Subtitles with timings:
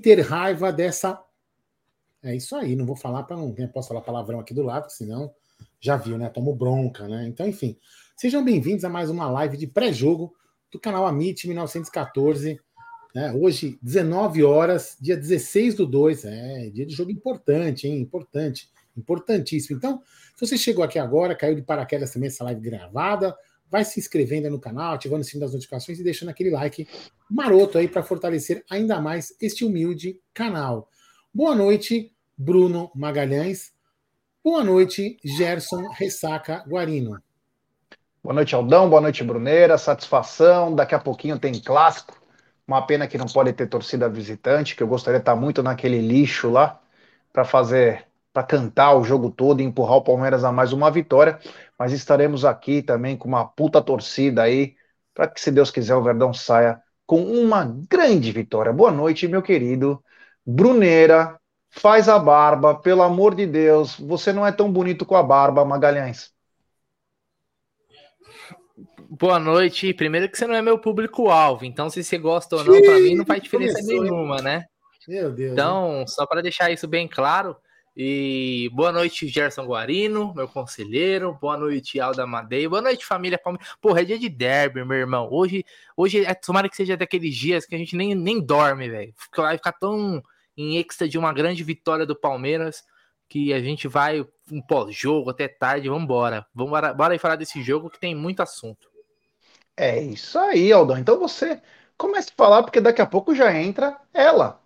[0.00, 1.22] ter raiva dessa.
[2.22, 3.54] É isso aí, não vou falar para não.
[3.72, 5.32] Posso falar palavrão aqui do lado, senão
[5.80, 6.28] já viu, né?
[6.28, 7.26] Tomo bronca, né?
[7.26, 7.76] Então, enfim.
[8.16, 10.34] Sejam bem-vindos a mais uma live de pré-jogo
[10.70, 12.60] do canal Amit 1914.
[13.14, 13.32] Né?
[13.32, 16.24] Hoje, 19 horas, dia 16 do 2.
[16.26, 17.98] É, dia de jogo importante, hein?
[18.00, 18.68] Importante.
[18.96, 19.78] Importantíssimo.
[19.78, 20.02] Então,
[20.36, 23.34] se você chegou aqui agora, caiu de paraquedas também essa live gravada,
[23.70, 26.88] vai se inscrevendo no canal, ativando o sino das notificações e deixando aquele like
[27.30, 30.88] maroto aí para fortalecer ainda mais este humilde canal.
[31.32, 33.72] Boa noite, Bruno Magalhães.
[34.42, 37.22] Boa noite, Gerson Ressaca Guarino.
[38.22, 38.90] Boa noite, Aldão.
[38.90, 39.78] Boa noite, Bruneira.
[39.78, 40.74] Satisfação.
[40.74, 42.20] Daqui a pouquinho tem clássico.
[42.66, 46.00] Uma pena que não pode ter torcida visitante, que eu gostaria de estar muito naquele
[46.00, 46.80] lixo lá
[47.32, 51.38] para fazer para cantar o jogo todo e empurrar o Palmeiras a mais uma vitória,
[51.80, 54.76] mas estaremos aqui também com uma puta torcida aí,
[55.14, 58.70] para que, se Deus quiser, o Verdão saia com uma grande vitória.
[58.70, 60.04] Boa noite, meu querido
[60.44, 61.40] Bruneira.
[61.70, 63.98] Faz a barba, pelo amor de Deus.
[63.98, 66.30] Você não é tão bonito com a barba, Magalhães.
[69.08, 69.94] Boa noite.
[69.94, 73.14] Primeiro que você não é meu público-alvo, então se você gosta ou não, para mim
[73.14, 74.66] não faz diferença Começou, nenhuma, né?
[75.08, 75.52] Meu Deus.
[75.52, 77.56] Então, só para deixar isso bem claro,
[78.02, 81.36] e boa noite, Gerson Guarino, meu conselheiro.
[81.38, 82.70] Boa noite, Alda Madeira.
[82.70, 83.76] Boa noite, família Palmeiras.
[83.78, 85.28] Porra, é dia de derby, meu irmão.
[85.30, 89.12] Hoje, hoje é, tomara que seja daqueles dias que a gente nem, nem dorme, velho.
[89.36, 90.22] Vai ficar tão
[90.56, 92.82] em êxtase de uma grande vitória do Palmeiras
[93.28, 95.90] que a gente vai um pós-jogo até tarde.
[95.90, 96.46] Vambora.
[96.54, 98.88] Vamos bora aí falar desse jogo que tem muito assunto.
[99.76, 100.96] É isso aí, Aldão.
[100.96, 101.60] Então você
[101.98, 104.59] comece a falar, porque daqui a pouco já entra ela,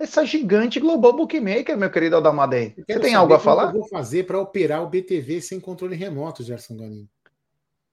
[0.00, 2.74] essa gigante global bookmaker, meu querido Aldamadei.
[2.88, 3.66] Você tem algo a falar?
[3.66, 7.08] eu vou fazer para operar o BTV sem controle remoto, Gerson Galinho?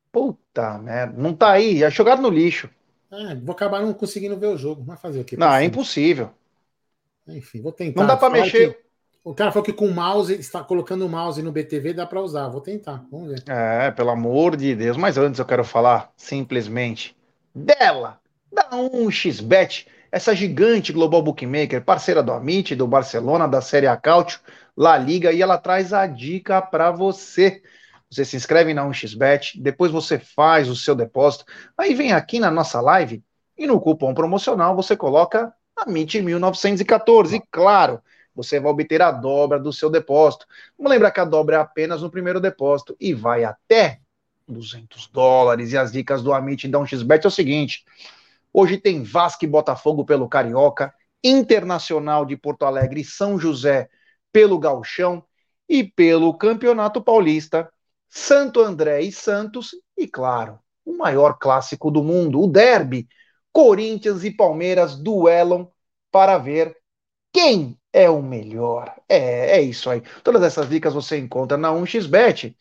[0.10, 2.70] Puta merda, não tá aí, é jogado no lixo.
[3.12, 4.84] É, vou acabar não conseguindo ver o jogo.
[4.84, 5.36] Vai fazer o quê?
[5.38, 6.32] Não, é impossível.
[7.28, 8.00] Enfim, vou tentar.
[8.00, 8.74] Não dá para mexer.
[8.74, 8.88] Que...
[9.24, 12.22] O cara falou que com o mouse, está colocando o mouse no BTV, dá para
[12.22, 12.48] usar.
[12.48, 13.44] Vou tentar, vamos ver.
[13.48, 14.96] É, pelo amor de Deus.
[14.96, 17.16] Mas antes eu quero falar simplesmente
[17.54, 18.20] dela,
[18.52, 24.40] da 1xBet essa gigante global bookmaker, parceira do Amit, do Barcelona, da Série A Cautio,
[24.76, 27.62] La Liga, e ela traz a dica para você.
[28.10, 31.46] Você se inscreve na 1xBet, depois você faz o seu depósito,
[31.78, 33.24] aí vem aqui na nossa live
[33.58, 37.36] e no cupom promocional você coloca AMIT 1914.
[37.36, 38.02] E claro,
[38.34, 40.48] você vai obter a dobra do seu depósito.
[40.78, 44.00] Vamos lembrar que a dobra é apenas no primeiro depósito e vai até
[44.48, 45.74] 200 dólares.
[45.74, 47.84] E as dicas do Amit da 1xBet é o seguinte:
[48.60, 50.92] Hoje tem Vasco e Botafogo pelo Carioca,
[51.24, 53.88] Internacional de Porto Alegre e São José
[54.32, 55.24] pelo Galchão
[55.70, 57.72] e pelo Campeonato Paulista,
[58.10, 63.08] Santo André e Santos e, claro, o maior clássico do mundo, o Derby.
[63.54, 65.72] Corinthians e Palmeiras duelam
[66.12, 66.76] para ver
[67.32, 68.92] quem é o melhor.
[69.08, 70.02] É, é isso aí.
[70.24, 72.58] Todas essas dicas você encontra na 1xBet.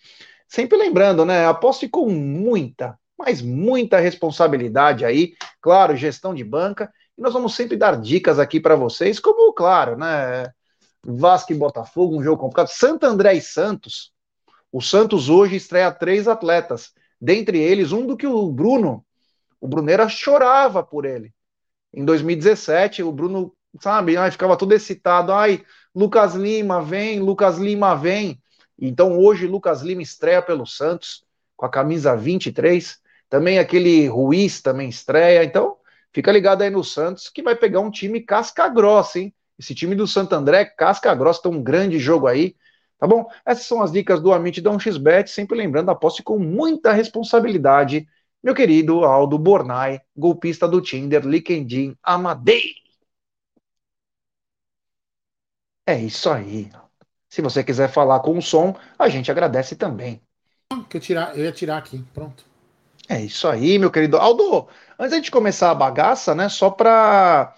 [0.47, 1.47] Sempre lembrando, né?
[1.47, 7.77] Aposte com muita, mas muita responsabilidade aí, claro, gestão de banca, e nós vamos sempre
[7.77, 10.53] dar dicas aqui para vocês, como, claro, né,
[11.03, 14.13] Vasco e Botafogo, um jogo complicado, Santo André e Santos,
[14.71, 19.05] o Santos hoje estreia três atletas, dentre eles um do que o Bruno,
[19.61, 21.33] o Bruneira chorava por ele,
[21.95, 27.95] em 2017, o Bruno, sabe, ai, ficava todo excitado, ai, Lucas Lima vem, Lucas Lima
[27.95, 28.39] vem,
[28.79, 31.25] então hoje Lucas Lima estreia pelo Santos,
[31.57, 32.99] com a camisa 23,
[33.29, 35.45] também aquele Ruiz também estreia.
[35.45, 35.77] Então,
[36.13, 39.35] fica ligado aí no Santos, que vai pegar um time casca grossa, hein?
[39.59, 42.55] Esse time do Santo André, casca grossa, tem um grande jogo aí.
[42.99, 43.27] Tá bom?
[43.45, 45.29] Essas são as dicas do Amit da 1xBet.
[45.29, 48.07] Sempre lembrando, aposte com muita responsabilidade.
[48.43, 52.75] Meu querido Aldo Bornai, golpista do Tinder, LinkedIn, Amadei.
[55.87, 56.71] É isso aí.
[57.29, 60.21] Se você quiser falar com o som, a gente agradece também.
[60.89, 62.45] Que eu, tirar, eu ia tirar aqui, pronto.
[63.09, 64.69] É isso aí, meu querido Aldo.
[64.99, 66.49] Antes de começar a bagaça, né?
[66.49, 67.55] Só para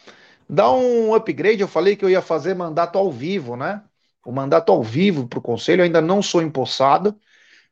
[0.49, 3.83] dar um upgrade, eu falei que eu ia fazer mandato ao vivo, né?
[4.25, 7.19] O mandato ao vivo para o conselho, eu ainda não sou empossado,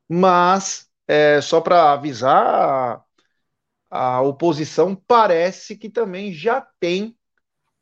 [0.08, 3.02] mas é, só para avisar,
[3.90, 7.16] a, a oposição parece que também já tem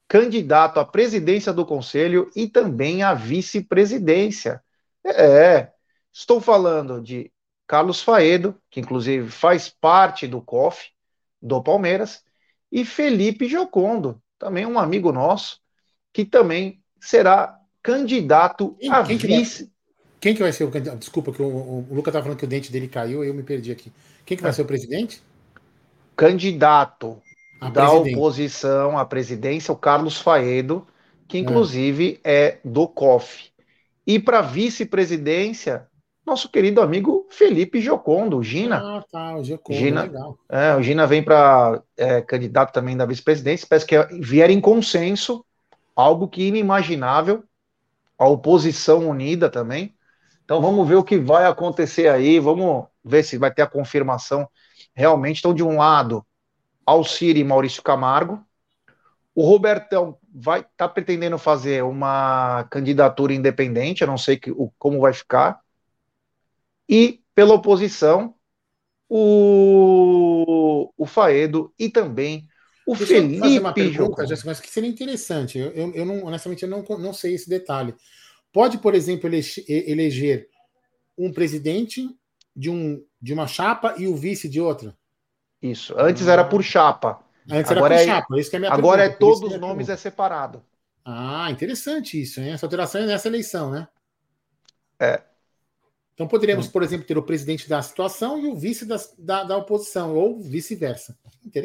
[0.08, 4.62] candidato à presidência do conselho e também à vice-presidência.
[5.05, 5.73] É,
[6.12, 7.32] estou falando de
[7.66, 10.90] Carlos Faedo, que inclusive faz parte do COF
[11.40, 12.22] do Palmeiras,
[12.70, 15.61] e Felipe Giocondo, também um amigo nosso,
[16.12, 19.66] que também será candidato quem, a quem vice.
[19.66, 19.75] Que
[20.20, 20.99] quem que vai ser o candidato?
[20.99, 23.43] Desculpa, que o, o, o Lucas estava falando que o dente dele caiu, eu me
[23.43, 23.93] perdi aqui.
[24.25, 24.55] Quem que vai é.
[24.55, 25.22] ser o presidente?
[26.16, 27.20] Candidato.
[27.61, 30.87] a da oposição à presidência, o Carlos Faedo,
[31.28, 33.50] que inclusive é, é do COF.
[34.06, 35.87] E para vice-presidência,
[36.25, 38.76] nosso querido amigo Felipe Jocondo, Gina.
[38.79, 40.38] Ah, tá, o Jocondo, Gina, legal.
[40.49, 45.44] É, o Gina vem para é, candidato também da vice-presidência, parece que vier em consenso,
[45.94, 47.44] algo que inimaginável,
[48.19, 49.94] a oposição unida também.
[50.44, 54.49] Então vamos ver o que vai acontecer aí, vamos ver se vai ter a confirmação
[54.94, 55.41] realmente.
[55.41, 56.25] Então, de um lado,
[56.87, 58.43] Alcire e Maurício Camargo.
[59.35, 64.73] O Robertão vai estar tá pretendendo fazer uma candidatura independente, eu não sei que, o,
[64.79, 65.63] como vai ficar
[66.89, 68.35] e pela oposição
[69.09, 72.49] o, o Faedo e também
[72.87, 75.59] o Deixa Felipe fazer uma pergunta, Jéssica, mas que seria interessante.
[75.59, 77.95] Eu, eu, eu, não, honestamente, eu não, não sei esse detalhe.
[78.53, 79.29] Pode, por exemplo,
[79.67, 80.49] eleger
[81.17, 82.07] um presidente
[82.55, 84.95] de, um, de uma chapa e o vice de outra?
[85.63, 85.95] Isso.
[85.99, 87.25] Antes era por chapa.
[87.51, 88.41] Antes agora era por é, chapa.
[88.41, 90.63] Isso que é minha agora pergunta, é todos os nomes é separado.
[91.05, 92.51] Ah, interessante isso, hein?
[92.51, 93.89] Essa alteração é nessa eleição, né?
[94.99, 95.23] É.
[96.14, 99.56] Então poderíamos, por exemplo, ter o presidente da situação e o vice da, da, da
[99.56, 101.16] oposição, ou vice-versa.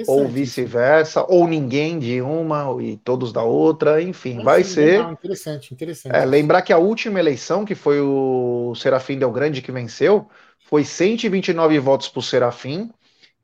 [0.07, 4.97] Ou vice-versa, ou ninguém de uma e todos da outra, enfim, vai ser.
[4.97, 6.15] Legal, interessante, interessante.
[6.15, 10.27] É, lembrar que a última eleição, que foi o Serafim Del Grande que venceu,
[10.67, 12.91] foi 129 votos para o Serafim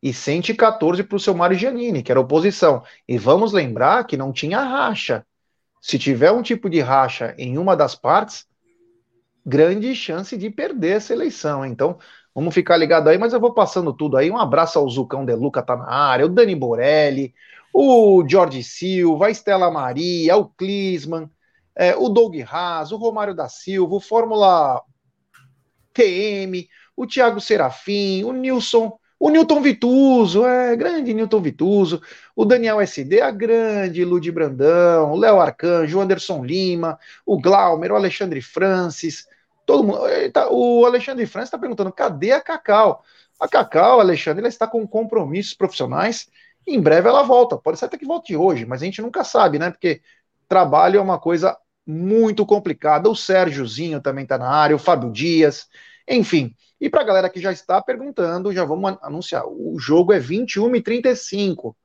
[0.01, 2.83] e 114 para o seu Mário Giannini, que era oposição.
[3.07, 5.23] E vamos lembrar que não tinha racha.
[5.79, 8.47] Se tiver um tipo de racha em uma das partes,
[9.45, 11.65] grande chance de perder essa eleição.
[11.65, 11.97] Então,
[12.33, 14.31] vamos ficar ligado aí, mas eu vou passando tudo aí.
[14.31, 17.33] Um abraço ao Zucão De Luca, tá na área, o Dani Borelli,
[17.73, 21.29] o Jorge Silva, a Estela Maria, o Clisman,
[21.75, 24.81] é, o Doug Haas, o Romário da Silva, o Fórmula
[25.93, 32.01] TM, o Thiago Serafim, o Nilson, o Newton Vituso, é grande Newton Vituso,
[32.35, 37.91] o Daniel SD, a grande Ludi Brandão, o Léo Arcanjo, o Anderson Lima, o Glaumer,
[37.91, 39.27] o Alexandre Francis,
[39.65, 39.99] Todo mundo.
[40.31, 43.03] Tá, o Alexandre França está perguntando: cadê a Cacau?
[43.39, 46.27] A Cacau, Alexandre, ela está com compromissos profissionais.
[46.67, 47.57] em breve ela volta.
[47.57, 49.71] Pode ser até que volte hoje, mas a gente nunca sabe, né?
[49.71, 50.01] Porque
[50.47, 53.09] trabalho é uma coisa muito complicada.
[53.09, 55.67] O Sérgiozinho também está na área, o Fábio Dias,
[56.07, 56.55] enfim.
[56.79, 59.45] E para a galera que já está perguntando, já vamos anunciar.
[59.47, 61.75] O jogo é 21 e 35.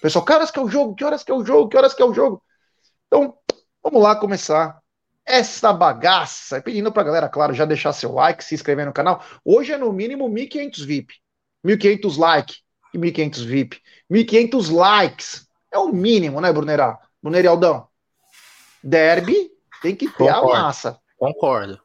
[0.00, 0.94] Pessoal, que horas que é o jogo?
[0.94, 1.68] Que horas que é o jogo?
[1.68, 2.42] Que horas que é o jogo?
[3.06, 3.36] Então,
[3.82, 4.79] vamos lá começar
[5.30, 6.60] essa bagaça.
[6.60, 9.24] Pedindo pra galera, claro, já deixar seu like, se inscrever no canal.
[9.44, 11.14] Hoje é no mínimo 1.500 VIP.
[11.64, 12.56] 1.500 like
[12.92, 13.80] e 1.500 VIP.
[14.10, 15.48] 1.500 likes.
[15.72, 16.98] É o mínimo, né, Brunerá?
[17.22, 17.86] Brunerialdão.
[18.82, 19.50] Derby
[19.80, 20.52] tem que ter Concordo.
[20.52, 20.98] a massa.
[21.16, 21.80] Concordo.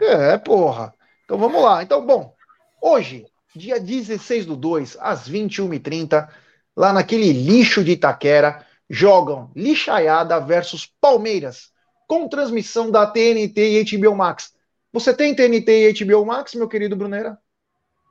[0.00, 0.94] É, porra.
[1.24, 1.82] Então vamos lá.
[1.82, 2.34] Então, bom,
[2.80, 6.28] hoje, dia 16 do 2, às 21h30,
[6.76, 11.74] lá naquele lixo de Itaquera, jogam Lixaiada versus Palmeiras
[12.06, 14.54] com transmissão da TNT e HBO Max.
[14.92, 17.38] Você tem TNT e HBO Max, meu querido Brunera?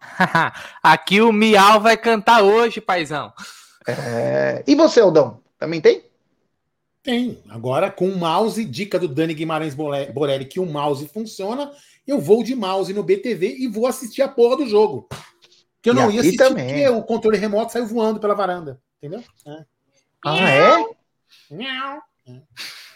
[0.83, 3.33] Aqui o Miau vai cantar hoje, paizão.
[3.87, 4.63] É...
[4.67, 5.41] E você, Aldão?
[5.57, 6.03] Também tem?
[7.01, 7.39] Tem.
[7.49, 11.71] Agora com o mouse, dica do Dani Guimarães Borelli, que o mouse funciona,
[12.05, 15.07] eu vou de mouse no BTV e vou assistir a porra do jogo.
[15.81, 16.65] Que eu e não ia assistir também.
[16.65, 18.81] porque o controle remoto saiu voando pela varanda.
[18.97, 19.23] Entendeu?
[19.45, 19.65] É.
[20.25, 20.85] Ah, é?
[21.51, 22.01] Miau.
[22.27, 22.41] é.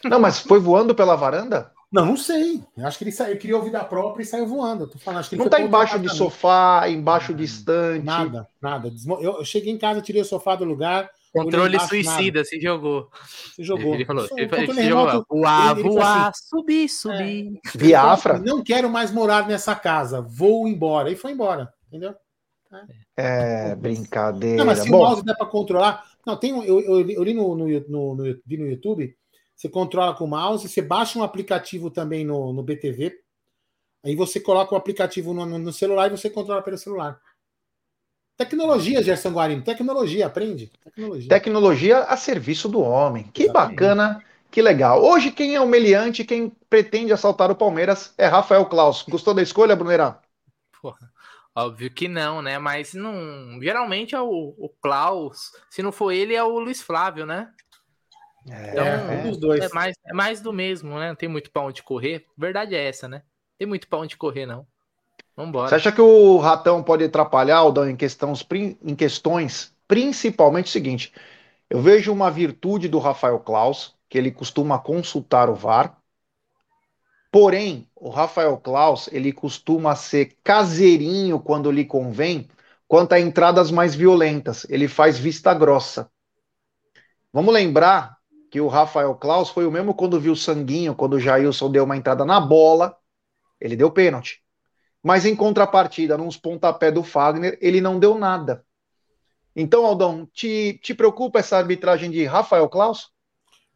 [0.04, 1.72] Não, mas foi voando pela varanda?
[1.92, 2.62] Não, não sei.
[2.78, 4.84] Eu acho que ele saiu, queria ouvir da própria e saiu voando.
[4.84, 8.06] Eu tô falando, acho que não tá embaixo de sofá, embaixo de estante.
[8.06, 8.92] Nada, nada.
[9.20, 11.10] Eu, cheguei em casa, tirei o sofá do lugar.
[11.34, 12.46] Controle embaixo, suicida, nada.
[12.46, 13.10] se jogou.
[13.56, 13.96] Se jogou.
[13.96, 15.26] Ele falou, ele, ele, ele jogou.
[15.30, 17.60] Voar, voar, assim, subir, subir.
[17.74, 18.40] É, Biafra.
[18.40, 21.12] Não quero mais morar nessa casa, vou embora.
[21.12, 22.14] E foi embora, entendeu?
[23.18, 24.58] É, é brincadeira.
[24.58, 26.04] Não, mas se Bom, o mouse der para controlar.
[26.26, 29.16] Não, tem um, eu, eu, eu li no, no, no, no, vi no YouTube
[29.60, 33.20] você controla com o mouse, você baixa um aplicativo também no, no BTV,
[34.06, 37.20] aí você coloca o aplicativo no, no celular e você controla pelo celular.
[38.38, 40.72] Tecnologia, Gerson Guarino, tecnologia, aprende.
[40.82, 41.28] Tecnologia.
[41.28, 43.30] tecnologia a serviço do homem.
[43.34, 43.70] Que Exatamente.
[43.72, 45.04] bacana, que legal.
[45.04, 49.04] Hoje, quem é o meliante, quem pretende assaltar o Palmeiras é Rafael Klaus.
[49.10, 50.22] Gostou da escolha, Brunera?
[50.82, 51.12] Porra.
[51.54, 52.58] Óbvio que não, né?
[52.58, 53.62] Mas não.
[53.62, 55.52] Geralmente é o, o Klaus.
[55.70, 57.52] Se não for ele, é o Luiz Flávio, né?
[58.52, 59.64] É, então, é, um dos dois.
[59.64, 61.10] É mais, é mais do mesmo, né?
[61.10, 62.26] Não tem muito pra onde correr.
[62.38, 63.24] Verdade é essa, né?
[63.58, 64.66] Tem muito pra onde correr, não.
[65.36, 65.70] Vambora.
[65.70, 71.14] Você acha que o Ratão pode atrapalhar, Aldão, em, questões, em questões, principalmente o seguinte:
[71.70, 75.98] eu vejo uma virtude do Rafael Klaus, que ele costuma consultar o VAR.
[77.32, 82.50] Porém, o Rafael Klaus, ele costuma ser caseirinho quando lhe convém,
[82.88, 84.66] quanto a entradas mais violentas.
[84.68, 86.10] Ele faz vista grossa.
[87.32, 88.19] Vamos lembrar
[88.50, 91.84] que o Rafael Klaus foi o mesmo quando viu o Sanguinho, quando o Jailson deu
[91.84, 92.98] uma entrada na bola,
[93.60, 94.42] ele deu pênalti.
[95.04, 98.66] Mas em contrapartida, nos pontapé do Fagner, ele não deu nada.
[99.56, 103.12] Então, Aldão, te, te preocupa essa arbitragem de Rafael Klaus?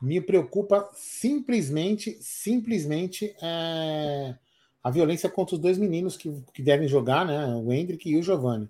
[0.01, 4.35] Me preocupa simplesmente, simplesmente é,
[4.83, 7.47] a violência contra os dois meninos que, que devem jogar, né?
[7.55, 8.69] O Hendrick e o Giovanni.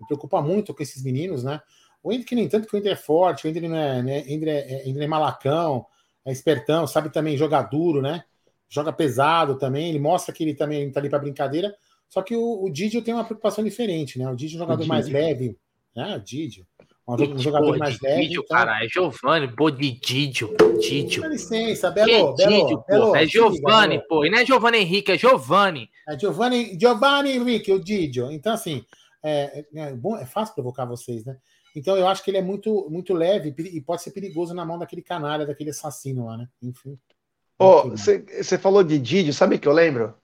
[0.00, 1.60] Me preocupa muito com esses meninos, né?
[2.02, 4.18] O Hendrick, nem tanto que o Hendrick é forte, o Hendrick não é, né?
[4.18, 5.86] É, Hendrick é malacão,
[6.24, 8.24] é espertão, sabe também jogar duro, né?
[8.68, 9.88] Joga pesado também.
[9.88, 11.74] Ele mostra que ele também tá ali para brincadeira.
[12.08, 14.30] Só que o, o Didio tem uma preocupação diferente, né?
[14.30, 15.56] O Didio é um jogador mais leve,
[15.94, 16.16] né?
[16.16, 16.66] O Didio.
[17.08, 18.22] Um jogador mais leve.
[18.22, 18.56] Didio, então...
[18.56, 20.54] cara, é Giovanni, pô, de Didio.
[20.78, 21.22] Didio.
[21.22, 22.34] Dá licença, Belo.
[22.34, 24.26] Que Belo, Didio, Belo, É Giovanni, pô.
[24.26, 25.88] E não é Giovanni Henrique, é Giovanni.
[26.06, 28.30] É Giovanni, Giovanni Henrique, o Didio.
[28.30, 28.84] Então, assim,
[29.22, 31.38] é, é, bom, é fácil provocar vocês, né?
[31.78, 34.78] Então eu acho que ele é muito, muito leve e pode ser perigoso na mão
[34.78, 36.48] daquele canalha, daquele assassino lá, né?
[36.60, 36.98] Enfim.
[37.58, 40.14] Você oh, falou de Didio, sabe o que eu lembro?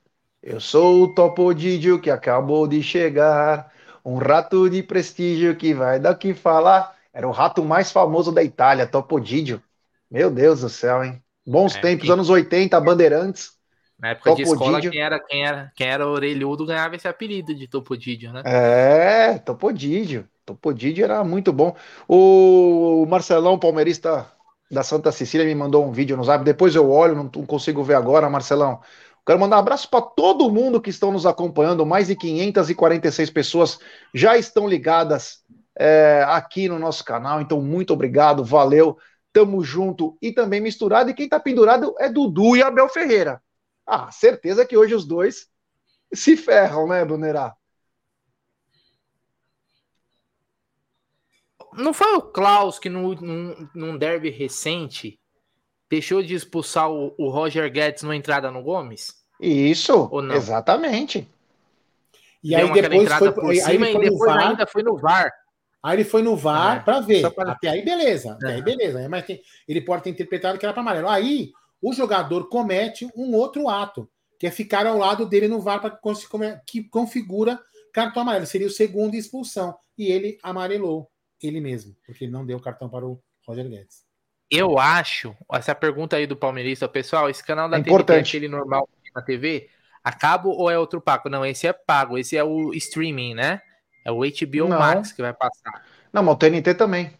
[0.43, 3.73] Eu sou o Topo Didio que acabou de chegar.
[4.05, 6.95] Um rato de prestígio que vai dar o que falar.
[7.13, 9.63] Era o rato mais famoso da Itália, Topodidio.
[10.11, 11.23] Meu Deus do céu, hein?
[11.47, 13.53] Bons é, tempos, anos 80, Bandeirantes.
[13.99, 14.59] Na época Topodidio.
[14.59, 18.43] de escola, quem era, quem, era, quem era orelhudo ganhava esse apelido de Topodidio, né?
[18.45, 20.29] É, Topodidio.
[20.45, 21.75] Topodidio era muito bom.
[22.09, 24.31] O Marcelão, palmeirista
[24.71, 26.45] da Santa Cecília, me mandou um vídeo no zap.
[26.45, 28.81] Depois eu olho, não consigo ver agora, Marcelão.
[29.27, 31.87] Quero mandar um abraço para todo mundo que estão nos acompanhando.
[31.87, 33.79] Mais de 546 pessoas
[34.13, 35.43] já estão ligadas
[35.79, 37.41] é, aqui no nosso canal.
[37.41, 38.99] Então, muito obrigado, valeu,
[39.33, 41.11] tamo junto e também misturado.
[41.11, 43.43] E quem tá pendurado é Dudu e Abel Ferreira.
[43.87, 45.49] Ah, certeza que hoje os dois
[46.13, 47.55] se ferram, né, Brunerá?
[51.77, 55.19] Não foi o Klaus que num, num, num derby recente
[55.91, 59.15] deixou de expulsar o, o Roger Guedes na entrada no Gomes?
[59.41, 61.29] Isso, exatamente.
[62.43, 65.33] E Deu aí depois foi, por cima, aí e depois VAR, ainda foi no VAR.
[65.83, 67.31] Aí ele foi no VAR é, para ver.
[67.33, 67.53] Pra...
[67.53, 68.55] Até aí beleza, até é.
[68.55, 69.09] aí beleza.
[69.09, 71.09] Mas tem, ele pode ter interpretado que era para amarelo.
[71.09, 75.81] Aí o jogador comete um outro ato, que é ficar ao lado dele no VAR
[75.81, 75.99] para
[76.67, 77.61] que configura
[77.93, 78.47] cartão amarelo.
[78.47, 79.75] Seria o segundo expulsão.
[79.97, 81.09] E ele amarelou
[81.47, 84.05] ele mesmo, porque ele não deu cartão para o Roger Guedes.
[84.51, 87.83] Eu acho, essa pergunta aí do palmeirista, pessoal, esse canal da é.
[87.83, 89.69] TNT, aquele normal na TV,
[90.03, 91.29] a cabo ou é outro pago?
[91.29, 93.61] Não, esse é pago, esse é o streaming, né?
[94.05, 94.79] É o HBO não.
[94.79, 95.85] Max que vai passar.
[96.13, 97.13] Não, mas o TNT também.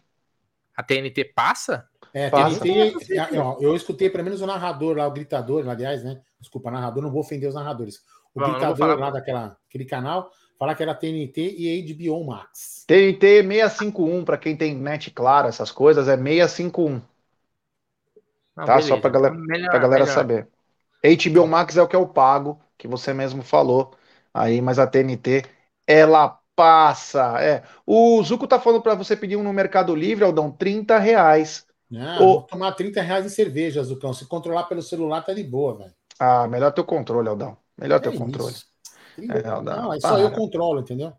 [0.77, 1.89] A TNT passa?
[2.13, 2.59] É, passa.
[2.59, 6.21] TNT, ó, eu escutei pelo menos o narrador lá, o gritador, aliás, né?
[6.39, 8.03] Desculpa, narrador, não vou ofender os narradores.
[8.33, 12.83] O não, gritador não lá daquela aquele canal falar que era TNT e HBO Max.
[12.87, 17.01] TNT 651, para quem tem net claro, essas coisas, é 651.
[18.55, 18.75] Não, tá?
[18.75, 18.87] Beleza.
[18.87, 20.47] Só pra galera, melhor, pra galera saber.
[21.03, 23.93] HBO Max é o que eu pago, que você mesmo falou
[24.33, 25.43] aí, mas a TNT,
[25.85, 27.41] ela passa.
[27.41, 27.63] É.
[27.85, 31.65] O Zuco tá falando para você pedir um no Mercado Livre, Aldão, 30 reais.
[31.89, 32.33] Não, o...
[32.33, 34.13] vou tomar 30 reais em cerveja, Zucão.
[34.13, 35.93] Se controlar pelo celular, tá de boa, velho.
[36.19, 37.57] Ah, melhor teu controle, Aldão.
[37.77, 38.55] Melhor é teu controle.
[39.17, 41.13] É, Aldão, não, é só eu controlo, entendeu?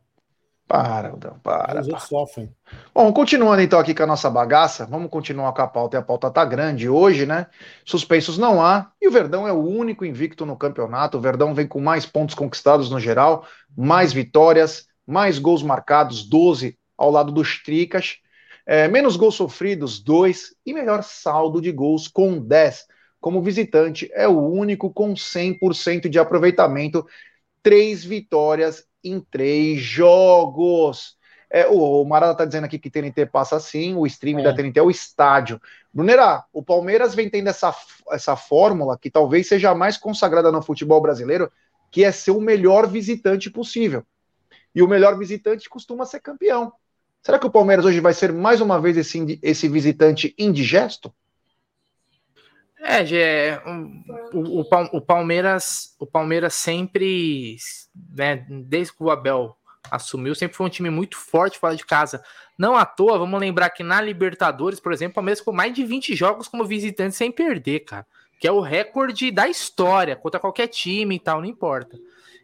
[0.68, 1.80] Para, Aldão, para.
[1.80, 2.52] Os outros sofrem.
[2.92, 6.02] Bom, continuando então aqui com a nossa bagaça, vamos continuar com a pauta, e a
[6.02, 7.46] pauta tá grande hoje, né?
[7.84, 11.18] Suspensos não há, e o Verdão é o único invicto no campeonato.
[11.18, 16.76] O Verdão vem com mais pontos conquistados no geral, mais vitórias, mais gols marcados, 12
[16.98, 18.16] ao lado dos Tricas,
[18.66, 22.86] é, menos gols sofridos, 2, e melhor saldo de gols com 10.
[23.20, 27.06] Como visitante, é o único com 100% de aproveitamento,
[27.66, 31.16] três vitórias em três jogos.
[31.50, 34.44] É, o, o Marada está dizendo aqui que TNT passa assim, o stream é.
[34.44, 35.60] da TNT é o estádio.
[35.92, 37.74] Brunerá, o Palmeiras vem tendo essa,
[38.12, 41.50] essa fórmula que talvez seja a mais consagrada no futebol brasileiro,
[41.90, 44.04] que é ser o melhor visitante possível.
[44.72, 46.72] E o melhor visitante costuma ser campeão.
[47.20, 51.12] Será que o Palmeiras hoje vai ser mais uma vez esse, esse visitante indigesto?
[52.88, 53.60] É,
[54.32, 57.56] o, o, o, Palmeiras, o Palmeiras sempre,
[58.14, 59.56] né, desde que o Abel
[59.90, 62.22] assumiu, sempre foi um time muito forte fora de casa.
[62.56, 65.84] Não à toa, vamos lembrar que na Libertadores, por exemplo, o Palmeiras ficou mais de
[65.84, 68.06] 20 jogos como visitante sem perder, cara.
[68.40, 71.98] Que é o recorde da história, contra qualquer time e tal, não importa.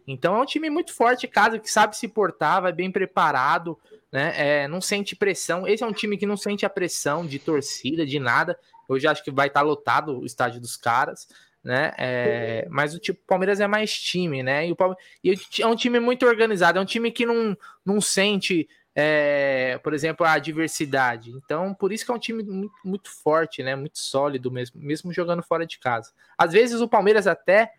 [0.07, 3.79] Então é um time muito forte, casa que sabe se portar, vai bem preparado,
[4.11, 4.33] né?
[4.37, 5.67] É, não sente pressão.
[5.67, 8.59] Esse é um time que não sente a pressão de torcida, de nada.
[8.93, 11.27] Hoje acho que vai estar lotado o estádio dos caras,
[11.63, 11.93] né?
[11.99, 14.67] É, mas o tipo Palmeiras é mais time, né?
[14.67, 18.01] E, o Palmeiras, e é um time muito organizado, é um time que não, não
[18.01, 21.31] sente é, por exemplo, a diversidade.
[21.31, 23.75] Então, por isso que é um time muito, muito, forte, né?
[23.75, 26.13] Muito sólido mesmo, mesmo jogando fora de casa.
[26.37, 27.73] Às vezes o Palmeiras até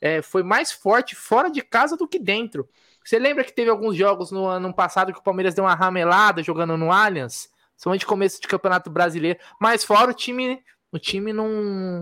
[0.00, 2.68] é, foi mais forte fora de casa do que dentro.
[3.04, 6.42] Você lembra que teve alguns jogos no ano passado que o Palmeiras deu uma ramelada
[6.42, 7.48] jogando no Allianz?
[7.76, 9.38] Somente começo de campeonato brasileiro.
[9.60, 11.48] Mas fora o time, o time não,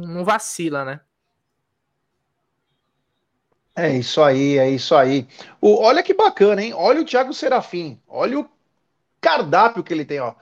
[0.00, 1.00] não vacila, né?
[3.76, 5.26] É isso aí, é isso aí.
[5.60, 6.72] O, olha que bacana, hein?
[6.74, 8.00] Olha o Thiago Serafim.
[8.06, 8.48] Olha o
[9.20, 10.34] cardápio que ele tem, ó.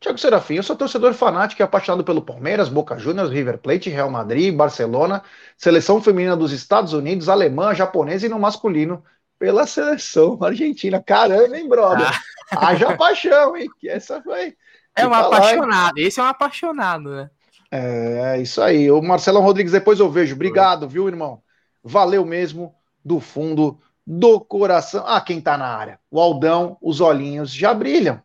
[0.00, 4.08] Thiago Serafim, eu sou torcedor fanático e apaixonado pelo Palmeiras, Boca Juniors, River Plate, Real
[4.08, 5.22] Madrid, Barcelona,
[5.56, 9.04] seleção feminina dos Estados Unidos, alemã, japonesa e no masculino
[9.38, 11.02] pela seleção argentina.
[11.02, 12.06] Caramba, hein, brother?
[12.50, 12.68] Ah.
[12.68, 13.68] Haja paixão, hein?
[13.84, 14.56] Essa foi.
[14.98, 17.30] É um apaixonado, esse é um apaixonado, né?
[17.70, 18.90] É, isso aí.
[18.90, 20.34] O Marcelo Rodrigues, depois eu vejo.
[20.34, 21.42] Obrigado, viu, irmão?
[21.82, 22.74] Valeu mesmo,
[23.04, 25.04] do fundo do coração.
[25.06, 26.00] Ah, quem tá na área?
[26.10, 28.22] O Aldão, os olhinhos já brilham.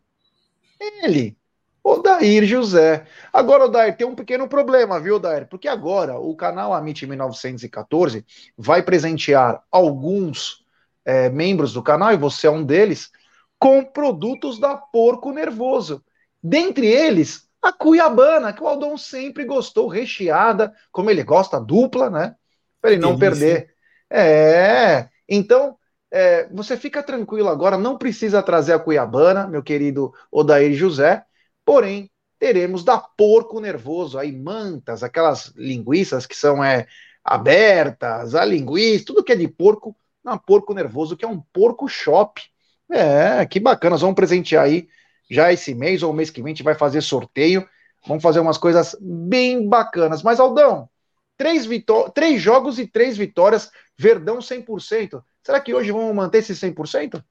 [0.80, 1.36] Ele,
[1.82, 3.04] Odair José.
[3.30, 5.46] Agora, Odair, tem um pequeno problema, viu, Odair?
[5.46, 8.24] Porque agora o canal Amit 1914
[8.56, 10.64] vai presentear alguns
[11.04, 13.10] é, membros do canal, e você é um deles,
[13.58, 16.02] com produtos da Porco Nervoso.
[16.46, 22.36] Dentre eles, a Cuiabana, que o Aldão sempre gostou, recheada, como ele gosta, dupla, né?
[22.82, 23.74] Para ele não perder.
[24.10, 25.78] É, então,
[26.10, 31.24] é, você fica tranquilo agora, não precisa trazer a Cuiabana, meu querido Odair José,
[31.64, 36.86] porém, teremos da porco nervoso, aí mantas, aquelas linguiças que são é,
[37.24, 41.88] abertas, a linguiça, tudo que é de porco, na porco nervoso, que é um porco
[41.88, 42.42] shop.
[42.90, 44.86] É, que bacana, nós vamos presentear aí
[45.30, 47.66] já esse mês ou mês que vem, a gente vai fazer sorteio,
[48.06, 50.22] vamos fazer umas coisas bem bacanas.
[50.22, 50.88] Mas, Aldão,
[51.36, 55.22] três, vitó três jogos e três vitórias, Verdão 100%.
[55.42, 57.22] Será que hoje vamos manter esse 100%?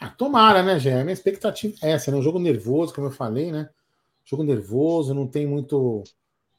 [0.00, 1.00] Ah, tomara, né, Gé?
[1.00, 2.16] A minha expectativa é essa, né?
[2.16, 3.68] Um jogo nervoso, como eu falei, né?
[4.24, 6.04] Jogo nervoso, não tem muito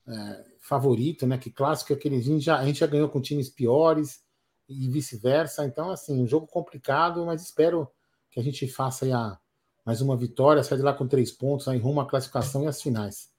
[0.08, 1.38] é, favorito, né?
[1.38, 2.18] Que clássico é aquele.
[2.18, 4.22] A gente, já, a gente já ganhou com times piores
[4.68, 5.66] e vice-versa.
[5.66, 7.90] Então, assim, um jogo complicado, mas espero
[8.30, 9.38] que a gente faça aí a,
[9.86, 12.82] mais uma vitória, sair de lá com três pontos, aí rumo à classificação e as
[12.82, 13.30] finais.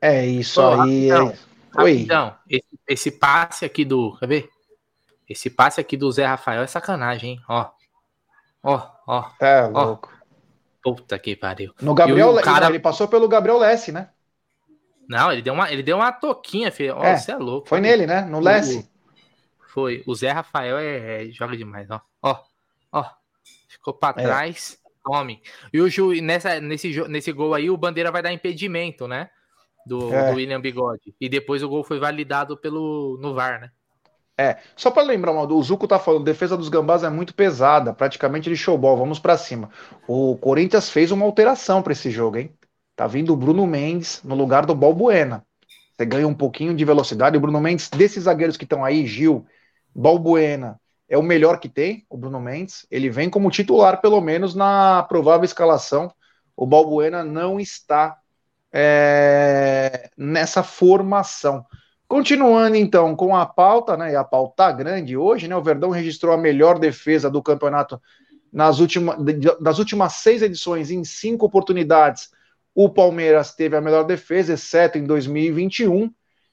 [0.00, 1.10] É isso Pô, aí.
[1.10, 1.76] Rapidão, é...
[1.76, 2.36] rapidão.
[2.48, 4.16] Esse, esse passe aqui do.
[4.18, 4.50] Quer ver?
[5.28, 7.40] Esse passe aqui do Zé Rafael é sacanagem, hein?
[7.48, 7.70] Ó.
[8.62, 9.30] Ó, ó.
[9.40, 10.12] É louco.
[10.82, 11.74] Puta que pariu.
[11.80, 12.68] No Gabriel, o cara...
[12.68, 14.10] ele passou pelo Gabriel Lessi, né?
[15.08, 16.96] Não, ele deu uma, ele deu uma toquinha, filho.
[16.96, 17.68] Ó, é, você é louco.
[17.68, 18.22] Foi nele, né?
[18.22, 18.88] No Lessi.
[19.68, 20.02] Foi.
[20.06, 22.00] O Zé Rafael é, é, joga demais, ó.
[22.22, 22.42] Ó,
[22.90, 23.04] ó.
[23.68, 24.24] Ficou para é.
[24.24, 24.79] trás.
[25.04, 25.40] Tome.
[25.72, 29.30] E o Ju, nessa, nesse, nesse gol aí, o Bandeira vai dar impedimento, né?
[29.86, 30.30] Do, é.
[30.30, 31.14] do William Bigode.
[31.20, 33.70] E depois o gol foi validado pelo, no VAR, né?
[34.40, 38.48] É, só para lembrar, o Zuco tá falando, defesa dos Gambás é muito pesada, praticamente
[38.48, 39.68] de showball, vamos para cima.
[40.08, 42.50] O Corinthians fez uma alteração para esse jogo, hein?
[42.96, 45.44] Tá vindo o Bruno Mendes no lugar do Balbuena.
[45.94, 47.36] Você ganha um pouquinho de velocidade.
[47.36, 49.44] O Bruno Mendes, desses zagueiros que estão aí, Gil,
[49.94, 50.80] Balbuena,
[51.10, 52.86] é o melhor que tem, o Bruno Mendes.
[52.88, 56.12] Ele vem como titular, pelo menos, na provável escalação.
[56.56, 58.16] O Balbuena não está
[58.72, 61.66] é, nessa formação.
[62.06, 64.12] Continuando então com a pauta, né?
[64.12, 65.56] E a pauta tá grande hoje, né?
[65.56, 68.00] O Verdão registrou a melhor defesa do campeonato
[68.52, 68.78] nas
[69.60, 72.30] das últimas seis edições, em cinco oportunidades.
[72.72, 76.12] O Palmeiras teve a melhor defesa, exceto em 2021.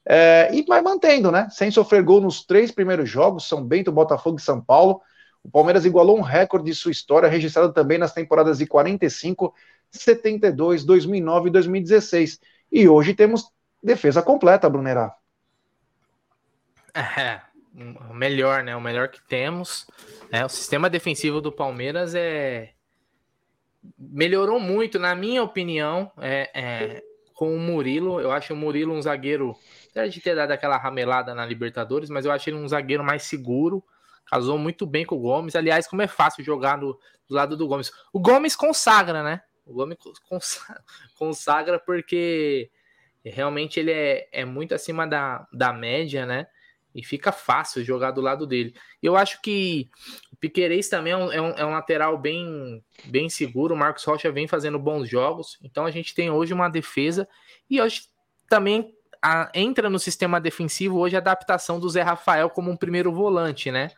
[0.10, 1.48] É, e vai mantendo, né?
[1.50, 5.02] Sem sofrer gol nos três primeiros jogos, São Bento, Botafogo e São Paulo.
[5.44, 9.54] O Palmeiras igualou um recorde de sua história, registrado também nas temporadas de 45,
[9.92, 12.40] 72, 2009 e 2016.
[12.72, 13.50] E hoje temos
[13.84, 15.14] defesa completa, Brunerá.
[16.94, 17.42] É,
[18.10, 18.76] o melhor, né?
[18.76, 19.88] O melhor que temos.
[20.32, 22.72] É, o sistema defensivo do Palmeiras é
[23.98, 28.20] melhorou muito, na minha opinião, é, é, com o Murilo.
[28.20, 29.56] Eu acho o Murilo um zagueiro,
[29.90, 33.24] apesar de ter dado aquela ramelada na Libertadores, mas eu acho ele um zagueiro mais
[33.24, 33.84] seguro.
[34.26, 35.56] Casou muito bem com o Gomes.
[35.56, 37.92] Aliás, como é fácil jogar no, do lado do Gomes.
[38.12, 39.42] O Gomes consagra, né?
[39.66, 39.98] O Gomes
[40.28, 40.84] consagra,
[41.18, 42.70] consagra porque
[43.24, 46.48] realmente ele é, é muito acima da, da média, né?
[46.98, 48.74] e fica fácil jogar do lado dele.
[49.04, 49.88] Eu acho que
[50.34, 53.76] o Piquerez também é um, é um, é um, lateral bem, bem seguro.
[53.76, 55.60] O Marcos Rocha vem fazendo bons jogos.
[55.62, 57.30] Então a gente tem hoje uma defesa
[57.70, 58.02] e hoje
[58.50, 63.12] também a, entra no sistema defensivo hoje a adaptação do Zé Rafael como um primeiro
[63.12, 63.92] volante, né?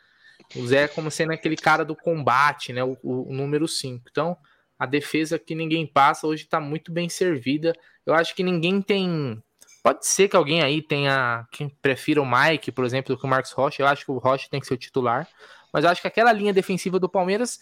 [0.55, 2.83] O Zé como sendo aquele cara do combate, né?
[2.83, 4.05] O, o, número 5.
[4.09, 4.37] Então
[4.77, 7.73] a defesa que ninguém passa hoje está muito bem servida.
[8.05, 9.41] Eu acho que ninguém tem
[9.81, 13.29] Pode ser que alguém aí tenha quem prefira o Mike, por exemplo, do que o
[13.29, 13.81] Marcos Rocha.
[13.81, 15.27] Eu acho que o Rocha tem que ser o titular.
[15.71, 17.59] Mas eu acho que aquela linha defensiva do Palmeiras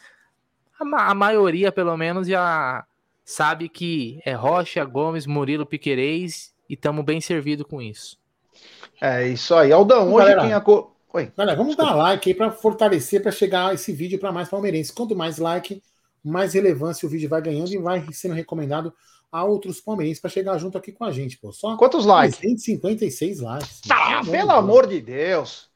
[0.79, 2.85] a, a maioria, pelo menos, já
[3.23, 8.17] sabe que é Rocha, Gomes, Murilo, Piquerez e estamos bem servidos com isso.
[9.01, 9.71] É isso aí.
[9.71, 10.95] Aldão, hoje galera, quem a cor.
[11.13, 11.31] Oi.
[11.37, 11.91] Galera, vamos Desculpa.
[11.91, 14.91] dar like aí para fortalecer, para chegar esse vídeo para mais palmeirenses.
[14.91, 15.81] Quanto mais like,
[16.23, 18.93] mais relevância o vídeo vai ganhando e vai sendo recomendado
[19.31, 21.51] a outros palmeirenses para chegar junto aqui com a gente, pô.
[21.51, 22.39] Só Quantos likes?
[22.39, 23.81] 156 likes.
[23.89, 25.69] Ah, pelo amor de Deus.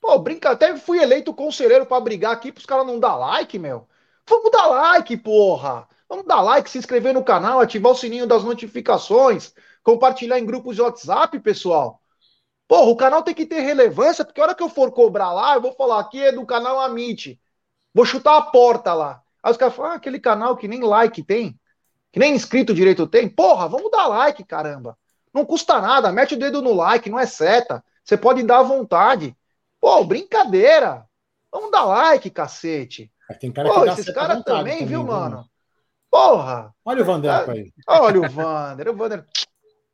[0.00, 3.86] Pô, brinca, até fui eleito conselheiro para brigar aqui pros caras não dar like, meu.
[4.28, 5.88] Vamos dar like, porra.
[6.08, 9.52] Vamos dar like, se inscrever no canal, ativar o sininho das notificações,
[9.86, 12.00] compartilhar em grupos de WhatsApp, pessoal.
[12.66, 15.54] Porra, o canal tem que ter relevância, porque a hora que eu for cobrar lá,
[15.54, 17.40] eu vou falar aqui é do canal Amit.
[17.94, 19.22] Vou chutar a porta lá.
[19.40, 21.56] Aí os caras falam, ah, aquele canal que nem like tem,
[22.10, 23.28] que nem inscrito direito tem.
[23.28, 24.98] Porra, vamos dar like, caramba.
[25.32, 27.84] Não custa nada, mete o dedo no like, não é seta.
[28.02, 29.36] Você pode dar à vontade.
[29.80, 31.06] Pô, brincadeira.
[31.52, 33.12] Vamos dar like, cacete.
[33.38, 35.48] Tem cara Pô, esses caras também, também, viu, mano?
[36.10, 36.74] Porra!
[36.84, 37.72] Olha o Vander é, aí.
[37.86, 38.88] Olha o Vander.
[38.88, 39.24] O Vander,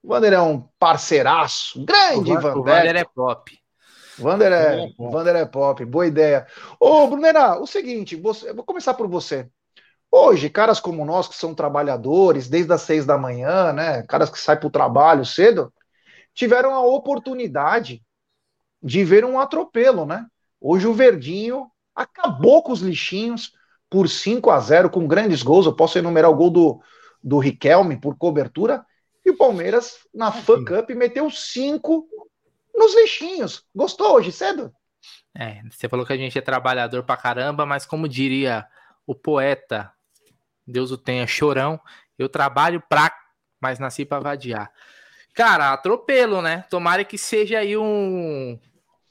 [0.03, 1.85] o Vander é um parceiraço.
[1.85, 2.57] Grande, Vander.
[2.59, 3.59] O Vander é pop.
[4.19, 5.85] Vander é, é Vander é pop.
[5.85, 6.47] Boa ideia.
[6.79, 9.49] Ô, Brunera, o seguinte, você, eu vou começar por você.
[10.11, 14.03] Hoje, caras como nós, que são trabalhadores, desde as seis da manhã, né?
[14.03, 15.73] Caras que saem para o trabalho cedo,
[16.35, 18.03] tiveram a oportunidade
[18.83, 20.27] de ver um atropelo, né?
[20.61, 23.53] Hoje o Verdinho acabou com os lixinhos
[23.89, 25.67] por 5 a 0 com grandes gols.
[25.67, 26.81] Eu posso enumerar o gol do,
[27.23, 28.85] do Riquelme por cobertura.
[29.25, 32.09] E o Palmeiras, na ah, Fan Cup, meteu 5
[32.75, 33.65] nos lixinhos.
[33.75, 34.75] Gostou hoje cedo?
[35.35, 38.67] É, você falou que a gente é trabalhador pra caramba, mas como diria
[39.07, 39.93] o poeta,
[40.67, 41.81] Deus o tenha, chorão,
[42.19, 43.13] eu trabalho pra,
[43.61, 44.71] mas nasci pra vadiar.
[45.35, 46.65] Cara, atropelo, né?
[46.69, 48.59] Tomara que seja aí um,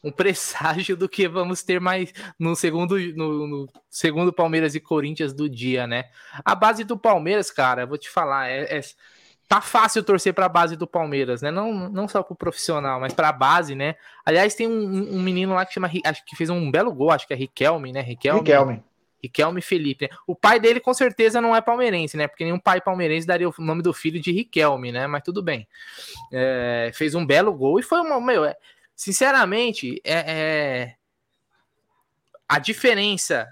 [0.03, 5.33] um presságio do que vamos ter mais no segundo, no, no, segundo Palmeiras e Corinthians
[5.33, 6.09] do dia, né?
[6.45, 8.81] A base do Palmeiras, cara, vou te falar, é, é
[9.51, 11.51] tá fácil torcer para a base do Palmeiras, né?
[11.51, 13.97] Não, não só pro profissional, mas para a base, né?
[14.25, 17.27] Aliás, tem um, um, menino lá que chama, acho que fez um belo gol, acho
[17.27, 17.99] que é Riquelme, né?
[17.99, 18.39] Riquelme.
[18.39, 18.83] Riquelme.
[19.21, 20.07] Riquelme Felipe.
[20.09, 20.17] Né?
[20.25, 22.29] O pai dele com certeza não é palmeirense, né?
[22.29, 25.05] Porque nenhum pai palmeirense daria o nome do filho de Riquelme, né?
[25.05, 25.67] Mas tudo bem.
[26.31, 28.21] É, fez um belo gol e foi uma.
[28.21, 28.55] Meu, é,
[28.95, 30.95] sinceramente, é, é,
[32.47, 33.49] a diferença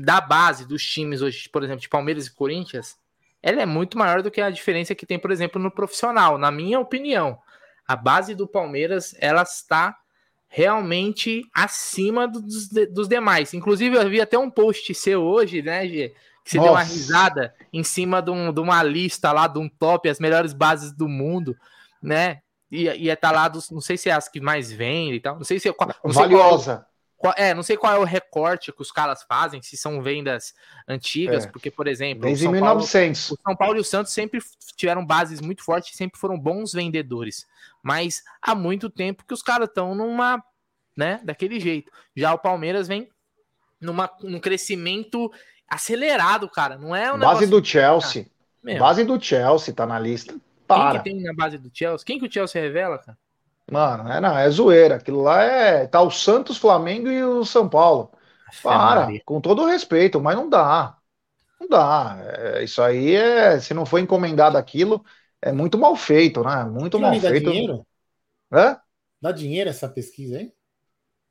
[0.00, 2.99] da base dos times hoje, por exemplo, de Palmeiras e Corinthians,
[3.42, 6.36] ela é muito maior do que a diferença que tem, por exemplo, no profissional.
[6.36, 7.38] Na minha opinião,
[7.86, 9.96] a base do Palmeiras ela está
[10.48, 13.54] realmente acima dos, dos demais.
[13.54, 16.14] Inclusive, eu vi até um post seu hoje, né, Gê?
[16.44, 16.68] Que você Nossa.
[16.68, 20.18] deu uma risada em cima de, um, de, uma lista lá, de um top, as
[20.18, 21.56] melhores bases do mundo,
[22.02, 22.40] né?
[22.70, 25.36] ia estar tá lá dos, não sei se é as que mais vendem e tal,
[25.36, 25.74] não sei se é
[26.04, 26.76] não valiosa.
[26.76, 26.89] Qual,
[27.36, 30.54] é, não sei qual é o recorte que os caras fazem, se são vendas
[30.88, 31.48] antigas, é.
[31.48, 33.28] porque, por exemplo, desde 1900.
[33.28, 34.40] Paulo, o São Paulo e o Santos sempre
[34.74, 37.46] tiveram bases muito fortes, sempre foram bons vendedores,
[37.82, 40.42] mas há muito tempo que os caras estão numa,
[40.96, 41.92] né, daquele jeito.
[42.16, 43.08] Já o Palmeiras vem
[43.80, 45.30] numa, num crescimento
[45.68, 48.26] acelerado, cara, não é um Base do Chelsea.
[48.66, 50.34] Ah, base do Chelsea tá na lista.
[50.66, 51.00] Para.
[51.00, 52.04] Quem que tem na base do Chelsea?
[52.04, 53.18] Quem que o Chelsea revela, cara?
[53.70, 54.96] Mano, é, não, é zoeira.
[54.96, 55.86] Aquilo lá é.
[55.86, 58.10] Tá o Santos, Flamengo e o São Paulo.
[58.62, 60.96] Para, com todo o respeito, mas não dá.
[61.60, 62.18] Não dá.
[62.20, 63.60] É, isso aí é.
[63.60, 65.04] Se não for encomendado aquilo,
[65.40, 66.64] é muito mal feito, né?
[66.64, 67.44] Muito mal feito.
[67.44, 67.86] Dá dinheiro?
[68.52, 68.76] Hã?
[69.22, 70.52] Dá dinheiro essa pesquisa aí?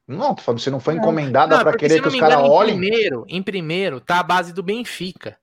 [0.08, 2.75] Não, tô falando, se não foi encomendada para querer que os caras olhem.
[2.75, 5.38] Em primeiro, em primeiro, tá a base do Benfica.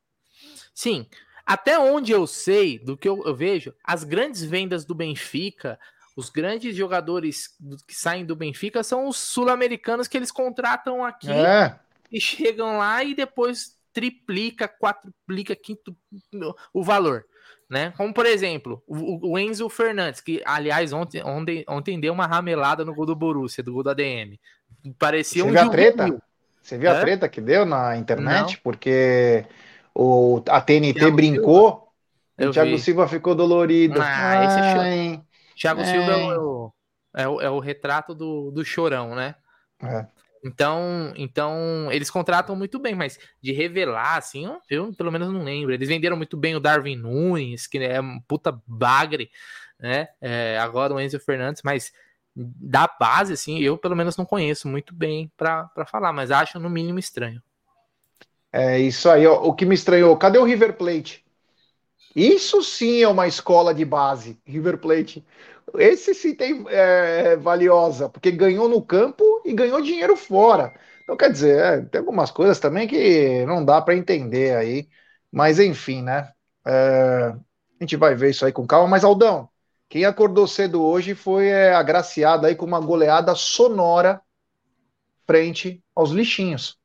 [0.74, 1.06] Sim,
[1.44, 5.78] até onde eu sei, do que eu, eu vejo, as grandes vendas do Benfica,
[6.16, 11.30] os grandes jogadores do, que saem do Benfica são os sul-americanos que eles contratam aqui
[11.30, 11.78] é.
[12.10, 15.94] e chegam lá e depois triplica, quadruplica, quinto
[16.72, 17.26] o valor.
[17.68, 17.92] Né?
[17.96, 22.84] Como por exemplo, o, o Enzo Fernandes, que aliás ontem, ontem, ontem deu uma ramelada
[22.84, 24.40] no gol do Borussia, do gol da DM.
[24.98, 26.22] Parecia Você um viu a treta?
[26.62, 26.96] Você viu é?
[26.96, 28.54] a treta que deu na internet?
[28.54, 28.60] Não.
[28.62, 29.44] Porque
[29.94, 31.92] o, a TNT brincou
[32.38, 32.50] Silva.
[32.50, 32.78] o Thiago vi.
[32.78, 34.00] Silva ficou dolorido.
[34.00, 35.20] Ah, esse é
[35.56, 35.84] Thiago é.
[35.84, 36.72] Silva é o,
[37.14, 39.34] é o, é o retrato do, do chorão, né?
[39.82, 40.06] É.
[40.44, 45.42] Então, então, eles contratam muito bem, mas de revelar, assim, eu, eu, pelo menos não
[45.42, 45.72] lembro.
[45.72, 49.30] Eles venderam muito bem o Darwin Nunes, que é um puta bagre,
[49.80, 50.08] né?
[50.20, 51.92] É, agora o Enzo Fernandes, mas
[52.34, 56.70] da base, assim, eu pelo menos não conheço muito bem para falar, mas acho no
[56.70, 57.42] mínimo estranho.
[58.52, 60.16] É isso aí, ó, o que me estranhou.
[60.16, 61.25] Cadê o River Plate?
[62.16, 65.24] Isso sim é uma escola de base, River Plate.
[65.78, 70.74] Esse sim tem é, valiosa, porque ganhou no campo e ganhou dinheiro fora.
[71.04, 74.88] Então, quer dizer, é, tem algumas coisas também que não dá para entender aí.
[75.30, 76.32] Mas, enfim, né?
[76.66, 77.38] É, a
[77.82, 78.88] gente vai ver isso aí com calma.
[78.88, 79.48] Mas, Aldão,
[79.88, 84.22] quem acordou cedo hoje foi é, agraciado aí com uma goleada sonora
[85.26, 86.78] frente aos lixinhos.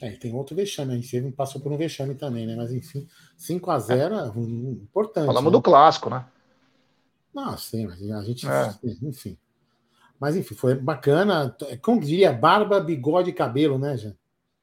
[0.00, 2.56] É, tem outro vexame, a gente passou por um vexame também, né?
[2.56, 5.26] Mas enfim, 5 a 0 é, importante.
[5.26, 5.58] Falamos né?
[5.58, 6.24] do clássico, né?
[7.34, 8.48] Não, sim, a gente.
[8.48, 8.74] É.
[9.02, 9.36] Enfim.
[10.18, 11.54] Mas enfim, foi bacana.
[11.82, 14.16] Como diria, barba, bigode e cabelo, né, Jean?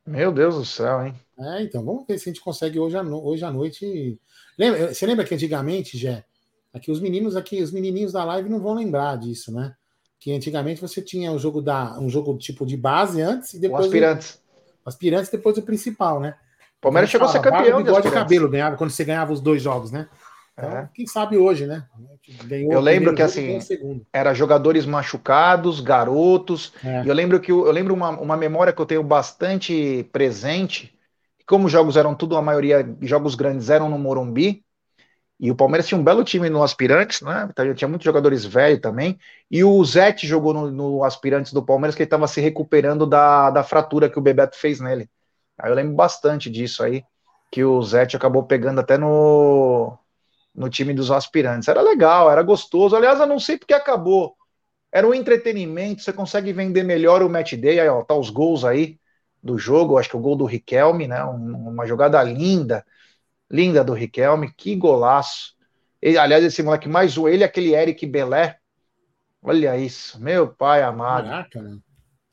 [0.05, 1.13] Meu Deus do céu, hein?
[1.37, 3.23] É, então vamos ver se a gente consegue hoje à, no...
[3.23, 4.19] hoje à noite.
[4.57, 6.25] Lembra, você lembra que antigamente, Jé,
[6.73, 9.75] aqui os meninos aqui, os menininhos da live não vão lembrar disso, né?
[10.19, 13.83] Que antigamente você tinha um jogo da um jogo tipo de base antes e depois.
[13.83, 14.39] O aspirantes
[14.87, 16.35] aspirantes depois o principal, né?
[16.77, 17.83] O Palmeiras chegou a ser campeão.
[17.83, 20.07] Barba, de cabelo ganhava quando você ganhava os dois jogos, né?
[20.57, 20.89] Então, é.
[20.93, 21.85] quem sabe hoje, né?
[22.45, 23.59] Ganhou eu lembro que assim
[24.11, 26.73] era jogadores machucados, garotos.
[26.83, 27.03] É.
[27.03, 30.97] E eu lembro que eu lembro uma, uma memória que eu tenho bastante presente.
[31.45, 34.65] Como os jogos eram tudo, a maioria jogos grandes eram no Morumbi.
[35.39, 37.47] E o Palmeiras tinha um belo time no Aspirantes, né?
[37.49, 39.19] Então, tinha muitos jogadores velhos também.
[39.51, 43.51] E o Zete jogou no, no Aspirantes do Palmeiras, que ele estava se recuperando da,
[43.51, 45.07] da fratura que o Bebeto fez nele.
[45.59, 47.03] Aí eu lembro bastante disso aí,
[47.51, 49.95] que o Zete acabou pegando até no,
[50.55, 51.67] no time dos aspirantes.
[51.67, 52.95] Era legal, era gostoso.
[52.95, 54.35] Aliás, eu não sei porque acabou.
[54.91, 57.79] Era um entretenimento, você consegue vender melhor o match day.
[57.79, 58.99] Aí, ó, tá os gols aí
[59.43, 59.99] do jogo.
[59.99, 61.23] Acho que o gol do Riquelme, né?
[61.25, 62.83] Um, uma jogada linda
[63.49, 65.55] Linda do Riquelme, que golaço.
[66.01, 68.57] Ele, aliás, esse moleque mais um, ele aquele Eric Belé.
[69.41, 71.29] Olha isso, meu pai amado.
[71.29, 71.77] Caraca, né?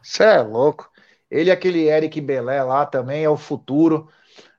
[0.03, 0.90] Você é louco.
[1.31, 4.09] Ele aquele Eric Belé lá também é o futuro.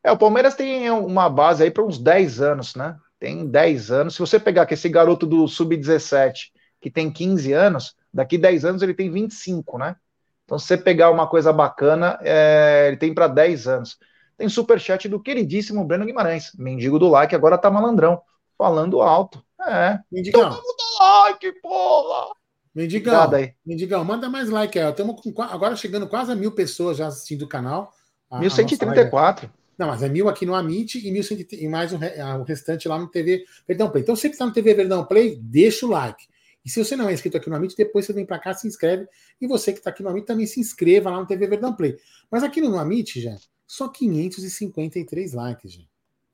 [0.04, 2.98] É, o Palmeiras tem uma base aí para uns 10 anos, né?
[3.20, 4.16] Tem 10 anos.
[4.16, 8.82] Se você pegar que esse garoto do Sub-17, que tem 15 anos, daqui 10 anos
[8.82, 9.96] ele tem 25, né?
[10.44, 13.98] Então, se você pegar uma coisa bacana, é, ele tem para 10 anos.
[14.38, 18.22] Tem superchat do queridíssimo Breno Guimarães, mendigo do like, agora tá malandrão,
[18.58, 19.44] falando alto.
[19.68, 20.00] É.
[20.12, 20.50] Mendigão.
[20.50, 22.36] Todo mundo like, porra!
[22.76, 23.32] Mendigão,
[23.66, 24.90] Mendigão, manda mais like aí.
[24.90, 25.16] Estamos
[25.50, 27.94] agora chegando quase a mil pessoas já assistindo o canal.
[28.30, 29.50] A, 1134.
[29.78, 33.00] Não, mas é mil aqui no Amit e, mil e mais o, o restante lá
[33.00, 34.04] no TV Verdão Play.
[34.04, 36.28] Então, você que está no TV Verdão Play, deixa o like.
[36.66, 38.68] E se você não é inscrito aqui no Amit, depois você vem para cá, se
[38.68, 39.08] inscreve.
[39.40, 41.96] E você que está aqui no Amit também se inscreva lá no TV Verdão Play.
[42.30, 43.36] Mas aqui no Amit, já,
[43.68, 45.90] só 553 likes, gente.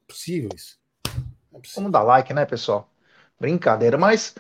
[0.08, 0.78] Possível isso.
[1.54, 1.76] É possível.
[1.76, 2.90] Vamos dar like, né, pessoal?
[3.40, 3.98] Brincadeira.
[3.98, 4.36] Mas,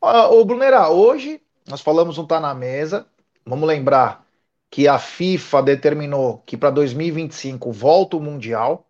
[0.00, 3.06] ô Brunera, hoje nós falamos um tá na mesa.
[3.44, 4.26] Vamos lembrar
[4.70, 8.88] que a FIFA determinou que para 2025 volta o Mundial.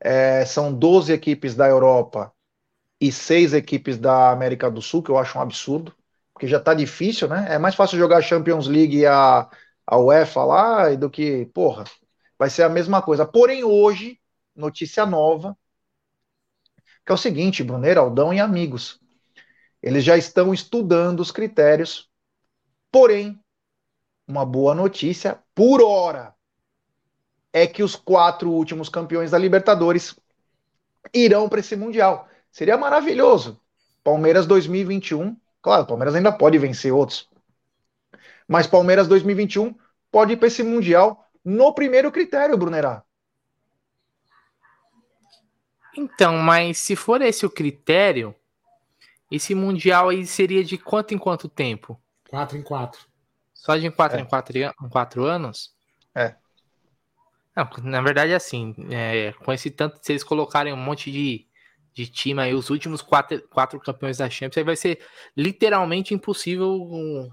[0.00, 2.32] É, são 12 equipes da Europa
[3.00, 5.94] e seis equipes da América do Sul, que eu acho um absurdo,
[6.32, 7.46] porque já tá difícil, né?
[7.50, 9.48] É mais fácil jogar a Champions League e a,
[9.86, 11.84] a UEFA lá do que, porra,
[12.38, 13.26] vai ser a mesma coisa.
[13.26, 14.20] Porém, hoje,
[14.54, 15.56] notícia nova,
[17.04, 19.00] que é o seguinte, Bruneiro, Aldão e amigos,
[19.82, 22.08] eles já estão estudando os critérios,
[22.90, 23.38] porém,
[24.26, 26.34] uma boa notícia, por hora,
[27.52, 30.14] é que os quatro últimos campeões da Libertadores
[31.14, 32.28] irão para esse Mundial.
[32.50, 33.60] Seria maravilhoso.
[34.04, 37.28] Palmeiras 2021, claro, Palmeiras ainda pode vencer outros,
[38.46, 39.74] mas Palmeiras 2021
[40.10, 43.02] pode ir para esse Mundial no primeiro critério, Brunerá.
[45.96, 48.34] Então, mas se for esse o critério,
[49.30, 52.00] esse Mundial aí seria de quanto em quanto tempo?
[52.28, 53.06] Quatro em quatro.
[53.52, 54.20] Só de quatro é.
[54.20, 55.74] em quatro, em quatro anos?
[56.14, 56.36] É.
[57.56, 61.48] Não, na verdade, assim, é, com esse tanto, se eles colocarem um monte de
[61.98, 65.00] de time aí, os últimos quatro, quatro campeões da Champions, aí vai ser
[65.36, 66.88] literalmente impossível.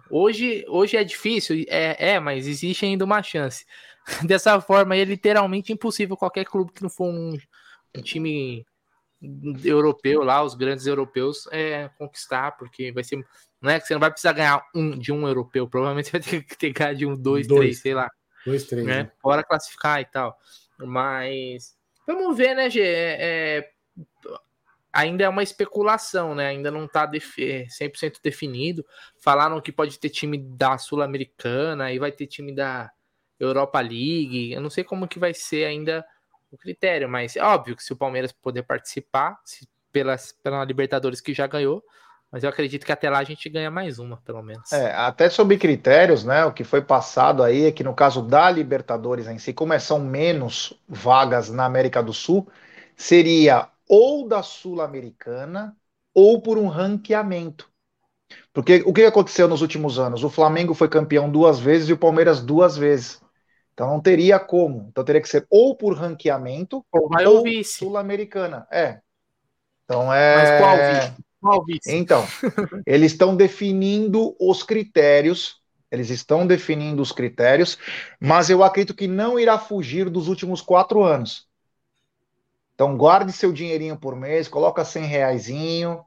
[0.09, 3.63] Hoje, hoje é difícil, é, é, mas existe ainda uma chance.
[4.25, 7.37] Dessa forma, é literalmente impossível qualquer clube que não for um,
[7.95, 8.65] um time
[9.63, 13.25] europeu lá, os grandes europeus, é, conquistar, porque vai ser.
[13.61, 16.43] Não é que você não vai precisar ganhar um de um europeu, provavelmente vai ter
[16.43, 17.59] que ter ganhar de um, dois, dois.
[17.59, 18.09] três, sei lá.
[18.45, 18.85] Dois, três.
[18.85, 19.03] Né?
[19.03, 19.11] né?
[19.21, 20.37] Fora classificar e tal.
[20.77, 21.75] Mas.
[22.05, 22.83] Vamos ver, né, Gê?
[22.83, 23.69] É, é
[24.95, 26.47] ainda é uma especulação, né?
[26.47, 28.85] Ainda não está 100% definido.
[29.19, 32.89] Falaram que pode ter time da Sul-Americana e vai ter time da
[33.39, 34.54] Europa League.
[34.54, 36.06] Eu não sei como que vai ser ainda
[36.52, 41.21] o critério, mas é óbvio que se o Palmeiras puder participar, se pelas, pela Libertadores
[41.21, 41.84] que já ganhou,
[42.32, 44.69] mas eu acredito que até lá a gente ganha mais uma, pelo menos.
[44.74, 46.43] É, até sobre critérios, né?
[46.43, 49.80] O que foi passado aí é que no caso da Libertadores em si, como é,
[49.80, 52.45] são menos vagas na América do Sul,
[52.95, 55.76] seria ou da Sul-Americana
[56.13, 57.69] ou por um ranqueamento.
[58.54, 60.24] Porque o que aconteceu nos últimos anos?
[60.24, 63.21] O Flamengo foi campeão duas vezes e o Palmeiras duas vezes.
[63.75, 64.88] Então não teria como.
[64.89, 68.65] Então teria que ser ou por ranqueamento ou, ou sul-americana.
[68.71, 68.99] É.
[69.83, 70.35] Então é.
[70.38, 71.13] Mas qual vice?
[71.41, 71.91] Qual vice?
[71.93, 72.25] Então,
[72.88, 75.61] eles estão definindo os critérios.
[75.91, 77.77] Eles estão definindo os critérios,
[78.19, 81.47] mas eu acredito que não irá fugir dos últimos quatro anos.
[82.73, 86.03] Então guarde seu dinheirinho por mês, coloca 100 reaisinho,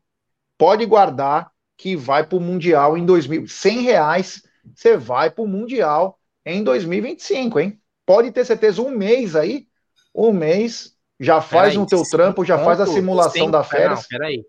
[0.59, 3.46] pode guardar que vai para o Mundial em 2000.
[3.46, 4.42] 100 reais,
[4.74, 6.17] você vai para o Mundial
[6.48, 7.80] em 2025, hein?
[8.06, 9.68] Pode ter certeza, um mês aí,
[10.14, 14.00] um mês, já faz no teu trampo, já faz a simulação da férias.
[14.00, 14.44] Não, peraí,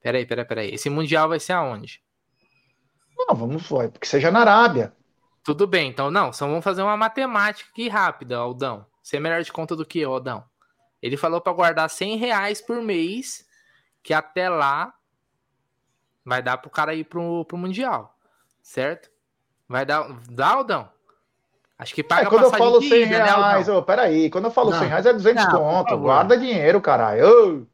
[0.00, 0.74] peraí, peraí, peraí.
[0.74, 2.00] Esse Mundial vai ser aonde?
[3.16, 4.92] Não, vamos, foi, porque seja na Arábia.
[5.42, 8.86] Tudo bem, então, não, só vamos fazer uma matemática aqui rápida, Aldão.
[9.02, 10.44] Você é melhor de conta do que eu, Aldão.
[11.02, 13.46] Ele falou para guardar 100 reais por mês,
[14.02, 14.94] que até lá
[16.24, 18.16] vai dar pro cara ir pro, pro Mundial,
[18.62, 19.10] certo?
[19.68, 20.93] Vai dar, dá, Aldão?
[21.78, 24.50] Acho que paga é, quando eu falo 100 ida, né, reais, né, peraí, quando eu
[24.50, 27.66] falo não, 100 reais é 200 não, conto, guarda dinheiro, caralho.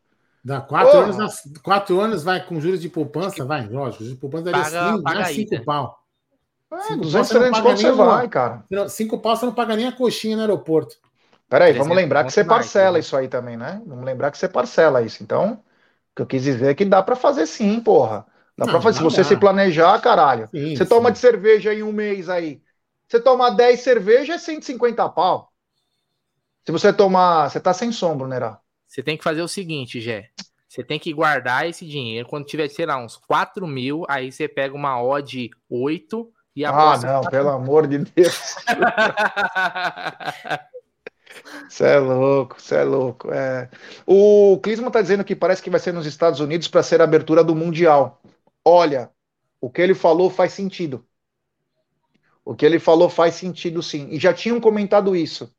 [0.42, 4.44] Dá quatro anos, quatro anos vai com juros de poupança, vai, lógico, juros de poupança
[4.44, 6.00] daria paga, cinco, paga cinco pau.
[6.72, 8.64] É, cinco 200, 300 conto você vai, cara.
[8.88, 10.96] Cinco pau você não paga nem a coxinha no aeroporto.
[11.48, 13.00] Peraí, vamos lembrar que você parcela mais, né?
[13.00, 13.82] isso aí também, né?
[13.84, 15.22] Vamos lembrar que você parcela isso.
[15.22, 15.58] Então, o
[16.14, 18.24] que eu quis dizer é que dá para fazer sim, porra.
[18.56, 18.98] Dá não, pra fazer.
[18.98, 19.24] Se você dá.
[19.24, 20.48] se planejar, caralho.
[20.54, 20.88] Sim, você sim.
[20.88, 22.62] toma de cerveja em um mês aí.
[23.10, 25.52] Você toma 10 cervejas, é 150 pau.
[26.64, 27.50] Se você tomar.
[27.50, 28.60] Você tá sem sombra, Nerá.
[28.86, 30.30] Você tem que fazer o seguinte, Gé.
[30.68, 32.28] Você tem que guardar esse dinheiro.
[32.28, 36.70] Quando tiver, sei lá, uns 4 mil, aí você pega uma odd 8 e a
[36.70, 38.54] Ah, não, pelo amor de Deus.
[41.68, 43.32] Você é louco, você é louco.
[43.32, 43.70] É.
[44.04, 47.04] O Clisman está dizendo que parece que vai ser nos Estados Unidos para ser a
[47.04, 48.20] abertura do Mundial.
[48.64, 49.10] Olha,
[49.60, 51.06] o que ele falou faz sentido.
[52.44, 54.09] O que ele falou faz sentido sim.
[54.11, 55.55] E já tinham comentado isso.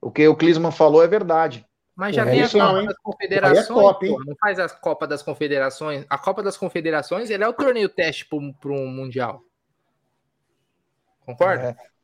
[0.00, 1.66] O que o Clisman falou é verdade.
[1.96, 4.68] Mas já é vem a Copa não, das Confederações, é top, pô, não faz a
[4.68, 6.04] Copa das Confederações.
[6.10, 9.42] A Copa das Confederações ele é o torneio teste para um Mundial.
[11.24, 11.76] Concorda?
[11.80, 11.94] É.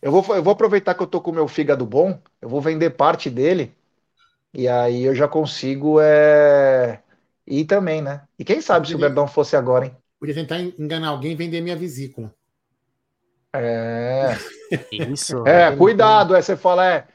[0.00, 2.60] Eu vou, eu vou aproveitar que eu tô com o meu fígado bom, eu vou
[2.60, 3.74] vender parte dele,
[4.54, 7.02] e aí eu já consigo é,
[7.44, 8.22] ir também, né?
[8.38, 9.96] E quem sabe se o Verdão fosse agora, hein?
[10.20, 12.32] Podia tentar enganar alguém e vender minha vesícula.
[13.52, 14.36] É.
[14.92, 15.46] Isso.
[15.46, 17.06] É, cuidado, é, você fala, é,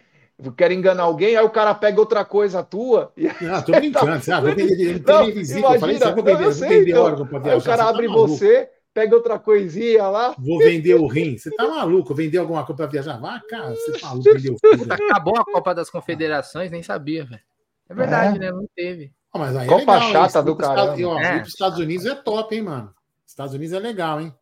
[0.43, 3.11] eu quero enganar alguém, aí o cara pega outra coisa tua.
[3.15, 3.27] E...
[3.41, 4.11] Não, tô brincando.
[4.31, 5.77] Ah, não, vesícula.
[5.77, 7.53] Imagina, eu falei, vou vender, eu sei, vender então, órgão pra viajar.
[7.53, 10.35] Aí o cara abre tá você, pega outra coisinha lá.
[10.37, 11.37] Vou vender o rim.
[11.37, 12.15] Você tá maluco?
[12.15, 13.17] Vender alguma coisa para viajar?
[13.19, 14.85] Vá, cara, você tá maluco vender o rim.
[14.89, 17.41] Acabou a Copa das Confederações, nem sabia, velho.
[17.87, 18.39] É verdade, é.
[18.39, 18.51] né?
[18.51, 19.13] Não teve.
[19.33, 20.81] Oh, mas aí é Copa é legal, chata do cara.
[20.99, 21.41] É.
[21.41, 22.93] Os Estados Unidos é top, hein, mano?
[23.25, 24.33] Estados Unidos é legal, hein?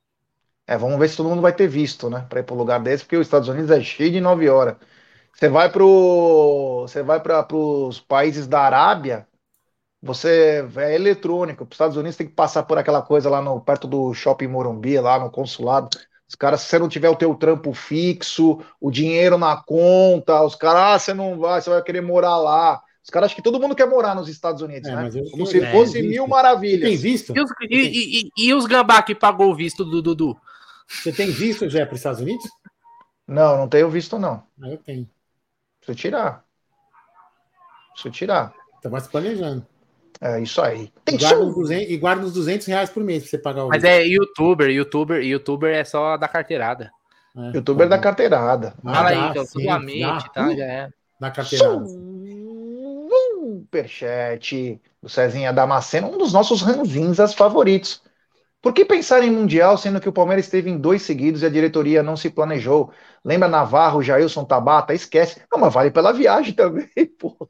[0.67, 2.25] É, vamos ver se todo mundo vai ter visto, né?
[2.29, 4.77] Para ir para lugar desse, porque os Estados Unidos é cheio de nove horas.
[5.33, 9.27] Você vai pro, você vai para os países da Arábia,
[10.01, 11.63] você é eletrônico.
[11.63, 14.99] Os Estados Unidos tem que passar por aquela coisa lá no perto do Shopping Morumbi,
[14.99, 15.89] lá no consulado.
[16.27, 20.55] Os caras, se você não tiver o teu trampo fixo, o dinheiro na conta, os
[20.55, 22.81] caras, ah, você não vai, você vai querer morar lá.
[23.03, 25.09] Os caras acham que todo mundo quer morar nos Estados Unidos, é, né?
[25.31, 26.89] Como se é, fosse mil maravilhas.
[26.89, 27.33] Tem visto?
[27.35, 30.37] E os, e, e, e os gambá que pagou o visto do Dudu?
[30.91, 32.45] Você tem visto já para os Estados Unidos?
[33.27, 34.43] Não, não tenho visto, não.
[34.61, 35.09] Ah, eu tenho.
[35.79, 36.43] Preciso tirar.
[37.93, 38.53] Preciso tirar.
[38.81, 39.65] Tá mais planejando.
[40.19, 40.91] É isso aí.
[41.03, 43.65] Tem e guarda, uns 200, e guarda uns 200 reais por mês pra você pagar
[43.65, 43.69] o.
[43.69, 46.91] Mas é youtuber, youtuber, youtuber é só da carteirada.
[47.35, 48.75] É, youtuber tá da carteirada.
[48.85, 50.53] Ah, Fala aí, então, sim, mente, tá?
[50.53, 50.89] Já é.
[51.19, 51.85] Da carteirada.
[53.71, 58.01] Superchat do Cezinha Damasceno, um dos nossos ranzinhas favoritos.
[58.61, 61.49] Por que pensar em Mundial, sendo que o Palmeiras esteve em dois seguidos e a
[61.49, 62.91] diretoria não se planejou?
[63.25, 64.93] Lembra Navarro, Jailson Tabata?
[64.93, 65.41] Esquece.
[65.51, 66.87] Não, mas vale pela viagem também,
[67.19, 67.49] pô.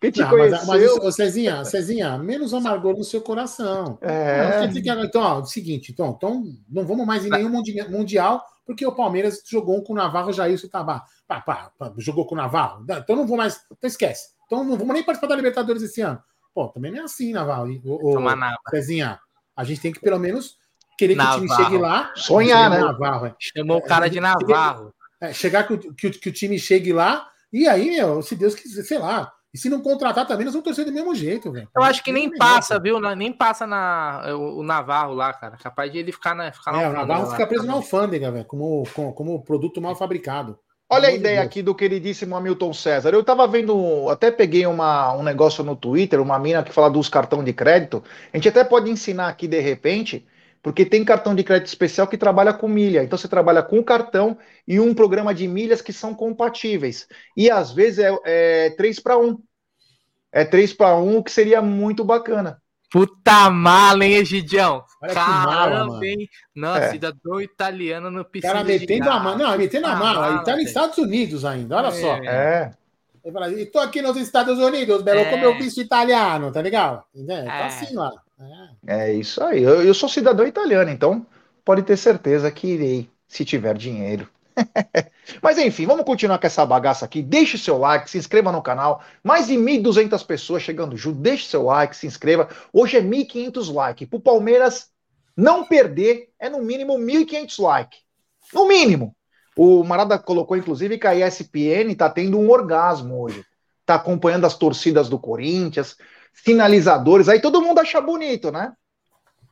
[0.00, 0.66] Quem te não, conheceu...
[0.66, 3.98] Mas, mas Cezinha, Cezinha, menos amargor no seu coração.
[4.00, 4.66] É.
[4.66, 8.94] Não, então, ó, o seguinte, então, então, não vamos mais em nenhum mundial, porque o
[8.94, 11.04] Palmeiras jogou com o Navarro, Jailson Tabata.
[11.26, 12.84] Pá, pá, pá, jogou com o Navarro.
[12.88, 13.60] Então não vou mais.
[13.72, 14.28] Então esquece.
[14.46, 16.22] Então não vamos nem participar da Libertadores esse ano.
[16.54, 17.68] Pô, também não é assim, Navarro.
[17.84, 19.18] O, o, Cezinha,
[19.58, 20.56] a gente tem que pelo menos
[20.96, 21.40] querer Navarro.
[21.40, 22.12] que o time chegue lá.
[22.14, 22.78] Sonhar, né?
[22.78, 23.34] Navarro, é.
[23.40, 24.94] Chamou o cara de Navarro.
[25.20, 28.84] É, chegar que, que, que, o time chegue lá, e aí, meu, se Deus quiser,
[28.84, 29.32] sei lá.
[29.52, 31.68] E se não contratar também, nós vamos torcer do mesmo jeito, velho.
[31.74, 33.00] Eu acho que nem passa, viu?
[33.16, 35.56] Nem passa na, o, o, Navarro lá, cara.
[35.56, 36.52] Capaz de ele ficar na.
[36.52, 39.96] Ficar na é, o Navarro fica preso na alfândega, velho, como, como, como produto mal
[39.96, 40.56] fabricado.
[40.90, 43.12] Olha a ideia aqui do queridíssimo Hamilton César.
[43.12, 47.08] Eu tava vendo, até peguei uma, um negócio no Twitter, uma mina que fala dos
[47.10, 48.02] cartões de crédito.
[48.32, 50.26] A gente até pode ensinar aqui de repente
[50.62, 53.02] Porque tem cartão de crédito especial que trabalha com milha.
[53.02, 57.08] Então você trabalha com cartão e um programa de milhas que são compatíveis.
[57.36, 58.10] E às vezes é,
[58.66, 59.38] é 3 para 1.
[60.32, 62.62] É 3 para 1, o que seria muito bacana.
[62.90, 64.84] Puta mala, hein, Egidião?
[65.02, 66.28] Olha Caramba, hein?
[66.54, 66.90] Nossa, é.
[66.90, 68.54] cidadão italiano no piscina.
[68.54, 69.36] Cara, metendo a mala.
[69.36, 70.28] Não, metendo a mala.
[70.28, 71.92] Ele tá nos Estados Unidos ainda, olha é.
[71.92, 72.16] só.
[72.16, 72.70] É.
[73.22, 75.30] Ele fala, e tô aqui nos Estados Unidos, belo, é.
[75.30, 77.02] com meu visto italiano, tá ligado?
[77.28, 78.10] É, tá assim lá.
[78.86, 79.62] É, é isso aí.
[79.62, 81.26] Eu, eu sou cidadão italiano, então
[81.64, 84.26] pode ter certeza que irei, se tiver dinheiro.
[85.42, 87.22] Mas enfim, vamos continuar com essa bagaça aqui.
[87.22, 89.02] Deixe seu like, se inscreva no canal.
[89.22, 91.18] Mais de 1.200 pessoas chegando junto.
[91.18, 92.48] Deixe seu like, se inscreva.
[92.72, 94.08] Hoje é 1.500 likes.
[94.08, 94.88] Para o Palmeiras
[95.36, 98.00] não perder, é no mínimo 1.500 likes.
[98.52, 99.14] No mínimo.
[99.56, 103.44] O Marada colocou, inclusive, que a ESPN está tendo um orgasmo hoje.
[103.80, 105.96] Está acompanhando as torcidas do Corinthians,
[106.32, 107.28] sinalizadores.
[107.28, 108.72] Aí todo mundo acha bonito, né?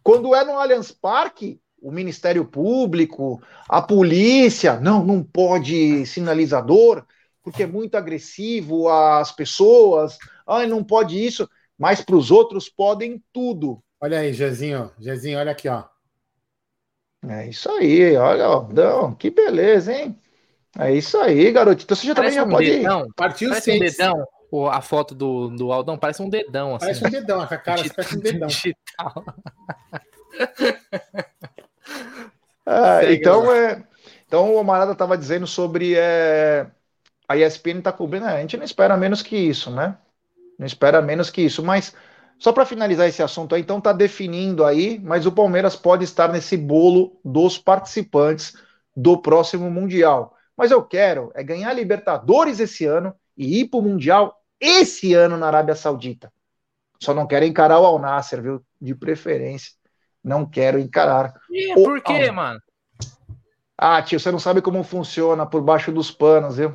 [0.03, 7.05] Quando é no Allianz Parque, o Ministério Público, a polícia, não, não pode sinalizador,
[7.45, 13.23] porque é muito agressivo às pessoas, ai, não pode isso, mas para os outros podem
[13.33, 13.81] tudo.
[14.01, 15.85] Olha aí, Jezinho, Jezinho, olha aqui, ó.
[17.29, 20.19] É isso aí, olha, ó, não, que beleza, hein?
[20.77, 21.85] É isso aí, garoto.
[21.85, 23.15] Então você já também já um pode dedão, ir.
[23.15, 24.27] Partiu parece um dedão.
[24.73, 26.75] A foto do, do Aldão parece um dedão.
[26.75, 26.87] Assim.
[26.87, 28.49] Parece um dedão, a cara parece um dedão.
[28.49, 29.25] Digital.
[32.67, 33.85] Ah, então, é,
[34.27, 36.67] então o Amarada estava dizendo sobre é,
[37.29, 38.27] a ESPN está cobrindo.
[38.27, 39.97] É, a gente não espera menos que isso, né?
[40.59, 41.63] Não espera menos que isso.
[41.63, 41.95] Mas
[42.39, 46.33] só para finalizar esse assunto aí, então está definindo aí, mas o Palmeiras pode estar
[46.33, 48.55] nesse bolo dos participantes
[48.95, 50.35] do próximo Mundial.
[50.57, 55.37] Mas eu quero é ganhar Libertadores esse ano e ir para o Mundial esse ano
[55.37, 56.33] na Arábia Saudita.
[57.01, 58.65] Só não quero encarar o Al Nasser, viu?
[58.81, 59.76] De preferência
[60.27, 61.35] não quero encarar.
[61.49, 62.61] E por quê, mano?
[63.79, 66.71] Ah, tio, você não sabe como funciona por baixo dos panos, viu?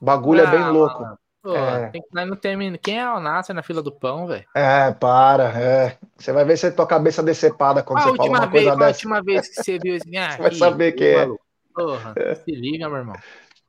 [0.00, 1.04] O bagulho ah, é bem ah, louco.
[1.42, 1.90] Pô, é.
[1.90, 2.78] Tem que ir no termino.
[2.78, 4.44] Quem é o Nasser na fila do pão, velho?
[4.54, 5.50] É, para.
[5.60, 5.98] É.
[6.16, 8.84] Você vai ver se tua cabeça decepada quando você fala uma vez, coisa dessa.
[8.84, 11.28] A última vez que você viu assim, ah, você vai saber quem é.
[11.74, 12.34] Porra, é.
[12.36, 13.16] se liga, meu irmão.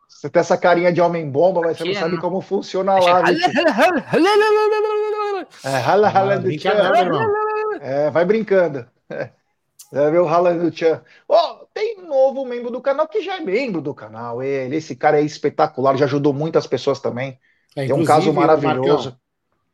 [0.07, 3.21] Você tem essa carinha de homem-bomba, mas você não sabe como funciona lá.
[5.65, 5.77] É,
[7.81, 8.87] É, vai brincando.
[9.09, 11.01] É, ver o Haaland do Chan.
[11.27, 14.41] Oh, tem um novo membro do canal que já é membro do canal.
[14.41, 17.39] Ele, esse cara é espetacular, já ajudou muitas pessoas também.
[17.75, 19.09] É, tem um caso maravilhoso.
[19.09, 19.19] Marcão,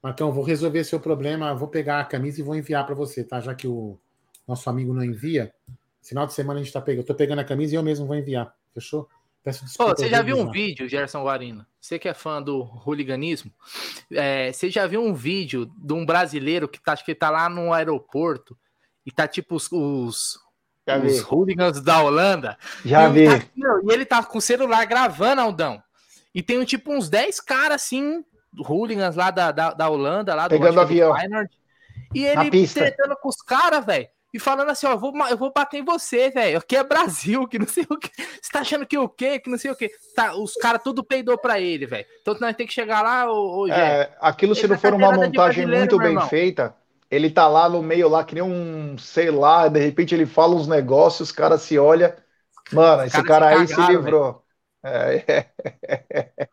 [0.03, 1.55] Marcão, vou resolver seu problema.
[1.55, 3.39] Vou pegar a camisa e vou enviar para você, tá?
[3.39, 3.97] Já que o
[4.47, 5.53] nosso amigo não envia.
[6.03, 7.03] Final de semana a gente tá pegando.
[7.03, 8.53] Eu tô pegando a camisa e eu mesmo vou enviar.
[8.73, 9.07] Fechou?
[9.43, 9.93] Peço desculpa.
[9.93, 11.65] Oh, você já viu um vídeo, Gerson Guarino?
[11.79, 13.51] Você que é fã do hooliganismo,
[14.11, 17.49] é, você já viu um vídeo de um brasileiro que tá, acho que tá lá
[17.49, 18.55] no aeroporto
[19.05, 20.39] e tá tipo os, os,
[21.03, 22.57] os hooligans da Holanda.
[22.85, 23.25] Já e vi.
[23.25, 23.45] Tá,
[23.83, 25.81] e ele tá com o celular gravando, Aldão.
[26.33, 28.23] E tem tipo uns 10 caras assim,
[28.57, 31.13] hooligans lá da, da, da Holanda, lá Pegando do avião.
[32.13, 34.07] e ele tretando com os caras, velho.
[34.33, 36.57] E falando assim, ó, eu vou, eu vou bater em você, velho.
[36.57, 38.09] Aqui é Brasil, que não sei o que.
[38.41, 39.39] Você tá achando que o quê?
[39.39, 39.91] Que não sei o que.
[40.15, 42.05] Tá, os caras tudo peidou pra ele, velho.
[42.21, 45.67] Então nós tem que chegar lá, ô, ô é, Aquilo se não for uma montagem
[45.67, 46.73] muito bem feita,
[47.11, 50.55] ele tá lá no meio lá, que nem um, sei lá, de repente ele fala
[50.55, 52.17] uns negócios, os caras se olha,
[52.71, 54.41] mano, esse cara, aí se livrou.
[54.81, 56.47] É, é,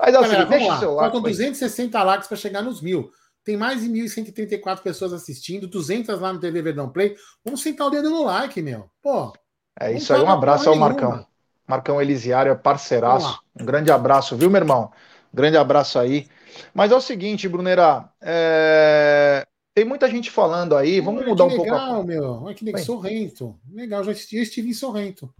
[0.00, 1.10] Mas assim, Galera, deixa o seu like.
[1.12, 3.10] Faltam 260 likes para chegar nos mil.
[3.44, 7.14] Tem mais de 1.134 pessoas assistindo, 200 lá no TV Verdão Play.
[7.44, 8.90] Vamos sentar o dedo no like, meu.
[9.02, 9.32] Pô.
[9.78, 11.26] É isso aí, um abraço ao Marcão.
[11.66, 13.40] Marcão Elisiário é parceiraço.
[13.58, 14.90] Um grande abraço, viu, meu irmão?
[15.32, 16.26] Um grande abraço aí.
[16.74, 19.46] Mas é o seguinte, Brunera, é...
[19.74, 21.80] Tem muita gente falando aí, vamos Olha, mudar um legal, pouco.
[21.80, 22.42] Legal, meu.
[22.42, 22.82] Olha que legal.
[22.82, 23.58] Sorrento.
[23.72, 25.32] Legal, já estive, em Sorrento.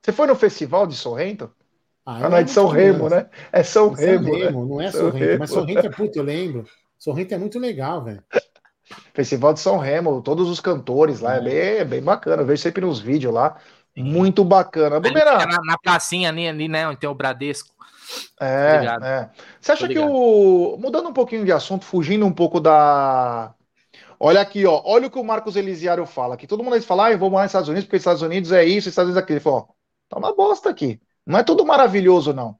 [0.00, 1.50] Você foi no festival de Sorrento?
[2.04, 3.28] Ah, ah não é de São Remo, né?
[3.50, 4.24] É São, é Remo.
[4.24, 4.68] São Remo, né?
[4.68, 5.38] não é Sorrento, Remo.
[5.40, 6.66] mas Sorrento é puto, eu lembro.
[6.96, 8.22] Sorrento é muito legal, velho.
[9.12, 12.42] Festival de São Remo, todos os cantores lá, é, é bem, é bem bacana.
[12.42, 13.56] Eu vejo sempre nos vídeos lá.
[13.96, 15.00] Muito bacana.
[15.00, 16.86] Na, na pracinha ali, ali, né?
[16.86, 17.75] Onde tem o Bradesco.
[18.40, 19.30] É, é.
[19.60, 20.76] Você acha que o.
[20.78, 23.54] Mudando um pouquinho de assunto, fugindo um pouco da.
[24.18, 24.82] Olha aqui, ó.
[24.84, 26.36] Olha o que o Marcos Elisiário fala.
[26.36, 28.64] Que todo mundo fala, ah, eu vou morar nos Estados Unidos, porque Estados Unidos é
[28.64, 29.38] isso, Estados Unidos é aquilo.
[29.38, 29.74] Ele falou, ó,
[30.08, 31.00] tá uma bosta aqui.
[31.26, 32.56] Não é tudo maravilhoso, não.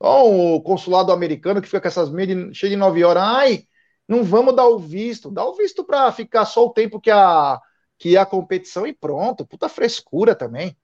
[0.00, 3.22] Ó, o consulado americano que fica com essas meias cheio de nove horas.
[3.22, 3.64] Ai,
[4.08, 5.30] não vamos dar o visto.
[5.30, 7.60] Dá o visto para ficar só o tempo que a,
[7.98, 9.46] que a competição e pronto.
[9.46, 10.76] Puta frescura também.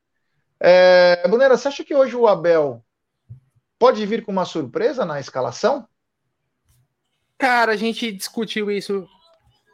[0.59, 2.85] É, Brunera, você acha que hoje o Abel
[3.81, 5.89] pode vir com uma surpresa na escalação?
[7.39, 9.09] Cara, a gente discutiu isso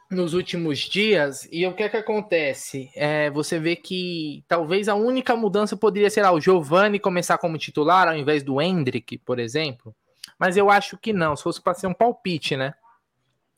[0.09, 2.89] nos últimos dias, e o que é que acontece?
[2.95, 7.57] É, você vê que talvez a única mudança poderia ser ah, o Giovanni começar como
[7.57, 9.93] titular ao invés do Hendrick, por exemplo.
[10.39, 12.73] Mas eu acho que não, se fosse para ser um palpite, né?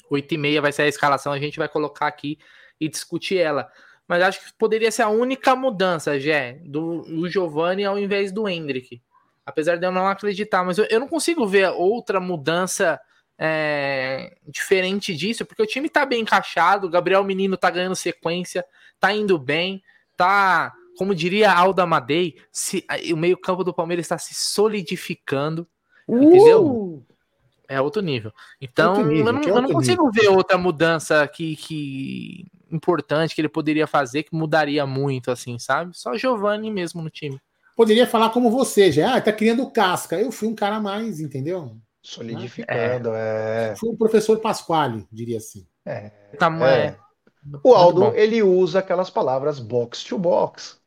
[0.09, 2.39] 8 e meia vai ser a escalação, a gente vai colocar aqui
[2.81, 3.69] e discutir ela.
[4.07, 8.49] Mas acho que poderia ser a única mudança, Gé, do, do Giovanni ao invés do
[8.49, 8.99] Hendrick.
[9.49, 12.99] Apesar de eu não acreditar, mas eu, eu não consigo ver outra mudança
[13.37, 18.65] é, diferente disso, porque o time tá bem encaixado, o Gabriel Menino tá ganhando sequência,
[18.99, 19.81] tá indo bem,
[20.15, 25.65] tá, como diria Alda Madei, se, o meio-campo do Palmeiras está se solidificando,
[26.07, 26.21] uh!
[26.21, 27.05] entendeu?
[27.67, 28.33] É outro nível.
[28.59, 30.23] Então, outro nível, eu não, eu não consigo nível.
[30.23, 35.95] ver outra mudança que, que importante que ele poderia fazer que mudaria muito, assim, sabe?
[35.95, 37.39] Só Giovanni mesmo no time.
[37.79, 39.15] Poderia falar como você, já.
[39.15, 40.19] Ah, tá criando casca.
[40.19, 41.77] Eu fui um cara mais, entendeu?
[42.01, 43.69] Solidificando, é.
[43.71, 43.75] é.
[43.77, 45.65] Foi o professor Pasquale, diria assim.
[45.85, 46.11] É.
[46.33, 46.95] é.
[47.63, 50.77] O Aldo, ele usa aquelas palavras box to box.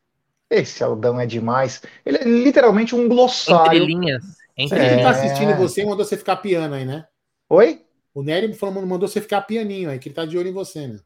[0.51, 1.81] Esse Aldão é demais.
[2.05, 3.85] Ele é literalmente um glossário.
[3.85, 4.25] Entre linhas.
[4.55, 4.93] Entre é.
[4.93, 7.07] Ele tá assistindo você e mandou você ficar piano aí, né?
[7.49, 7.87] Oi?
[8.13, 10.89] O Nery falou, mandou você ficar pianinho aí, que ele tá de olho em você,
[10.89, 11.01] né?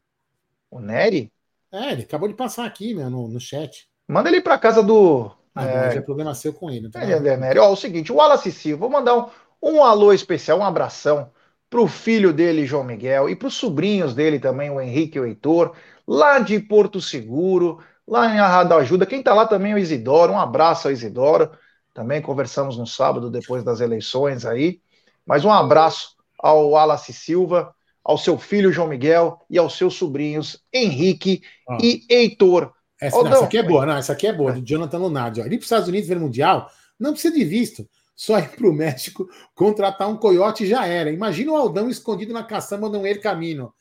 [0.69, 1.31] O Nery?
[1.71, 3.87] É, ele acabou de passar aqui, meu, no, no chat.
[4.05, 5.31] Manda ele pra casa do.
[5.57, 5.97] Ah, é...
[5.97, 6.89] é problema seu com ele.
[6.89, 7.59] Tá é, é.
[7.59, 9.25] Ó, o seguinte, o Wallace Silva, vou mandar um,
[9.61, 11.29] um alô especial, um abração
[11.69, 15.21] para o filho dele, João Miguel, e para os sobrinhos dele também, o Henrique e
[15.21, 15.73] o Heitor,
[16.07, 19.05] lá de Porto Seguro, lá em Arrada Ajuda.
[19.05, 20.33] Quem está lá também é o Isidoro.
[20.33, 21.51] Um abraço ao Isidoro.
[21.93, 24.79] Também conversamos no sábado, depois das eleições aí.
[25.25, 30.63] Mas um abraço ao Wallace Silva, ao seu filho João Miguel e aos seus sobrinhos
[30.71, 31.77] Henrique ah.
[31.81, 32.71] e Heitor.
[32.99, 35.41] Essa, não, essa, aqui é boa, não, essa aqui é boa, do Jonathan Lunardi.
[35.41, 37.87] Ir para os Estados Unidos ver Mundial, não precisa de visto.
[38.15, 41.11] Só ir para o México contratar um coiote já era.
[41.11, 43.71] Imagina o Aldão escondido na caçamba de um El Camino.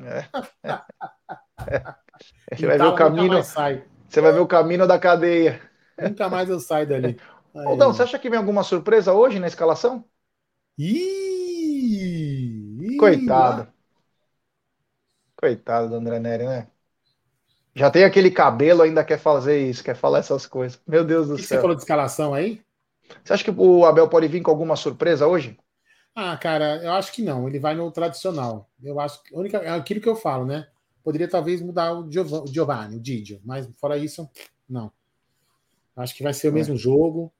[0.00, 0.24] É.
[2.52, 3.42] Você vai ver o caminho.
[3.42, 5.62] Você vai ver o caminho da cadeia.
[5.96, 7.16] Nunca mais eu saio dali.
[7.54, 10.04] Aldão, você acha que vem alguma surpresa hoje na escalação?
[10.76, 11.18] Ih,
[12.98, 13.68] Coitado.
[15.36, 16.68] Coitado do André Neri, né?
[17.78, 20.80] Já tem aquele cabelo, ainda quer fazer isso, quer falar essas coisas.
[20.84, 21.58] Meu Deus do que céu.
[21.58, 22.60] Você falou de escalação aí?
[23.22, 25.56] Você acha que o Abel pode vir com alguma surpresa hoje?
[26.12, 27.46] Ah, cara, eu acho que não.
[27.46, 28.68] Ele vai no tradicional.
[28.82, 30.66] Eu acho que única, é aquilo que eu falo, né?
[31.04, 34.28] Poderia talvez mudar o Giovanni, o Didio, mas fora isso,
[34.68, 34.90] não.
[35.94, 36.54] Acho que vai ser o é.
[36.54, 37.32] mesmo jogo.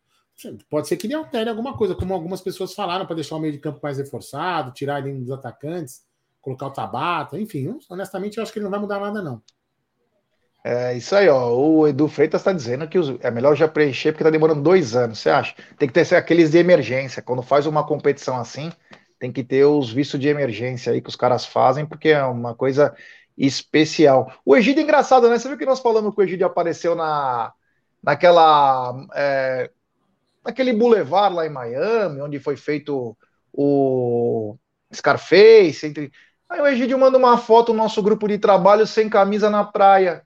[0.71, 3.53] Pode ser que ele altere alguma coisa, como algumas pessoas falaram, para deixar o meio
[3.53, 6.07] de campo mais reforçado, tirar ele dos atacantes,
[6.41, 7.77] colocar o Tabata, enfim.
[7.91, 9.43] Honestamente, eu acho que ele não vai mudar nada, não.
[10.65, 11.51] É isso aí, ó.
[11.55, 15.21] O Edu Freitas está dizendo que é melhor já preencher porque está demorando dois anos.
[15.21, 15.55] Você acha?
[15.79, 17.23] Tem que ter aqueles de emergência.
[17.23, 18.71] Quando faz uma competição assim,
[19.19, 22.55] tem que ter os vistos de emergência aí que os caras fazem, porque é uma
[22.55, 22.95] coisa
[23.37, 24.33] especial.
[24.45, 25.39] O Egídio é engraçado, né?
[25.39, 27.53] Você viu que nós falamos que o Egídio apareceu na,
[28.03, 28.95] naquela.
[29.15, 29.71] É,
[30.45, 33.17] naquele boulevard lá em Miami, onde foi feito
[33.53, 34.57] o
[34.93, 35.87] Scarface.
[35.87, 36.13] Entre...
[36.49, 40.23] Aí o Egídio manda uma foto no nosso grupo de trabalho sem camisa na praia.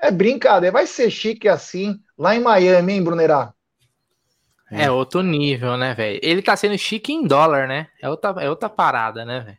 [0.00, 3.52] É brincadeira, vai ser chique assim lá em Miami, hein, Brunerá?
[4.70, 6.20] É outro nível, né, velho?
[6.22, 7.88] Ele tá sendo chique em dólar, né?
[8.02, 9.58] É outra, é outra parada, né, velho?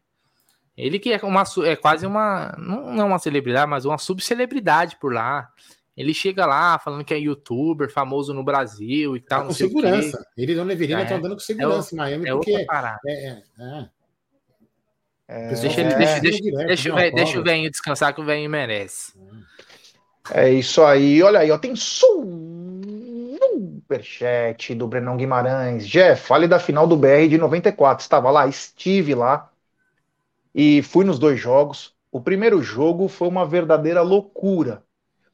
[0.78, 2.56] Ele que é, uma, é quase uma.
[2.58, 5.50] Não é uma celebridade, mas uma subcelebridade por lá.
[5.98, 9.42] Ele chega lá falando que é youtuber, famoso no Brasil e tal.
[9.42, 10.26] Tá com segurança.
[10.38, 12.52] Ele não deveria estar é, andando com segurança é, em Miami, é porque.
[12.52, 13.00] Outra parada.
[13.06, 13.90] É, é, é.
[15.28, 19.12] é deixa, ele, deixa, deixa, deixa, deixa, deixa o velhinho descansar que o velhinho merece.
[20.34, 21.22] É isso aí.
[21.24, 22.36] Olha aí, ó, tem superchat
[24.76, 25.88] do Brenão Guimarães.
[25.88, 28.04] Jeff, fale da final do BR de 94.
[28.04, 29.50] Estava lá, estive lá
[30.54, 31.96] e fui nos dois jogos.
[32.12, 34.84] O primeiro jogo foi uma verdadeira loucura.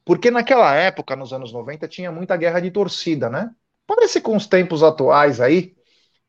[0.03, 3.49] Porque naquela época, nos anos 90, tinha muita guerra de torcida, né?
[3.87, 5.75] Parece com os tempos atuais aí,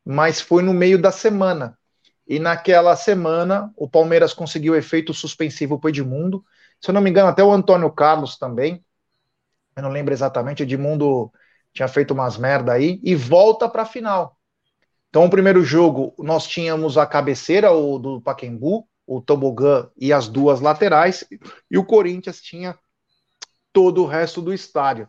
[0.03, 1.77] mas foi no meio da semana.
[2.27, 6.43] E naquela semana, o Palmeiras conseguiu efeito suspensivo para o Edmundo
[6.81, 8.83] se eu não me engano, até o Antônio Carlos também.
[9.75, 10.63] Eu não lembro exatamente.
[10.63, 11.31] Edmundo
[11.73, 14.37] tinha feito umas merda aí e volta para a final.
[15.09, 20.27] Então, o primeiro jogo, nós tínhamos a cabeceira o, do Paquembu, o tobogã e as
[20.27, 21.23] duas laterais,
[21.71, 22.77] e o Corinthians tinha
[23.71, 25.07] todo o resto do estádio.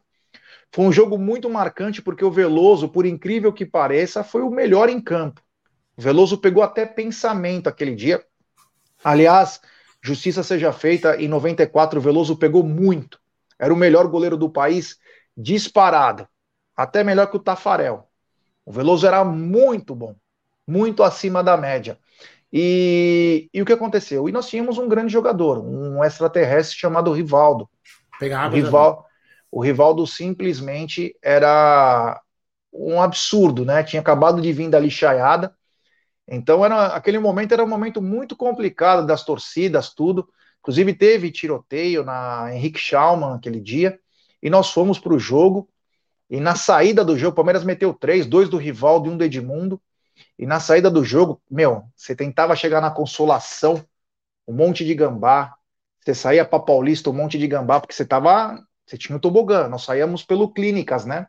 [0.73, 4.89] Foi um jogo muito marcante porque o Veloso, por incrível que pareça, foi o melhor
[4.89, 5.43] em campo.
[5.97, 8.23] O Veloso pegou até pensamento aquele dia.
[9.03, 9.61] Aliás,
[10.03, 13.19] Justiça seja feita, em 94 o Veloso pegou muito.
[13.59, 14.97] Era o melhor goleiro do país,
[15.37, 16.29] disparado.
[16.77, 18.09] Até melhor que o Tafarel.
[18.65, 20.15] O Veloso era muito bom,
[20.67, 21.99] muito acima da média.
[22.53, 24.29] E, e o que aconteceu?
[24.29, 27.69] E nós tínhamos um grande jogador, um extraterrestre chamado Rivaldo.
[28.19, 29.07] Pegar água, o, Rival,
[29.51, 32.21] o Rivaldo simplesmente era
[32.73, 33.83] um absurdo, né?
[33.83, 35.55] Tinha acabado de vir da lixaiada.
[36.29, 40.29] Então, era, aquele momento era um momento muito complicado das torcidas, tudo.
[40.61, 43.99] Inclusive, teve tiroteio na Henrique Schaumann aquele dia.
[44.43, 45.69] E nós fomos para o jogo.
[46.29, 49.25] E na saída do jogo, o Palmeiras meteu três, dois do Rivaldo e um do
[49.25, 49.81] Edmundo.
[50.39, 53.83] E na saída do jogo, meu, você tentava chegar na consolação,
[54.47, 55.55] um monte de gambá.
[56.05, 58.63] Você saía para Paulista, um monte de gambá, porque você tava.
[58.87, 59.69] Você tinha o tobogã.
[59.69, 61.27] Nós saíamos pelo Clínicas, né?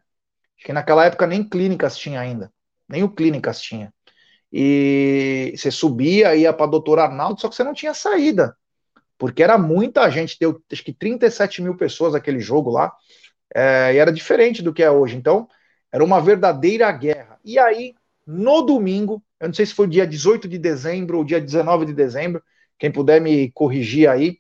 [0.58, 2.52] Acho que naquela época nem Clínicas tinha ainda.
[2.88, 3.94] Nem o Clínicas tinha.
[4.52, 8.58] E você subia, ia para Doutor Arnaldo, só que você não tinha saída.
[9.18, 12.92] Porque era muita gente, deu acho que 37 mil pessoas aquele jogo lá.
[13.54, 15.16] É, e era diferente do que é hoje.
[15.16, 15.48] Então,
[15.92, 17.40] era uma verdadeira guerra.
[17.44, 17.94] E aí,
[18.26, 21.94] no domingo, eu não sei se foi dia 18 de dezembro ou dia 19 de
[21.94, 22.42] dezembro,
[22.78, 24.40] quem puder me corrigir aí.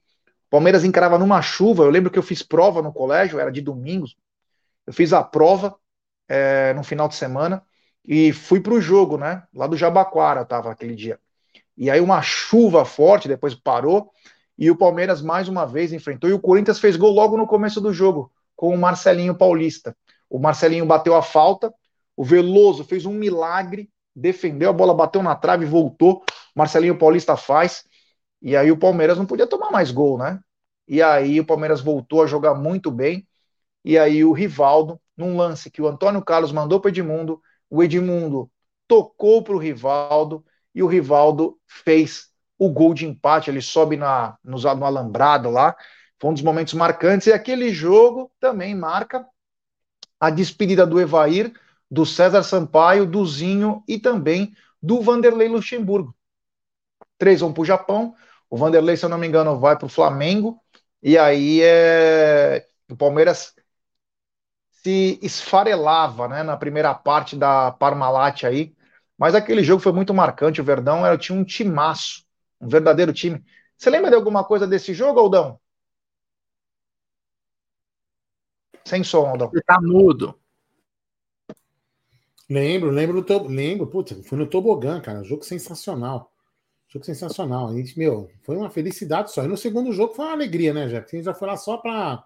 [0.49, 1.83] Palmeiras encarava numa chuva.
[1.83, 4.15] Eu lembro que eu fiz prova no colégio, era de domingos.
[4.87, 5.75] Eu fiz a prova
[6.27, 7.63] é, no final de semana
[8.11, 9.43] e fui para o jogo, né?
[9.53, 11.19] Lá do Jabaquara tava aquele dia.
[11.77, 14.09] E aí uma chuva forte, depois parou,
[14.57, 17.79] e o Palmeiras mais uma vez enfrentou, e o Corinthians fez gol logo no começo
[17.79, 19.95] do jogo, com o Marcelinho Paulista.
[20.27, 21.71] O Marcelinho bateu a falta,
[22.17, 26.23] o Veloso fez um milagre, defendeu, a bola bateu na trave, voltou.
[26.55, 27.83] Marcelinho Paulista faz.
[28.41, 30.39] E aí o Palmeiras não podia tomar mais gol, né?
[30.87, 33.27] E aí o Palmeiras voltou a jogar muito bem.
[33.85, 37.39] E aí o Rivaldo, num lance que o Antônio Carlos mandou para Edmundo,
[37.69, 38.49] o Edmundo
[38.87, 40.43] tocou para o Rivaldo
[40.73, 43.49] e o Rivaldo fez o gol de empate.
[43.49, 45.75] Ele sobe na, no, no alambrado lá.
[46.19, 47.27] Foi um dos momentos marcantes.
[47.27, 49.25] E aquele jogo também marca
[50.19, 51.53] a despedida do Evair
[51.89, 56.15] do César Sampaio, do Zinho e também do Vanderlei Luxemburgo.
[57.17, 58.15] Três vão para o Japão,
[58.49, 60.61] o Vanderlei, se eu não me engano, vai para o Flamengo,
[61.01, 62.65] e aí é...
[62.89, 63.53] o Palmeiras
[64.81, 68.73] se esfarelava né, na primeira parte da Parmalat aí,
[69.17, 72.23] mas aquele jogo foi muito marcante, o Verdão era, tinha um timaço,
[72.61, 73.43] um verdadeiro time.
[73.77, 75.59] Você lembra de alguma coisa desse jogo, Aldão?
[78.85, 79.49] Sem som, Aldão.
[79.49, 80.39] Você tá mudo.
[82.49, 86.33] Lembro, lembro do lembro, putz, fui no tobogã, cara, jogo sensacional.
[86.87, 87.67] Jogo sensacional.
[87.69, 89.43] A gente, meu, foi uma felicidade só.
[89.43, 91.05] E no segundo jogo foi uma alegria, né, Jeff?
[91.05, 92.23] A gente já foi lá só para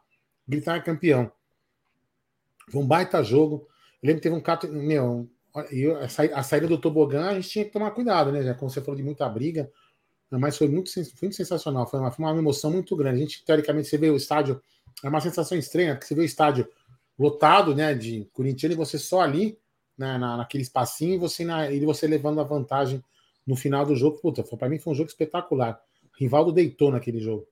[0.48, 1.30] gritar campeão.
[2.70, 3.68] Foi um baita jogo.
[4.02, 5.30] Eu lembro que teve um cato, meu,
[6.34, 8.96] a saída do tobogã a gente tinha que tomar cuidado, né, já como você falou
[8.96, 9.72] de muita briga,
[10.32, 13.18] mas foi muito, foi muito sensacional, foi uma, foi uma emoção muito grande.
[13.18, 14.60] A gente, teoricamente, você vê o estádio,
[15.04, 16.68] é uma sensação estranha, porque você vê o estádio
[17.18, 19.60] lotado, né, de corintiano e você só ali
[19.96, 23.04] na, na, naquele espacinho e você, na, e você levando a vantagem
[23.46, 24.20] no final do jogo.
[24.20, 25.80] Puta, para mim foi um jogo espetacular.
[26.18, 27.48] Rivaldo deitou naquele jogo.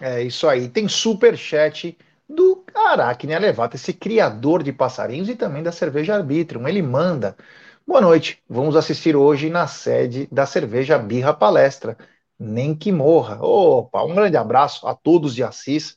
[0.00, 0.68] É isso aí.
[0.68, 6.66] Tem super chat do Aracne Elevata, esse criador de passarinhos e também da cerveja Arbitrium.
[6.66, 7.36] Ele manda.
[7.86, 8.42] Boa noite.
[8.48, 11.96] Vamos assistir hoje na sede da cerveja Birra Palestra.
[12.38, 13.38] Nem que morra.
[13.40, 15.96] Opa, um grande abraço a todos de Assis.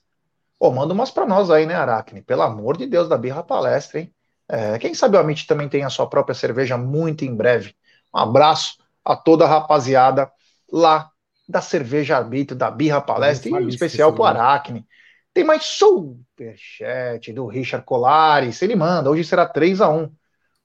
[0.59, 2.21] Ô, manda umas para nós aí, né, Aracne?
[2.21, 4.13] Pelo amor de Deus, da Birra Palestra, hein?
[4.47, 7.73] É, quem sabe o Amit também tem a sua própria cerveja muito em breve.
[8.13, 10.29] Um abraço a toda a rapaziada
[10.71, 11.09] lá
[11.47, 14.85] da Cerveja Arbítrio, da Birra Palestra, e em especial para o Aracne.
[15.33, 18.61] Tem mais superchat do Richard Colares.
[18.61, 20.13] Ele manda, hoje será 3 a 1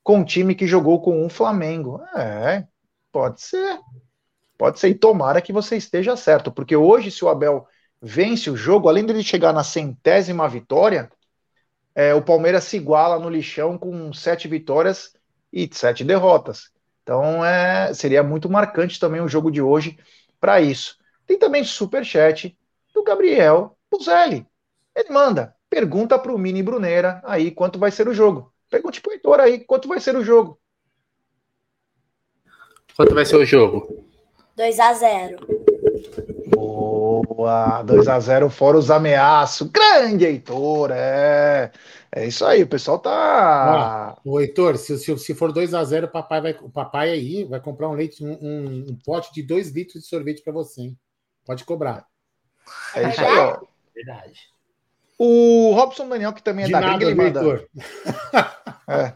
[0.03, 2.01] com um time que jogou com um Flamengo.
[2.17, 2.67] É,
[3.13, 3.79] pode ser.
[4.59, 7.67] Pode ser, e tomara que você esteja certo, porque hoje, se o Abel
[8.01, 11.11] vence o jogo, além de ele chegar na centésima vitória,
[11.95, 15.13] é, o Palmeiras se iguala no lixão com sete vitórias
[15.53, 16.71] e sete derrotas.
[17.03, 19.99] Então é, seria muito marcante também o jogo de hoje
[20.41, 20.97] para isso.
[21.27, 22.57] Tem também super chat
[22.95, 24.47] do Gabriel Puzelli.
[24.97, 28.51] Ele manda, pergunta para o Mini Bruneira aí quanto vai ser o jogo.
[28.71, 30.59] Pergunte para o Heitor aí quanto vai ser o jogo.
[32.97, 34.09] Quanto vai ser o jogo?
[34.57, 35.67] 2 a 0
[36.47, 39.69] Boa, 2 a 0 fora os ameaços.
[39.69, 41.71] Grande Heitor, é.
[42.11, 44.19] É isso aí, o pessoal tá.
[44.25, 47.45] o Heitor, se, se, se for 2 a 0 o papai vai, o papai aí
[47.45, 50.81] vai comprar um leite, um, um, um pote de 2 litros de sorvete para você,
[50.81, 50.99] hein?
[51.45, 52.07] Pode cobrar.
[52.95, 53.61] É isso aí, ó.
[53.95, 54.56] Verdade.
[55.19, 57.67] O Robson Daniel, que também é de da nada, gringa, ele manda.
[58.89, 59.13] É.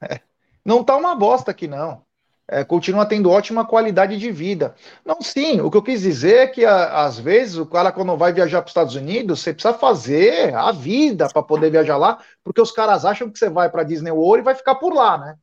[0.00, 0.20] É.
[0.64, 2.06] Não tá uma bosta aqui, não
[2.48, 4.74] é, continua tendo ótima qualidade de vida.
[5.04, 8.16] Não, sim, o que eu quis dizer é que a, às vezes o cara, quando
[8.16, 12.18] vai viajar para os Estados Unidos, você precisa fazer a vida para poder viajar lá,
[12.44, 15.18] porque os caras acham que você vai para Disney World e vai ficar por lá,
[15.18, 15.36] né?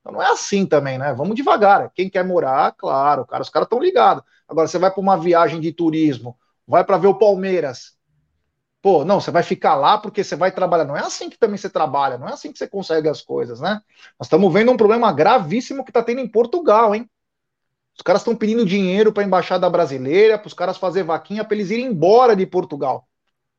[0.00, 1.12] Então não é assim também, né?
[1.14, 1.90] Vamos devagar.
[1.94, 4.22] Quem quer morar, claro, cara, os caras estão ligados.
[4.46, 7.93] Agora, você vai para uma viagem de turismo, vai para ver o Palmeiras.
[8.84, 10.84] Pô, não, você vai ficar lá porque você vai trabalhar.
[10.84, 13.58] Não é assim que também você trabalha, não é assim que você consegue as coisas,
[13.58, 13.80] né?
[14.20, 17.08] Nós estamos vendo um problema gravíssimo que está tendo em Portugal, hein?
[17.96, 21.56] Os caras estão pedindo dinheiro para a embaixada brasileira, para os caras fazer vaquinha para
[21.56, 23.08] eles irem embora de Portugal.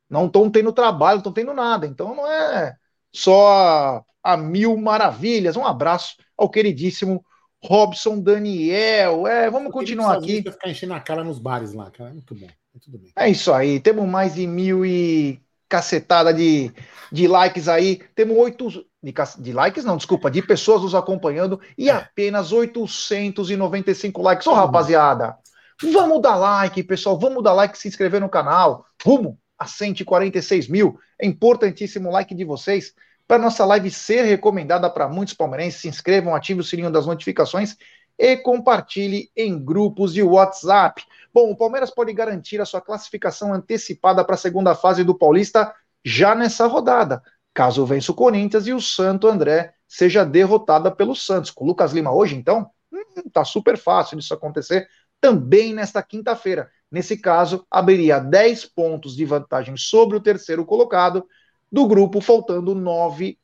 [0.08, 1.88] Não estão tendo trabalho, não estão tendo nada.
[1.88, 2.76] Então não é
[3.12, 5.58] só a mil maravilhas.
[5.58, 7.26] Um abraço ao queridíssimo
[7.64, 9.26] Robson Daniel.
[9.26, 10.44] É, vamos continuar aqui.
[10.44, 12.12] Ficar enchendo a cara nos bares lá, cara.
[12.12, 12.48] Muito bom.
[12.80, 13.12] Tudo bem.
[13.18, 13.80] É isso aí.
[13.80, 16.72] Temos mais de mil e cacetada de,
[17.12, 18.02] de likes aí.
[18.16, 18.70] Temos oito.
[19.04, 21.94] De, de likes, não, desculpa, de pessoas nos acompanhando e é.
[21.94, 24.48] apenas 895 likes.
[24.48, 25.38] Ô, oh, rapaziada,
[25.80, 27.20] vamos dar like, pessoal.
[27.20, 28.86] Vamos dar like, se inscrever no canal.
[29.04, 31.00] Rumo a 146 mil.
[31.22, 32.94] É importantíssimo o like de vocês
[33.28, 35.82] para nossa live ser recomendada para muitos palmeirenses.
[35.82, 37.76] Se inscrevam, ative o sininho das notificações
[38.18, 41.04] e compartilhe em grupos de WhatsApp.
[41.36, 45.76] Bom, o Palmeiras pode garantir a sua classificação antecipada para a segunda fase do Paulista
[46.02, 47.22] já nessa rodada,
[47.54, 51.52] caso vença o Corinthians e o Santo André seja derrotada pelo Santos.
[51.52, 54.88] Com o Lucas Lima hoje, então, hum, tá super fácil disso acontecer
[55.20, 56.72] também nesta quinta-feira.
[56.90, 61.28] Nesse caso, abriria 10 pontos de vantagem sobre o terceiro colocado
[61.70, 63.38] do grupo, faltando 9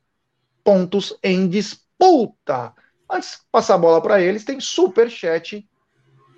[0.64, 2.72] pontos em disputa.
[3.10, 5.68] Antes de passar a bola para eles, tem super chat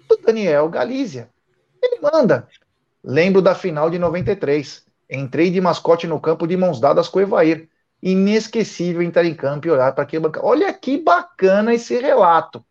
[0.09, 1.32] do Daniel Galizia.
[1.85, 2.49] Ele manda.
[3.03, 4.85] Lembro da final de 93.
[5.11, 7.68] Entrei de mascote no campo de mãos dadas com o Evair.
[8.03, 10.47] Inesquecível entrar em campo e olhar para aquele bancada.
[10.47, 12.64] Olha que bacana esse relato.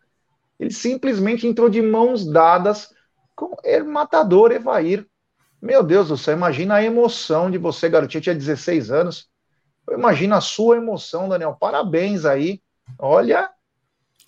[0.59, 2.93] Ele simplesmente entrou de mãos dadas
[3.35, 5.05] com o matador Evair.
[5.61, 9.29] Meu Deus do céu, imagina a emoção de você, garotinho, tinha 16 anos.
[9.91, 11.55] Imagina a sua emoção, Daniel.
[11.59, 12.61] Parabéns aí.
[12.99, 13.49] Olha,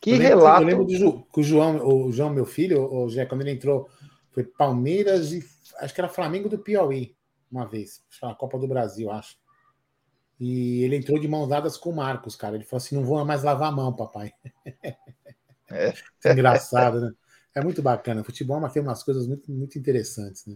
[0.01, 0.61] que eu lembro, relato.
[0.61, 3.89] Eu lembro do que o João, o João, meu filho, o Jé, quando ele entrou,
[4.35, 5.43] foi Palmeiras e
[5.79, 7.15] acho que era Flamengo do Piauí,
[7.49, 8.03] uma vez.
[8.21, 9.37] A Copa do Brasil, acho.
[10.37, 12.55] E ele entrou de mãos dadas com o Marcos, cara.
[12.55, 14.33] Ele falou assim: não vou mais lavar a mão, papai.
[15.67, 15.91] É.
[16.31, 17.11] Engraçado, né?
[17.55, 18.21] É muito bacana.
[18.21, 20.55] O futebol mas tem umas coisas muito, muito interessantes, né?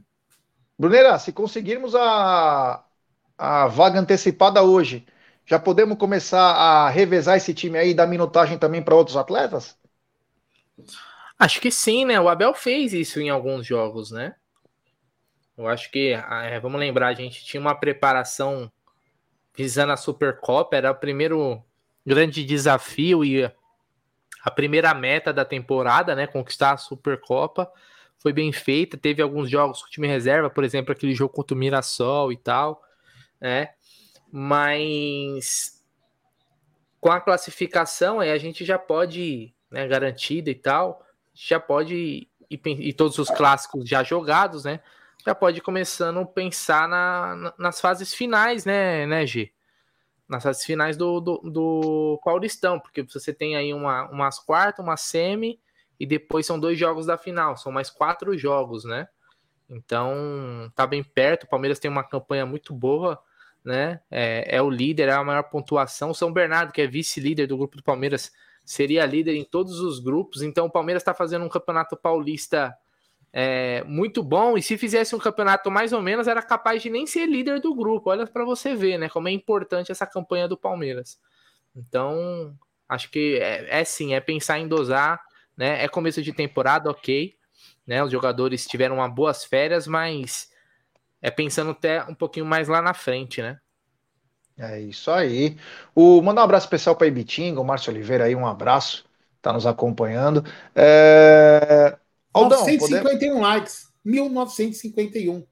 [0.78, 2.86] Brunera, se conseguirmos a,
[3.36, 5.08] a vaga antecipada hoje,
[5.48, 9.76] já podemos começar a revezar esse time aí e dar minutagem também para outros atletas?
[11.40, 12.20] Acho que sim, né?
[12.20, 14.36] O Abel fez isso em alguns jogos, né?
[15.58, 18.72] Eu acho que, ah, é, vamos lembrar, a gente tinha uma preparação
[19.56, 21.64] visando a Supercopa, era o primeiro
[22.06, 23.44] grande desafio e
[24.42, 26.28] a primeira meta da temporada, né?
[26.28, 27.72] Conquistar a Supercopa.
[28.18, 31.56] Foi bem feita, teve alguns jogos com o time reserva, por exemplo, aquele jogo contra
[31.56, 32.84] o Mirassol e tal,
[33.40, 33.70] né?
[34.32, 35.84] mas
[37.00, 41.06] com a classificação aí a gente já pode, né, garantida e tal,
[41.48, 44.82] já pode e, e todos os clássicos já jogados, né?
[45.26, 49.52] Já pode começando a pensar na, na, nas fases finais, né, né, G?
[50.28, 54.98] Nas fases finais do, do, do Paulistão, porque você tem aí uma, umas quartas, uma
[54.98, 55.60] semi,
[56.00, 59.08] e depois são dois jogos da final, são mais quatro jogos, né?
[59.70, 61.44] Então tá bem perto.
[61.44, 63.22] O Palmeiras tem uma campanha muito boa
[63.64, 64.00] né?
[64.10, 66.12] É, é, o líder, é a maior pontuação.
[66.12, 68.32] O São Bernardo, que é vice-líder do grupo do Palmeiras,
[68.70, 70.44] seria líder em todos os grupos.
[70.44, 72.78] Então o Palmeiras está fazendo um campeonato paulista
[73.34, 74.56] é, muito bom.
[74.60, 77.74] E se fizesse um campeonato mais ou menos, era capaz de nem ser líder do
[77.74, 78.12] grupo.
[78.12, 79.10] Olha para você ver, né?
[79.10, 81.20] Como é importante essa campanha do Palmeiras.
[81.76, 82.56] Então,
[82.88, 85.20] acho que é, é sim, é pensar em dosar,
[85.58, 85.84] né?
[85.84, 87.36] É começo de temporada, ok.
[87.88, 90.52] Né, os jogadores tiveram uma boas férias, mas
[91.20, 93.60] é pensando até um pouquinho mais lá na frente, né?
[94.60, 95.58] É isso aí.
[95.96, 99.06] O, mandar um abraço especial para Ibitinga, o Márcio Oliveira aí, um abraço,
[99.42, 100.44] tá nos acompanhando.
[100.76, 101.98] É...
[102.34, 103.42] Aldão, 951 podemos...
[103.42, 105.46] likes, 1951.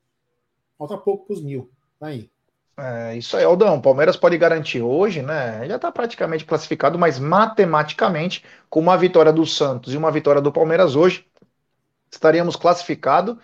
[0.78, 1.72] Falta pouco para os mil.
[2.00, 2.30] Tá aí.
[2.78, 3.82] É isso aí, Aldão.
[3.82, 5.66] Palmeiras pode garantir hoje, né?
[5.68, 10.52] Já está praticamente classificado, mas matematicamente, com uma vitória do Santos e uma vitória do
[10.52, 11.26] Palmeiras hoje,
[12.12, 13.38] estaríamos classificados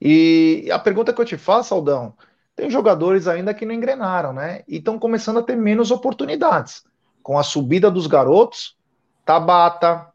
[0.00, 2.14] e a pergunta que eu te faço, Aldão,
[2.56, 4.62] tem jogadores ainda que não engrenaram, né?
[4.68, 6.84] E estão começando a ter menos oportunidades.
[7.22, 8.76] Com a subida dos garotos,
[9.24, 10.12] Tabata,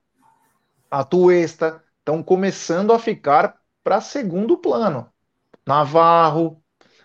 [0.89, 5.09] Atuesta, estão começando a ficar para segundo plano.
[5.65, 6.61] Navarro.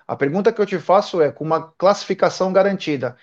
[0.07, 3.17] A pergunta que eu te faço é: com uma classificação garantida,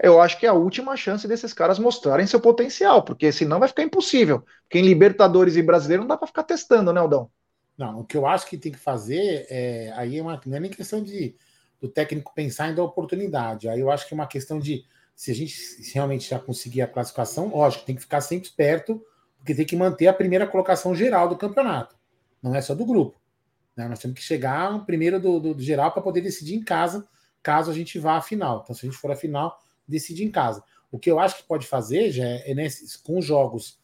[0.00, 3.68] eu acho que é a última chance desses caras mostrarem seu potencial, porque senão vai
[3.68, 4.44] ficar impossível.
[4.62, 7.30] Porque em Libertadores e Brasileiro não dá para ficar testando, né, Aldão?
[7.76, 10.60] Não, o que eu acho que tem que fazer é aí é uma, não é
[10.60, 11.36] nem questão de
[11.80, 13.68] do técnico pensar em dar oportunidade.
[13.68, 15.56] Aí eu acho que é uma questão de se a gente
[15.94, 19.02] realmente já conseguir a classificação, lógico, tem que ficar sempre esperto,
[19.38, 21.96] porque tem que manter a primeira colocação geral do campeonato.
[22.42, 23.18] Não é só do grupo.
[23.74, 23.88] Né?
[23.88, 27.08] Nós temos que chegar primeiro do, do, do geral para poder decidir em casa,
[27.42, 28.60] caso a gente vá à final.
[28.62, 30.62] Então, se a gente for à final, decide em casa.
[30.90, 32.68] O que eu acho que pode fazer já é, é
[33.04, 33.78] com jogos,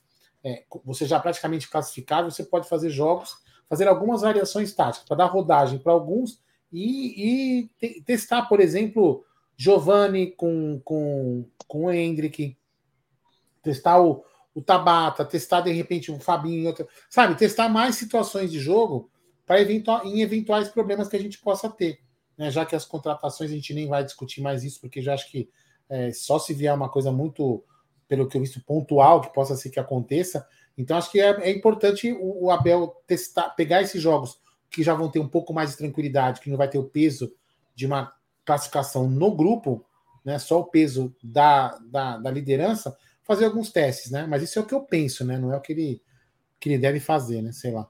[0.45, 3.37] é, você já praticamente classificado, você pode fazer jogos,
[3.69, 6.41] fazer algumas variações táticas para dar rodagem para alguns
[6.73, 9.25] e, e te, testar, por exemplo,
[9.57, 12.57] Giovanni com, com, com o Hendrick,
[13.63, 18.59] testar o, o Tabata, testar de repente o Fabinho, outra, sabe, testar mais situações de
[18.59, 19.11] jogo
[19.47, 22.01] para eventual, em eventuais problemas que a gente possa ter.
[22.37, 22.51] Né?
[22.51, 25.49] Já que as contratações a gente nem vai discutir mais isso, porque já acho que
[25.89, 27.63] é, só se vier uma coisa muito,
[28.09, 30.47] pelo que eu visto, pontual, que possa ser que aconteça.
[30.77, 34.41] Então, acho que é, é importante o, o, Abel testar, pegar esses jogos
[34.73, 37.33] que já vão ter um pouco mais de tranquilidade, que não vai ter o peso
[37.75, 38.13] de uma
[38.45, 39.85] classificação no grupo,
[40.25, 40.39] né?
[40.39, 44.27] Só o peso da, da, da liderança, fazer alguns testes, né?
[44.29, 45.39] Mas isso é o que eu penso, né?
[45.39, 46.03] Não é o que ele,
[46.59, 47.53] que ele deve fazer, né?
[47.53, 47.87] Sei lá.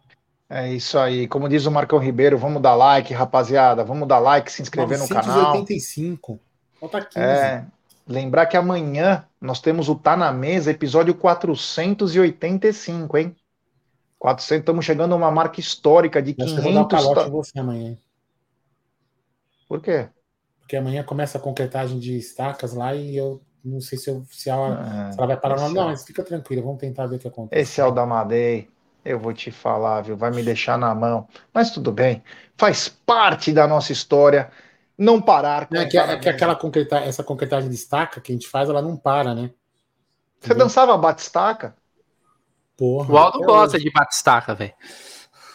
[0.50, 1.26] É isso aí.
[1.26, 3.84] Como diz o Marcão Ribeiro, vamos dar like, rapaziada.
[3.84, 5.52] Vamos dar like, se inscrever no canal.
[5.52, 6.38] 85.
[6.78, 7.18] Falta 15.
[7.18, 7.64] É,
[8.06, 13.36] Lembrar que amanhã nós temos o Tá na Mesa, episódio 485, hein?
[14.22, 16.56] 400, estamos chegando a uma marca histórica de 500...
[16.56, 17.98] Eu vou dar um calote você amanhã.
[19.68, 20.08] Por quê?
[20.60, 24.48] Porque amanhã começa a concretagem de estacas lá e eu não sei se, eu, se,
[24.48, 25.56] ela, ah, se ela vai parar.
[25.56, 27.60] Não, não, mas fica tranquilo, vamos tentar ver o que acontece.
[27.60, 28.70] Esse é o da Madei.
[29.04, 30.16] Eu vou te falar, viu?
[30.16, 31.26] Vai me deixar na mão.
[31.52, 32.22] Mas tudo bem.
[32.56, 34.52] Faz parte da nossa história
[34.96, 35.66] não parar.
[35.72, 38.80] É que, é que aquela concreta, essa concretagem de estaca que a gente faz, ela
[38.80, 39.50] não para, né?
[40.40, 41.74] Você dançava bate-estaca?
[42.76, 43.12] Porra.
[43.12, 44.74] O Aldo gosta de bate-estaca, velho.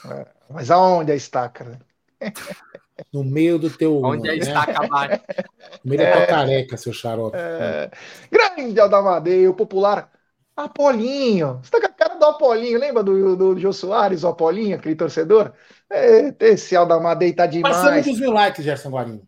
[0.05, 1.80] É, mas aonde a estaca, né?
[3.13, 4.01] No meio do teu.
[4.03, 4.39] Onde a né?
[4.39, 5.22] estaca bate.
[5.84, 7.38] No meio é, da tua careca, seu xarope.
[7.38, 7.91] É,
[8.32, 10.09] grande Aldamadeia, o popular
[10.55, 11.59] Apolinho.
[11.61, 14.76] Você tá com a cara do Apolinho, lembra do, do, do Jô Soares, o Apolinho,
[14.76, 15.53] aquele torcedor?
[15.88, 17.76] É, esse Aldamadeia tá demais.
[17.76, 19.22] Passamos dos mil likes, Gerson Guarini.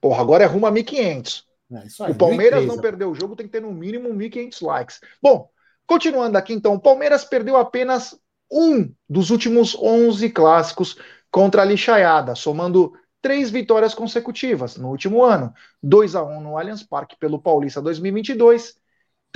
[0.00, 1.44] Porra, agora é rumo a 1.500.
[1.72, 5.00] É, o Palmeiras não perdeu o jogo, tem que ter no mínimo 1.500 likes.
[5.20, 5.50] Bom,
[5.86, 8.18] continuando aqui então, o Palmeiras perdeu apenas
[8.50, 10.96] um dos últimos 11 clássicos
[11.30, 15.52] contra a lixaiada, somando três vitórias consecutivas no último ano.
[15.82, 18.76] 2 a 1 no Allianz Parque pelo Paulista 2022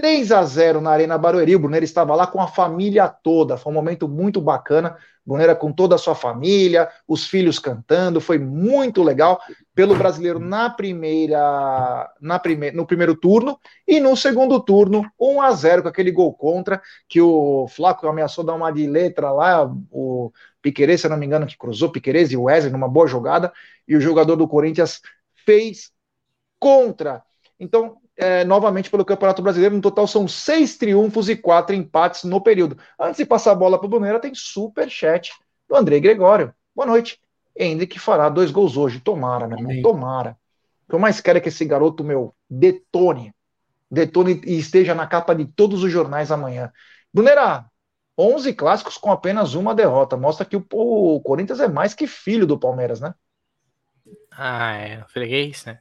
[0.01, 1.55] 3 a 0 na Arena Barueri.
[1.55, 3.59] O Brunera estava lá com a família toda.
[3.59, 4.97] Foi um momento muito bacana.
[5.27, 9.39] Brunera com toda a sua família, os filhos cantando, foi muito legal
[9.75, 15.51] pelo brasileiro na primeira, na prime, no primeiro turno e no segundo turno 1 a
[15.53, 20.33] 0 com aquele gol contra que o Flaco ameaçou dar uma de letra lá, o
[20.63, 23.53] Piquerez, se não me engano, que cruzou Piquerez e Wesley numa boa jogada
[23.87, 25.03] e o jogador do Corinthians
[25.45, 25.93] fez
[26.59, 27.23] contra.
[27.61, 29.75] Então, é, novamente pelo Campeonato Brasileiro.
[29.75, 32.79] No total são seis triunfos e quatro empates no período.
[32.99, 35.33] Antes de passar a bola para o Brunera, tem super chat
[35.69, 36.55] do André Gregório.
[36.75, 37.21] Boa noite.
[37.57, 39.01] Hendrick fará dois gols hoje.
[39.01, 39.83] Tomara, meu irmão.
[39.83, 40.37] Tomara.
[40.87, 43.35] O que eu mais quero é que esse garoto, meu, detone.
[43.91, 46.73] Detone e esteja na capa de todos os jornais amanhã.
[47.13, 47.67] Brunera,
[48.17, 50.17] 11 clássicos com apenas uma derrota.
[50.17, 53.15] Mostra que o, o Corinthians é mais que filho do Palmeiras, né?
[54.31, 55.05] Ah, é.
[55.09, 55.81] Freguês, né?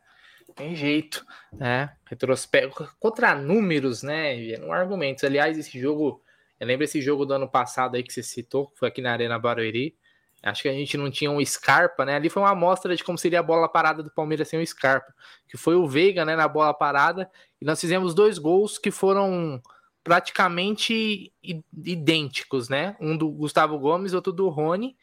[0.59, 1.95] Tem jeito, né?
[2.05, 4.57] Retrospecto contra números, né?
[4.57, 5.23] Não argumentos.
[5.23, 6.21] Aliás, esse jogo,
[6.59, 9.13] eu lembro esse jogo do ano passado aí que você citou, que foi aqui na
[9.13, 9.95] Arena Barueri.
[10.43, 12.15] Acho que a gente não tinha um Scarpa, né?
[12.15, 15.13] Ali foi uma amostra de como seria a bola parada do Palmeiras sem o Scarpa,
[15.47, 17.29] que foi o Veiga, né, na bola parada,
[17.61, 19.61] e nós fizemos dois gols que foram
[20.03, 21.33] praticamente
[21.73, 22.97] idênticos, né?
[22.99, 24.97] Um do Gustavo Gomes, outro do Rony.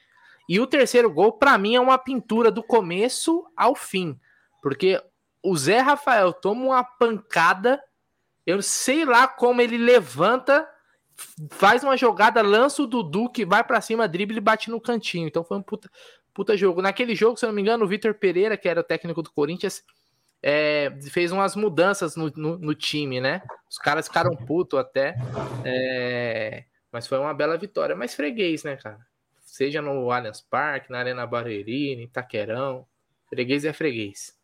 [0.48, 4.18] E o terceiro gol, para mim, é uma pintura do começo ao fim,
[4.62, 5.02] porque
[5.47, 7.80] o Zé Rafael toma uma pancada,
[8.44, 10.68] eu sei lá como ele levanta,
[11.53, 15.28] faz uma jogada, lança o Dudu que vai para cima, drible e bate no cantinho.
[15.28, 15.88] Então foi um puta,
[16.34, 16.82] puta jogo.
[16.82, 19.30] Naquele jogo, se eu não me engano, o Vitor Pereira, que era o técnico do
[19.30, 19.84] Corinthians,
[20.42, 23.40] é, fez umas mudanças no, no, no, time, né?
[23.70, 25.16] Os caras ficaram puto até.
[25.64, 27.94] É, mas foi uma bela vitória.
[27.94, 28.99] Mas freguês, né, cara?
[29.42, 32.84] Seja no Allianz Parque, na Arena Barueri, em Itaquerão.
[33.28, 34.36] Freguês é freguês.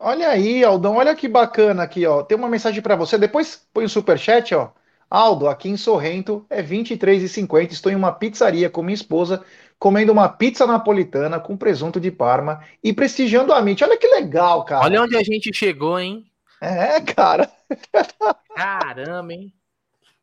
[0.00, 2.22] Olha aí, Aldão, olha que bacana aqui, ó.
[2.22, 3.18] Tem uma mensagem para você.
[3.18, 4.70] Depois põe o super chat, ó.
[5.10, 7.72] Aldo, aqui em Sorrento é R$ 23,50.
[7.72, 9.44] Estou em uma pizzaria com minha esposa,
[9.78, 13.82] comendo uma pizza napolitana com presunto de Parma e prestigiando a Amit.
[13.82, 14.84] Olha que legal, cara.
[14.84, 16.30] Olha onde a gente chegou, hein?
[16.60, 17.50] É, cara.
[18.54, 19.52] Caramba, hein?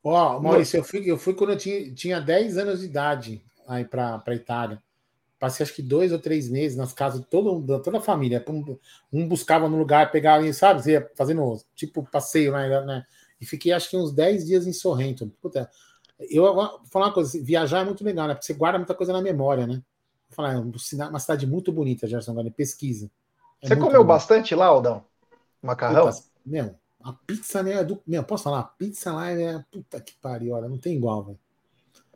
[0.03, 3.83] Ó, Maurício, eu fui, eu fui quando eu tinha, tinha 10 anos de idade aí
[3.83, 4.81] para Itália
[5.45, 8.43] Passei acho que dois ou três meses nas casas de toda, toda a família.
[8.49, 8.75] Um,
[9.13, 13.05] um buscava no lugar, pegava, sabe, ia fazendo tipo passeio, né, né?
[13.39, 15.31] E fiquei acho que uns 10 dias em Sorrento.
[15.39, 15.69] Puta,
[16.17, 18.33] eu vou falar uma coisa, viajar é muito legal, né?
[18.33, 19.83] Porque você guarda muita coisa na memória, né?
[20.29, 23.11] Vou falar, é uma cidade muito bonita, Gerson Guarani, pesquisa.
[23.61, 24.07] É você comeu bonito.
[24.07, 25.05] bastante lá, Aldão?
[25.61, 26.07] Macarrão?
[26.07, 26.73] Puta, meu,
[27.03, 27.83] a pizza, né?
[27.83, 28.61] Do, meu, posso falar?
[28.61, 29.63] A pizza lá é.
[29.71, 31.39] Puta que pariu, olha, não tem igual, velho.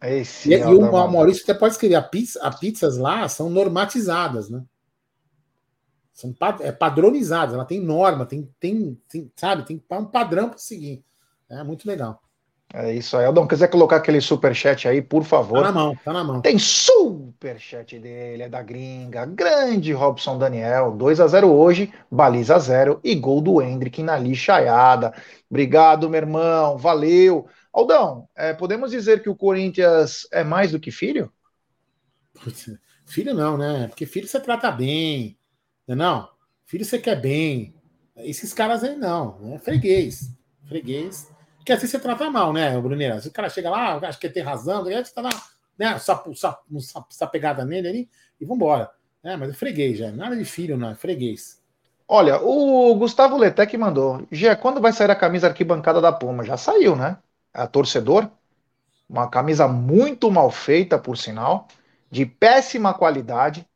[0.01, 4.49] Esse e, e o Maurício até pode escrever, a pizza, as pizzas lá são normatizadas,
[4.49, 4.63] né?
[6.13, 11.03] São é, padronizadas, ela tem norma, tem, tem, tem sabe, tem um padrão para seguir.
[11.49, 12.21] É muito legal.
[12.71, 13.25] É isso aí.
[13.25, 15.63] Aldão, quiser colocar aquele superchat aí, por favor.
[15.63, 16.41] Tá na mão, tá na mão.
[16.41, 19.25] Tem superchat dele, é da gringa.
[19.25, 25.13] Grande Robson Daniel, 2 a 0 hoje, baliza 0 e gol do Hendrick na lixaiada.
[25.49, 27.47] Obrigado, meu irmão, valeu.
[27.71, 31.31] Aldão, é, podemos dizer que o Corinthians é mais do que filho?
[33.05, 33.87] filho não, né?
[33.87, 35.37] Porque filho você trata bem,
[35.87, 36.29] não, é não?
[36.65, 37.75] Filho você quer bem.
[38.17, 40.35] Esses caras aí não, é freguês.
[40.67, 41.29] Freguês
[41.69, 43.21] que assim você trata mal, né, Bruneira?
[43.21, 45.29] Se o cara chega lá, acho que tem razão, você tá lá,
[45.77, 48.09] né, essa pegada nele ali
[48.41, 48.89] e vambora.
[49.23, 51.61] É, mas é freguês já, nada de filho, não, é freguês.
[52.07, 54.25] Olha, o Gustavo Letec mandou.
[54.31, 56.43] Gê, quando vai sair a camisa arquibancada da Puma?
[56.43, 57.19] Já saiu, né?
[57.53, 58.29] A torcedor.
[59.09, 61.67] Uma camisa muito mal feita, por sinal,
[62.11, 63.67] de péssima qualidade.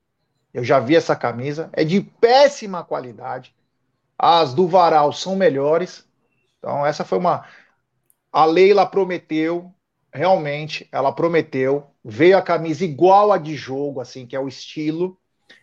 [0.53, 3.55] Eu já vi essa camisa, é de péssima qualidade.
[4.17, 6.07] As do Varal são melhores.
[6.59, 7.45] Então, essa foi uma.
[8.31, 9.73] A Leila prometeu,
[10.13, 11.87] realmente, ela prometeu.
[12.05, 15.17] Veio a camisa igual a de jogo, assim, que é o estilo.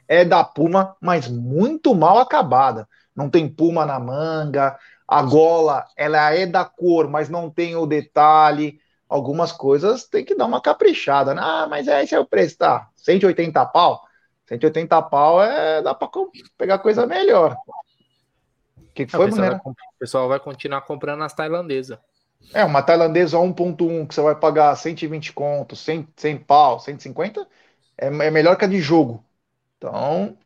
[0.08, 2.88] É da Puma, mas muito mal acabada.
[3.14, 4.76] Não tem Puma na manga.
[5.10, 8.80] A gola, ela é da cor, mas não tem o detalhe.
[9.08, 11.34] Algumas coisas tem que dar uma caprichada.
[11.34, 11.42] Né?
[11.44, 12.88] Ah, mas esse é o preço, tá?
[12.94, 14.00] 180 pau?
[14.46, 16.08] 180 pau é dá para
[16.56, 17.56] pegar coisa melhor.
[18.76, 21.98] O que, que foi, O pessoal vai continuar comprando as tailandesas.
[22.54, 27.48] É, uma tailandesa 1.1 que você vai pagar 120 contos, 100, 100 pau, 150,
[27.98, 29.24] é, é melhor que a de jogo.
[29.76, 30.38] Então,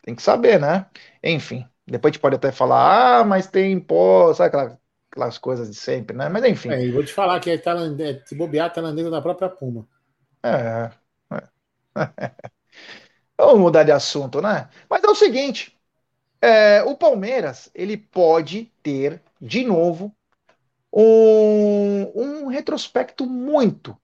[0.00, 0.86] tem que saber, né?
[1.22, 4.78] Enfim, depois a gente pode até falar, ah, mas tem pó, sabe aquelas,
[5.10, 6.28] aquelas coisas de sempre, né?
[6.28, 6.70] Mas enfim.
[6.70, 9.86] É, vou te falar que é tailandesa, se bobear, a tailandesa da própria Puma.
[10.42, 10.90] É.
[11.34, 11.42] é.
[13.36, 14.68] Vamos mudar de assunto, né?
[14.88, 15.76] Mas é o seguinte,
[16.40, 20.14] é, o Palmeiras, ele pode ter, de novo,
[20.92, 23.96] um, um retrospecto muito,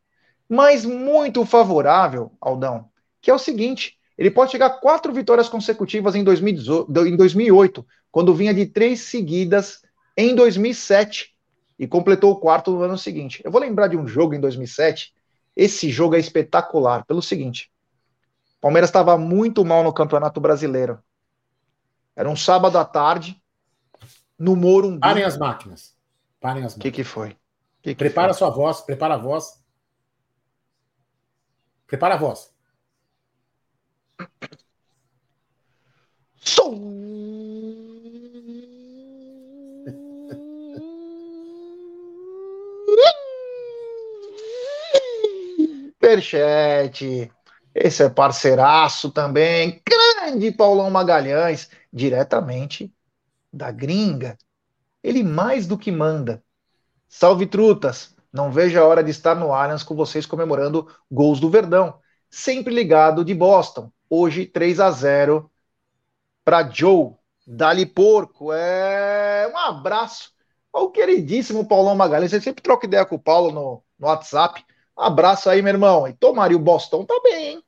[0.48, 6.16] mas muito favorável, Aldão, que é o seguinte: ele pode chegar a quatro vitórias consecutivas
[6.16, 9.82] em, 2018, em 2008, quando vinha de três seguidas
[10.16, 11.32] em 2007
[11.78, 13.40] e completou o quarto no ano seguinte.
[13.44, 15.14] Eu vou lembrar de um jogo em 2007.
[15.54, 17.70] Esse jogo é espetacular pelo seguinte:
[18.56, 20.98] o Palmeiras estava muito mal no Campeonato Brasileiro.
[22.16, 23.40] Era um sábado à tarde,
[24.36, 24.98] no Morumbi.
[24.98, 25.96] Parem as máquinas.
[26.40, 26.78] Parem as mãos.
[26.78, 27.36] O que, que foi?
[27.80, 28.34] Que que prepara foi?
[28.34, 29.62] a sua voz, prepara a voz.
[31.86, 32.52] Prepara a voz.
[36.40, 36.98] Som.
[46.08, 47.30] Superchat.
[47.74, 49.82] Esse é parceiraço também.
[49.86, 52.92] Grande Paulão Magalhães, diretamente
[53.52, 54.36] da gringa.
[55.02, 56.42] Ele mais do que manda.
[57.08, 58.16] Salve trutas!
[58.32, 61.98] Não vejo a hora de estar no Allianz com vocês comemorando gols do Verdão.
[62.30, 63.90] Sempre ligado de Boston.
[64.11, 65.50] Hoje 3 a 0
[66.44, 67.18] para Joe.
[67.50, 68.52] Dali Porco.
[68.52, 70.32] É um abraço
[70.70, 72.30] ao queridíssimo Paulão Magalhães.
[72.30, 74.62] Você sempre troca ideia com o Paulo no, no WhatsApp.
[74.94, 76.06] Abraço aí, meu irmão.
[76.06, 77.64] E tomaria o Boston tá bem, hein?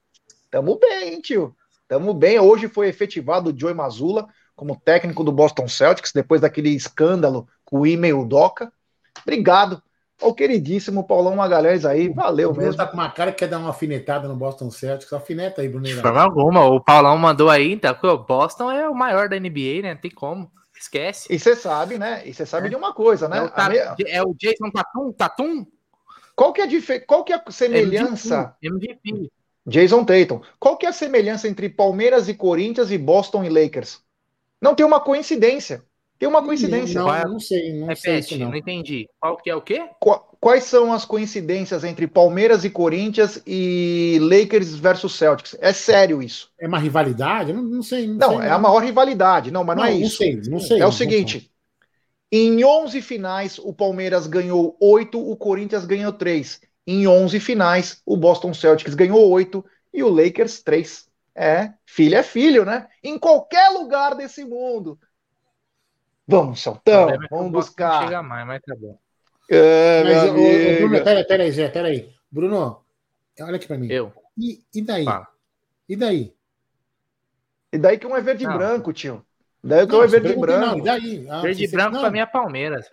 [0.51, 1.57] Tamo bem, tio.
[1.89, 2.39] Tamo bem.
[2.39, 7.81] Hoje foi efetivado o Joey Mazula como técnico do Boston Celtics, depois daquele escândalo com
[7.81, 8.71] o e-mail Doca.
[9.23, 9.83] Obrigado
[10.21, 12.77] ao queridíssimo Paulão Magalhães aí, valeu o mesmo.
[12.77, 15.85] tá com uma cara que quer dar uma alfinetada no Boston Celtics, alfineta aí, Bruno.
[15.85, 19.83] De forma alguma, o Paulão mandou aí, então, o Boston é o maior da NBA,
[19.83, 21.33] né, tem como, esquece.
[21.33, 22.71] E você sabe, né, e você sabe é.
[22.71, 23.39] de uma coisa, né.
[23.39, 24.11] É o, me...
[24.11, 25.67] é o Jason Tatum, Tatum?
[26.37, 27.01] Qual que é a, dif...
[27.01, 28.55] Qual que é a semelhança...
[28.63, 29.01] MVP.
[29.09, 29.33] MVP.
[29.67, 30.41] Jason Tatum.
[30.59, 34.01] Qual que é a semelhança entre Palmeiras e Corinthians e Boston e Lakers?
[34.61, 35.85] Não tem uma coincidência.
[36.21, 37.01] Tem uma coincidência.
[37.01, 37.73] Não, não sei.
[37.73, 38.51] Não Repete, sei não.
[38.51, 39.09] não entendi.
[39.19, 39.89] Qual que é o quê?
[40.39, 45.57] Quais são as coincidências entre Palmeiras e Corinthians e Lakers versus Celtics?
[45.59, 46.51] É sério isso.
[46.61, 47.55] É uma rivalidade?
[47.55, 48.07] Não, não sei.
[48.07, 49.51] Não, não sei, é a maior rivalidade.
[49.51, 50.03] Não, mas não, é isso.
[50.03, 50.81] Não sei, não sei.
[50.83, 51.51] É o seguinte.
[52.31, 56.61] Em 11 finais, o Palmeiras ganhou 8, o Corinthians ganhou 3.
[56.87, 59.65] Em 11 finais, o Boston Celtics ganhou 8
[59.95, 61.09] e o Lakers 3.
[61.35, 62.89] É, filho é filho, né?
[63.03, 64.99] Em qualquer lugar desse mundo.
[66.31, 68.03] Vamos, Celtão, vamos buscar.
[68.03, 68.97] Não chega mais, mas tá bom.
[69.51, 72.09] É, mas, o, o Bruno, peraí, peraí, Zé, peraí.
[72.31, 72.85] Bruno,
[73.41, 73.89] olha aqui pra mim.
[73.91, 74.13] Eu.
[74.39, 75.05] E, e daí?
[75.05, 75.27] Fala.
[75.89, 76.33] E daí?
[77.73, 79.25] E daí que um é verde e branco, tio.
[79.63, 80.67] Daí que um é verde e branco.
[80.67, 81.27] Não, e daí?
[81.29, 82.01] Ah, verde e branco não.
[82.01, 82.89] pra mim é Palmeiras.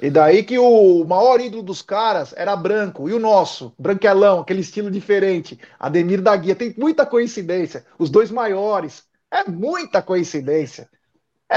[0.00, 3.08] E daí que o maior ídolo dos caras era branco.
[3.08, 5.58] E o nosso, branquelão, aquele estilo diferente.
[5.80, 6.54] Ademir da Guia.
[6.54, 7.86] Tem muita coincidência.
[7.98, 9.04] Os dois maiores.
[9.30, 10.90] É muita coincidência.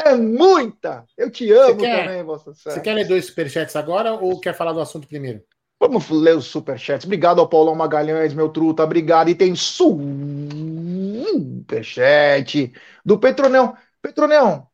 [0.03, 1.05] É muita!
[1.17, 4.73] Eu te amo quer, também, Vossa Você quer ler dois superchats agora ou quer falar
[4.73, 5.41] do assunto primeiro?
[5.79, 7.05] Vamos ler os superchats.
[7.05, 8.83] Obrigado ao Paulão Magalhães, meu truta.
[8.83, 9.29] Obrigado.
[9.29, 10.33] E tem superchat
[13.05, 13.77] do Petronel.
[14.01, 14.69] Petronel,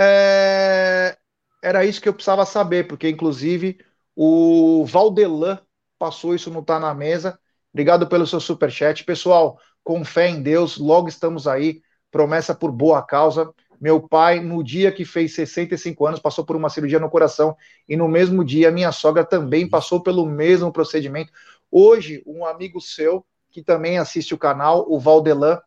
[0.00, 1.18] é...
[1.62, 3.78] era isso que eu precisava saber, porque inclusive
[4.14, 5.60] o Valdelan
[5.98, 7.38] passou isso não tá na mesa.
[7.74, 9.04] Obrigado pelo seu superchat.
[9.04, 11.82] Pessoal, com fé em Deus, logo estamos aí.
[12.10, 13.52] Promessa por boa causa.
[13.80, 17.56] Meu pai, no dia que fez 65 anos, passou por uma cirurgia no coração
[17.88, 21.32] e no mesmo dia minha sogra também passou pelo mesmo procedimento.
[21.70, 25.60] Hoje, um amigo seu, que também assiste o canal, o Valdelan,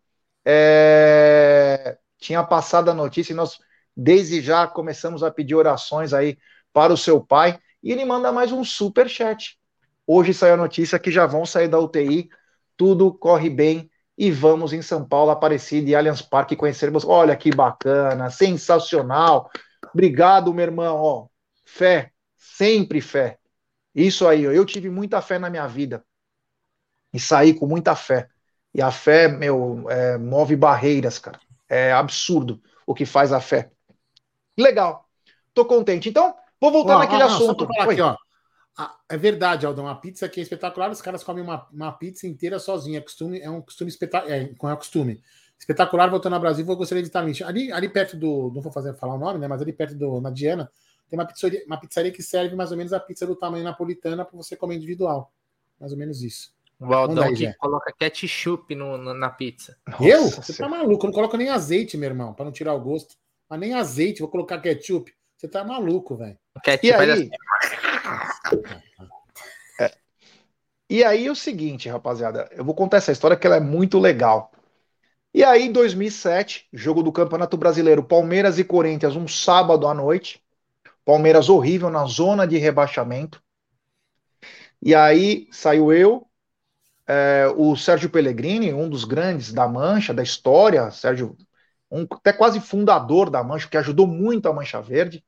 [0.46, 1.98] é...
[2.18, 3.60] tinha passado a notícia e nós,
[3.96, 6.38] desde já, começamos a pedir orações aí
[6.74, 9.58] para o seu pai e ele manda mais um super chat.
[10.06, 12.30] Hoje saiu a notícia que já vão sair da UTI,
[12.76, 13.90] tudo corre bem
[14.20, 17.06] e vamos em São Paulo, Aparecida e Allianz Parque conhecermos.
[17.06, 19.50] Olha que bacana, sensacional.
[19.94, 20.98] Obrigado, meu irmão.
[20.98, 21.28] Ó,
[21.64, 23.38] fé, sempre fé.
[23.96, 26.04] Isso aí, ó, eu tive muita fé na minha vida
[27.14, 28.28] e saí com muita fé.
[28.74, 31.40] E a fé, meu, é, move barreiras, cara.
[31.70, 33.72] É absurdo o que faz a fé.
[34.58, 35.08] Legal.
[35.54, 36.10] Tô contente.
[36.10, 37.66] Então, vou voltar ó, naquele ó, assunto.
[37.80, 38.18] Aqui, ó.
[38.82, 39.82] Ah, é verdade, Aldo.
[39.82, 40.90] Uma pizza aqui é espetacular.
[40.90, 43.00] Os caras comem uma, uma pizza inteira sozinha.
[43.00, 44.34] É, costume, é um costume espetacular.
[44.34, 45.22] É, é costume.
[45.60, 48.50] Espetacular, voltando ao Brasil, vou gostaria de estar ali, ali perto do.
[48.56, 49.50] Não vou fazer falar o nome, né?
[49.50, 50.22] Mas ali perto do.
[50.22, 50.72] Na Diana,
[51.10, 54.24] tem uma pizzaria, uma pizzaria que serve mais ou menos a pizza do tamanho napolitana
[54.24, 55.30] para você comer individual.
[55.78, 56.54] Mais ou menos isso.
[56.80, 59.76] O Aldão aí, que coloca ketchup no, no, na pizza.
[60.00, 60.22] Eu?
[60.22, 61.06] Nossa, você tá maluco?
[61.06, 63.18] Eu não coloco nem azeite, meu irmão, para não tirar o gosto.
[63.50, 65.14] Mas nem azeite, vou colocar ketchup.
[65.36, 66.38] Você tá maluco, velho.
[66.82, 67.12] E aí?
[67.12, 67.30] Assim.
[69.80, 69.92] É.
[70.90, 74.00] E aí é o seguinte, rapaziada, eu vou contar essa história que ela é muito
[74.00, 74.52] legal.
[75.34, 80.44] E aí, em 2007, jogo do Campeonato Brasileiro, Palmeiras e Corinthians, um sábado à noite.
[81.06, 83.42] Palmeiras horrível na zona de rebaixamento.
[84.82, 86.28] E aí saiu eu,
[87.08, 91.36] é, o Sérgio Pellegrini, um dos grandes da Mancha, da história, Sérgio,
[91.92, 95.24] um, até quase fundador da Mancha, que ajudou muito a Mancha Verde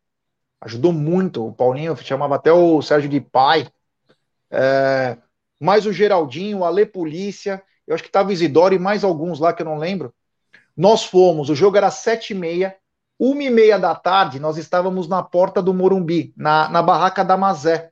[0.61, 1.45] ajudou muito.
[1.45, 3.67] O Paulinho chamava até o Sérgio de pai.
[4.49, 5.17] É,
[5.59, 9.53] mais o Geraldinho, o Ale Polícia, eu acho que estava Isidoro e mais alguns lá
[9.53, 10.13] que eu não lembro.
[10.75, 12.75] Nós fomos, o jogo era sete e meia,
[13.19, 17.37] uma e meia da tarde, nós estávamos na porta do Morumbi, na, na barraca da
[17.37, 17.91] Mazé.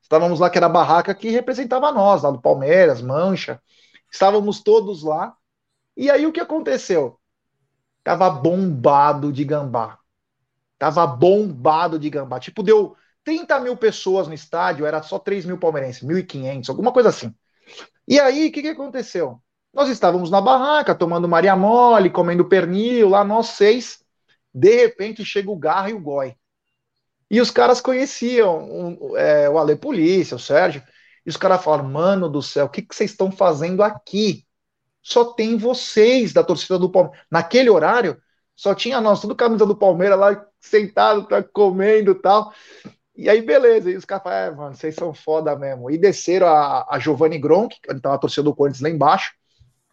[0.00, 3.60] Estávamos lá, que era a barraca que representava nós, lá do Palmeiras, Mancha.
[4.10, 5.34] Estávamos todos lá.
[5.96, 7.20] E aí o que aconteceu?
[8.02, 9.99] Tava bombado de gambá.
[10.80, 12.40] Tava bombado de gambá.
[12.40, 17.10] Tipo, deu 30 mil pessoas no estádio, era só 3 mil palmeirenses, 1.500, alguma coisa
[17.10, 17.34] assim.
[18.08, 19.42] E aí, o que, que aconteceu?
[19.74, 24.02] Nós estávamos na barraca, tomando Maria Mole, comendo pernil, lá nós seis.
[24.54, 26.34] De repente, chega o Garra e o Goi.
[27.30, 30.82] E os caras conheciam um, é, o Ale Polícia, o Sérgio.
[31.26, 34.46] E os caras falaram, mano do céu, o que, que vocês estão fazendo aqui?
[35.02, 37.26] Só tem vocês da torcida do Palmeiras.
[37.30, 38.20] Naquele horário,
[38.56, 42.52] só tinha nós, tudo camisa do Palmeiras lá, sentado, tá comendo tal.
[43.16, 43.90] E aí, beleza.
[43.90, 45.90] E os caras falaram, é, mano, vocês são foda mesmo.
[45.90, 49.32] E desceram a, a Giovanni Gronk, que tava torcendo do Corinthians lá embaixo.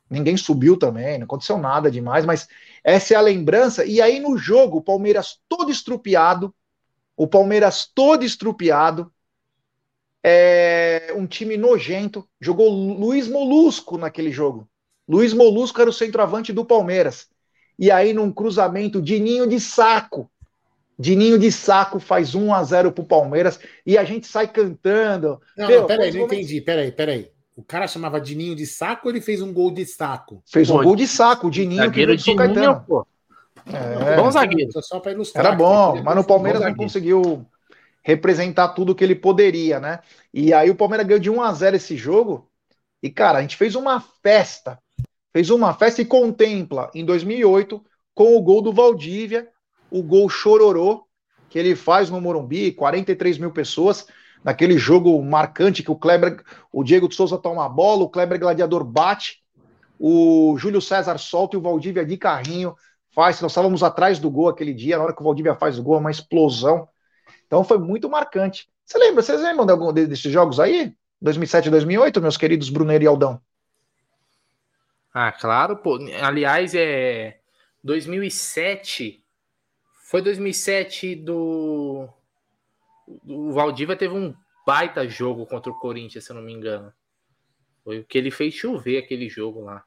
[0.09, 2.47] Ninguém subiu também, não aconteceu nada demais, mas
[2.83, 3.85] essa é a lembrança.
[3.85, 6.53] E aí, no jogo, o Palmeiras todo estrupiado,
[7.15, 9.11] o Palmeiras todo estrupiado,
[10.23, 14.69] é, um time nojento, jogou Luiz Molusco naquele jogo.
[15.07, 17.29] Luiz Molusco era o centroavante do Palmeiras
[17.77, 20.29] e aí num cruzamento de ninho de saco.
[20.97, 25.39] De ninho de saco faz 1 a 0 pro Palmeiras e a gente sai cantando.
[25.55, 26.59] Não, Meu, não peraí, não entendi.
[26.61, 27.31] Peraí, peraí.
[27.55, 30.43] O cara chamava de ninho de saco ou ele fez um gol de saco?
[30.45, 32.83] Fez pô, um gol de saco, de ninho que veio de São Caetano.
[32.87, 33.05] Pô.
[33.65, 34.71] É, bom zagueiro.
[34.81, 35.45] Só para ilustrar.
[35.45, 37.45] Era bom, mas no Palmeiras não conseguiu
[38.03, 39.99] representar tudo que ele poderia, né?
[40.33, 42.49] E aí o Palmeiras ganhou de 1 a 0 esse jogo.
[43.03, 44.79] E cara, a gente fez uma festa
[45.37, 47.83] fez uma festa e contempla em 2008
[48.15, 49.47] com o gol do Valdívia,
[49.89, 51.07] o gol chororô
[51.49, 54.07] que ele faz no Morumbi, 43 mil pessoas,
[54.43, 58.39] naquele jogo marcante que o Kleber, o Diego de Souza toma a bola, o Kleber
[58.39, 59.43] Gladiador bate,
[59.99, 62.75] O Júlio César solta e o Valdívia de carrinho
[63.15, 63.41] faz.
[63.41, 65.95] Nós estávamos atrás do gol aquele dia, na hora que o Valdívia faz o gol,
[65.95, 66.87] é uma explosão.
[67.47, 68.69] Então foi muito marcante.
[68.85, 69.23] Você lembra?
[69.23, 70.93] Vocês lembram de algum desses jogos aí?
[71.19, 73.41] 2007 e 2008, meus queridos Bruneiro e Aldão?
[75.11, 75.97] Ah, claro, pô.
[76.21, 77.39] Aliás, é
[77.83, 79.23] 2007
[80.07, 82.07] foi 2007 do
[83.25, 84.33] o Valdívia teve um
[84.65, 86.93] baita jogo contra o Corinthians, se eu não me engano.
[87.83, 89.83] Foi o que ele fez chover aquele jogo lá.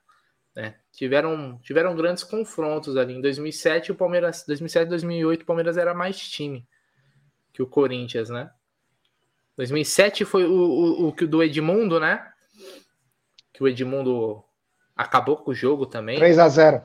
[0.54, 0.76] Né?
[0.92, 3.14] Tiveram, tiveram grandes confrontos ali.
[3.14, 6.68] Em 2007, o Palmeiras, 2007 2008, o Palmeiras era mais time
[7.50, 8.50] que o Corinthians, né?
[9.56, 12.30] 2007 foi o, o, que do Edmundo, né?
[13.54, 14.44] Que o Edmundo
[14.94, 16.18] acabou com o jogo também.
[16.18, 16.84] 3 a 0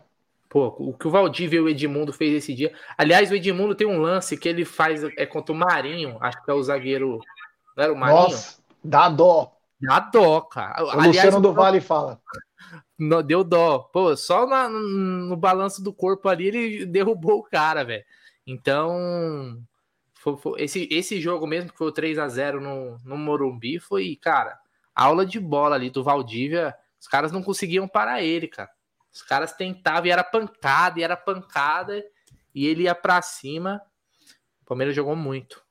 [0.56, 2.74] Pô, o que o Valdívia e o Edmundo fez esse dia.
[2.98, 6.50] Aliás, o Edmundo tem um lance que ele faz é contra o Marinho, acho que
[6.50, 7.20] é o zagueiro.
[7.76, 8.22] Não era o Marinho?
[8.22, 9.52] Nossa, dá dó.
[9.82, 10.86] Dá dó, cara.
[10.86, 12.22] O Aliás, Luciano do Vale fala.
[12.98, 13.80] No, deu dó.
[13.80, 18.06] Pô, só na, no, no balanço do corpo ali ele derrubou o cara, velho.
[18.48, 19.62] Então,
[20.14, 23.78] foi, foi, esse, esse jogo mesmo, que foi o 3 a 0 no, no Morumbi,
[23.78, 24.58] foi, cara,
[24.96, 26.74] aula de bola ali do Valdívia.
[26.98, 28.70] Os caras não conseguiam parar ele, cara.
[29.16, 32.04] Os caras tentavam e era pancada, e era pancada,
[32.54, 33.82] e ele ia para cima.
[34.62, 35.64] O Palmeiras jogou muito.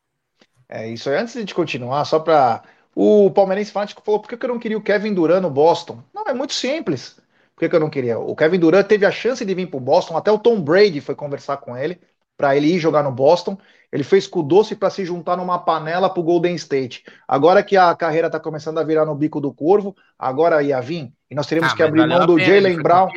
[0.66, 1.16] É isso aí.
[1.16, 2.62] Antes de continuar, só para.
[2.96, 6.02] O palmeirense fanático falou: por que eu não queria o Kevin Durant no Boston?
[6.14, 7.20] Não, é muito simples.
[7.54, 8.18] Por que, eu não queria?
[8.18, 11.00] O Kevin Durant teve a chance de vir para o Boston, até o Tom Brady
[11.00, 12.00] foi conversar com ele
[12.36, 13.58] para ele ir jogar no Boston.
[13.92, 17.04] Ele fez com o doce para se juntar numa panela para o Golden State.
[17.28, 21.12] Agora que a carreira está começando a virar no bico do corvo, agora ia vir.
[21.30, 23.08] E nós teremos ah, que abrir mão do Jalen Brown.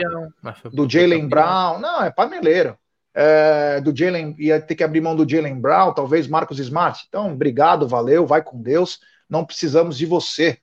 [0.71, 1.79] do Jalen Brown.
[1.79, 2.77] Não, é paneleiro.
[3.13, 7.05] É, do Jalen, ia ter que abrir mão do Jalen Brown, talvez Marcos Smart.
[7.07, 8.99] Então, obrigado, valeu, vai com Deus.
[9.29, 10.59] Não precisamos de você.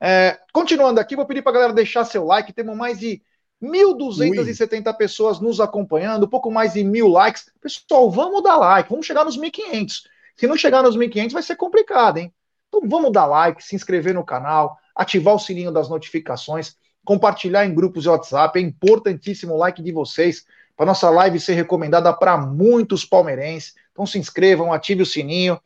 [0.00, 2.52] É, continuando aqui, vou pedir para a galera deixar seu like.
[2.52, 3.20] Temos mais de
[3.62, 7.50] 1.270 pessoas nos acompanhando, um pouco mais de mil likes.
[7.60, 10.02] Pessoal, vamos dar like, vamos chegar nos 1.500.
[10.36, 12.32] Se não chegar nos 1.500, vai ser complicado, hein?
[12.68, 17.72] Então vamos dar like, se inscrever no canal, ativar o sininho das notificações, compartilhar em
[17.72, 18.58] grupos de WhatsApp.
[18.58, 20.44] É importantíssimo o like de vocês
[20.76, 23.74] para nossa live ser recomendada para muitos palmeirenses.
[23.92, 25.60] Então se inscrevam, ative o sininho.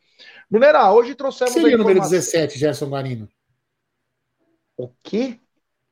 [0.49, 1.53] Brunera, hoje trouxemos.
[1.53, 3.27] Seria o número 17, Gerson Guarino?
[4.77, 5.39] O quê?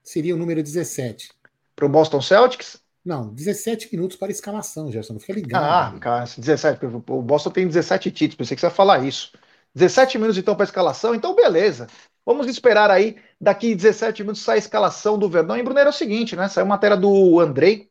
[0.04, 1.32] Seria o número 17
[1.76, 2.80] para o Boston Celtics?
[3.04, 5.20] Não, 17 minutos para escalação, Gerson.
[5.20, 5.96] Fica ligado.
[5.96, 6.86] Ah, cara, 17.
[6.86, 9.32] O Boston tem 17 títulos, pensei que você ia falar isso.
[9.74, 11.88] 17 minutos então para escalação, então beleza.
[12.26, 15.58] Vamos esperar aí, daqui 17 minutos sai a escalação do Verdão.
[15.58, 16.48] E Brunner é o seguinte, né?
[16.48, 17.90] Saiu matéria do Andrei,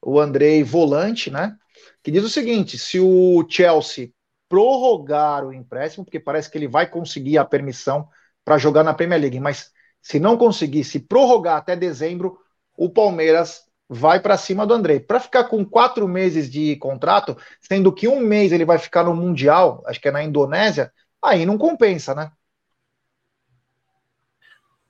[0.00, 1.56] o Andrei Volante, né?
[2.02, 4.10] Que diz o seguinte: se o Chelsea
[4.48, 8.08] prorrogar o empréstimo, porque parece que ele vai conseguir a permissão
[8.44, 9.70] para jogar na Premier League, mas
[10.02, 12.38] se não conseguir, se prorrogar até dezembro,
[12.76, 15.00] o Palmeiras vai para cima do André.
[15.00, 19.14] Para ficar com quatro meses de contrato, sendo que um mês ele vai ficar no
[19.14, 22.32] Mundial, acho que é na Indonésia, aí não compensa, né?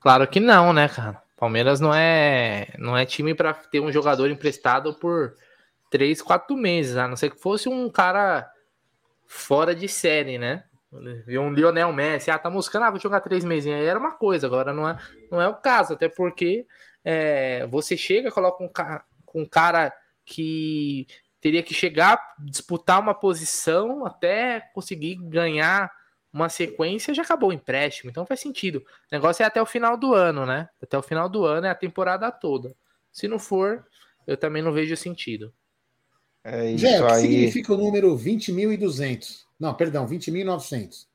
[0.00, 1.22] Claro que não, né, cara?
[1.36, 5.34] Palmeiras não é, não é time para ter um jogador emprestado por
[5.90, 8.50] três, quatro meses, a não ser que fosse um cara
[9.26, 10.64] fora de série, né?
[10.92, 14.46] Um Lionel Messi, ah, tá moscando, ah, vou jogar três meses, aí era uma coisa,
[14.46, 14.98] agora não é,
[15.30, 16.66] não é o caso, até porque
[17.04, 19.04] é, você chega, coloca um, ca
[19.34, 19.92] um cara
[20.24, 21.06] que
[21.40, 25.90] teria que chegar, disputar uma posição até conseguir ganhar
[26.32, 28.78] uma sequência, já acabou o empréstimo, então faz sentido.
[28.78, 30.68] O negócio é até o final do ano, né?
[30.82, 32.74] Até o final do ano é a temporada toda.
[33.10, 33.84] Se não for,
[34.26, 35.52] eu também não vejo sentido.
[36.44, 37.20] É isso Jé, o que aí...
[37.22, 39.44] significa o número 20.200?
[39.58, 41.10] Não, perdão, 20.900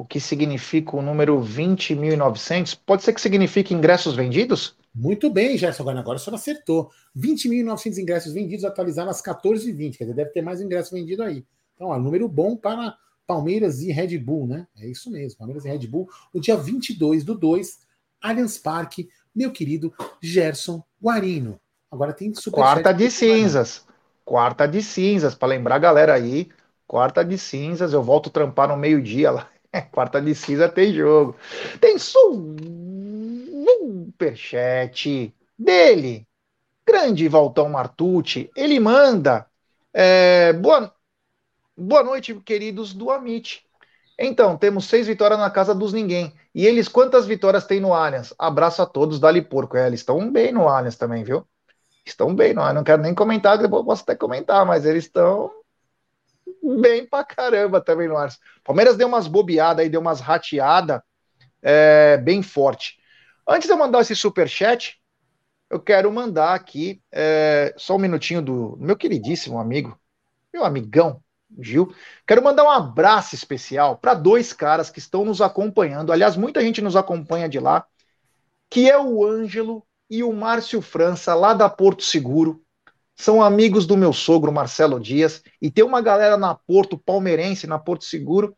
[0.00, 2.78] o que significa o número 20.900?
[2.86, 4.74] Pode ser que signifique ingressos vendidos?
[4.94, 6.90] Muito bem, Gerson, agora, agora o senhor acertou.
[7.16, 11.44] 20.900 ingressos vendidos, atualizados às 14h20, quer dizer, deve ter mais ingressos vendidos aí.
[11.74, 12.96] Então, ó, número bom para
[13.30, 14.66] Palmeiras e Red Bull, né?
[14.76, 16.08] É isso mesmo, Palmeiras e Red Bull.
[16.32, 17.78] O dia 22 do 2,
[18.20, 21.60] Allianz Parque, meu querido Gerson Guarino.
[21.88, 23.86] Agora tem super Quarta de cinzas.
[24.24, 26.48] Quarta de cinzas, para lembrar a galera aí.
[26.88, 29.48] Quarta de cinzas, eu volto trampar no meio-dia lá.
[29.92, 31.36] Quarta de cinza tem jogo.
[31.80, 31.96] Tem
[34.10, 36.26] superchat dele.
[36.84, 38.50] Grande Valtão Martucci.
[38.56, 39.46] Ele manda.
[39.94, 40.92] É, boa,
[41.80, 43.64] boa noite, queridos do Amit.
[44.18, 46.34] Então, temos seis vitórias na casa dos ninguém.
[46.54, 48.34] E eles, quantas vitórias tem no Allianz?
[48.38, 49.78] Abraço a todos, Dali Porco.
[49.78, 51.46] É, eles estão bem no Allianz também, viu?
[52.04, 52.76] Estão bem no Allianz.
[52.76, 55.50] Não quero nem comentar, depois posso até comentar, mas eles estão
[56.62, 58.46] bem pra caramba também no Arsenal.
[58.62, 61.00] Palmeiras deu umas bobeadas aí, deu umas rateadas
[61.62, 62.98] é, bem forte.
[63.48, 65.00] Antes de eu mandar esse superchat,
[65.70, 69.98] eu quero mandar aqui é, só um minutinho do meu queridíssimo amigo,
[70.52, 71.22] meu amigão,
[71.58, 71.94] Gil.
[72.26, 76.12] Quero mandar um abraço especial para dois caras que estão nos acompanhando.
[76.12, 77.84] Aliás, muita gente nos acompanha de lá,
[78.68, 82.62] que é o Ângelo e o Márcio França, lá da Porto Seguro.
[83.16, 87.78] São amigos do meu sogro, Marcelo Dias, e tem uma galera na Porto Palmeirense, na
[87.78, 88.56] Porto Seguro,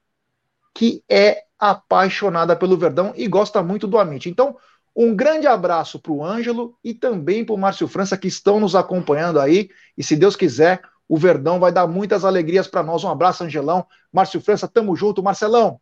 [0.75, 4.29] que é apaixonada pelo Verdão e gosta muito do Amit.
[4.29, 4.57] Então,
[4.95, 8.75] um grande abraço para o Ângelo e também para o Márcio França, que estão nos
[8.75, 9.71] acompanhando aí.
[9.97, 10.83] E se Deus quiser,
[11.13, 13.05] o Verdão vai dar muitas alegrias para nós.
[13.05, 13.87] Um abraço, Angelão.
[14.11, 15.23] Márcio França, tamo junto.
[15.23, 15.79] Marcelão,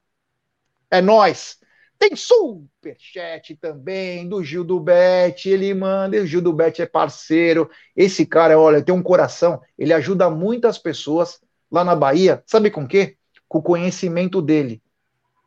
[0.91, 1.57] é nós.
[1.97, 5.49] Tem superchat também do Gil do Bet.
[5.49, 7.71] Ele manda, o Gil do Bet é parceiro.
[7.95, 9.61] Esse cara, olha, tem um coração.
[9.79, 11.41] Ele ajuda muitas pessoas
[11.71, 12.43] lá na Bahia.
[12.45, 13.17] Sabe com quê?
[13.47, 14.83] Com o conhecimento dele.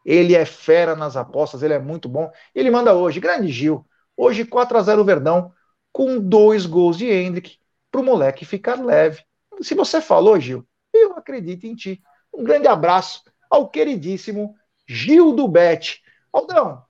[0.06, 2.32] Ele é fera nas apostas, ele é muito bom.
[2.56, 3.86] Ele manda hoje, grande Gil,
[4.16, 5.52] hoje 4 a 0 Verdão,
[5.92, 7.58] com dois gols de Hendrick,
[7.92, 9.26] para o moleque ficar leve.
[9.64, 12.02] Se você falou, Gil, eu acredito em ti.
[12.34, 14.56] Um grande abraço ao queridíssimo
[14.88, 16.02] Gil do Bet.
[16.31, 16.84] Aldão,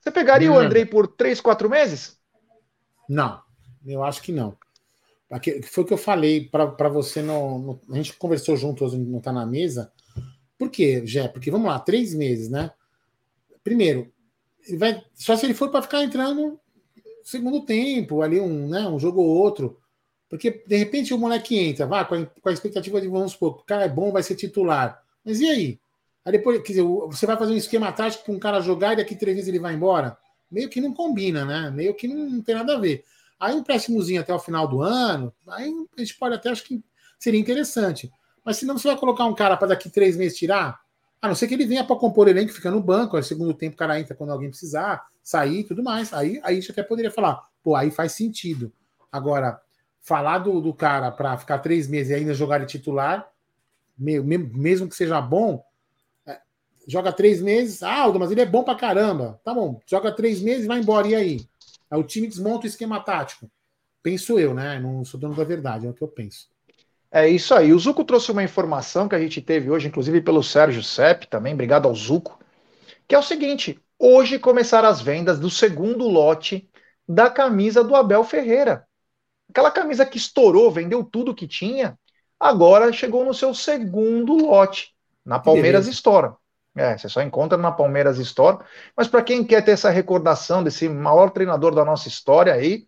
[0.00, 0.56] você pegaria não.
[0.56, 2.18] o Andrei por 3, 4 meses?
[3.08, 3.42] Não,
[3.86, 4.56] eu acho que não.
[5.64, 9.32] Foi o que eu falei para você no, no, A gente conversou juntos, não tá
[9.32, 9.92] na mesa.
[10.58, 11.28] Por quê, Jé?
[11.28, 12.72] Porque vamos lá, três meses, né?
[13.62, 14.12] Primeiro,
[14.76, 16.58] vai, só se ele for para ficar entrando
[17.22, 19.79] segundo tempo, ali um, né, um jogo ou outro.
[20.30, 23.50] Porque de repente o moleque entra, vai com a, com a expectativa de vamos supor,
[23.50, 25.02] o cara é bom, vai ser titular.
[25.24, 25.80] Mas e aí?
[26.24, 28.96] Aí depois, quer dizer, você vai fazer um esquema tático para um cara jogar e
[28.96, 30.16] daqui três vezes ele vai embora?
[30.48, 31.70] Meio que não combina, né?
[31.70, 33.04] Meio que não, não tem nada a ver.
[33.40, 36.80] Aí um empréstimozinho até o final do ano, aí a gente pode até, acho que
[37.18, 38.10] seria interessante.
[38.44, 40.78] Mas se não você vai colocar um cara para daqui três meses tirar,
[41.20, 43.74] a não ser que ele venha para compor elenco, fica no banco, aí segundo tempo
[43.74, 46.12] o cara entra quando alguém precisar, sair e tudo mais.
[46.12, 48.72] Aí, aí já até poderia falar, pô, aí faz sentido.
[49.10, 49.60] Agora,
[50.00, 53.30] falar do, do cara para ficar três meses e ainda jogar de titular,
[53.98, 55.62] mesmo que seja bom,
[56.26, 56.40] é,
[56.86, 59.40] joga três meses, ah, Aldo, mas ele é bom para caramba.
[59.44, 61.46] Tá bom, joga três meses e vai embora, e aí?
[61.90, 63.50] Aí o time desmonta o esquema tático.
[64.02, 64.78] Penso eu, né?
[64.78, 66.48] Não sou dono da verdade, é o que eu penso.
[67.10, 67.72] É isso aí.
[67.72, 71.52] O Zuco trouxe uma informação que a gente teve hoje, inclusive pelo Sérgio Sepp também,
[71.54, 72.38] obrigado ao Zuco,
[73.06, 76.70] que é o seguinte: hoje começaram as vendas do segundo lote
[77.06, 78.86] da camisa do Abel Ferreira.
[79.50, 81.98] Aquela camisa que estourou, vendeu tudo que tinha,
[82.38, 84.94] agora chegou no seu segundo lote,
[85.24, 86.32] na Palmeiras Store.
[86.76, 88.64] É, você só encontra na Palmeiras Store.
[88.96, 92.86] Mas para quem quer ter essa recordação desse maior treinador da nossa história aí,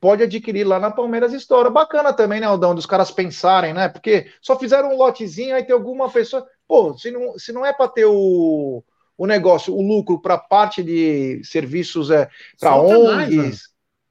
[0.00, 1.70] pode adquirir lá na Palmeiras História.
[1.70, 3.88] Bacana também, né, Aldão, dos caras pensarem, né?
[3.88, 6.46] Porque só fizeram um lotezinho, aí tem alguma pessoa.
[6.66, 8.82] Pô, se não, se não é para ter o,
[9.16, 12.28] o negócio, o lucro para parte de serviços é,
[12.58, 13.62] para ONGs, mais,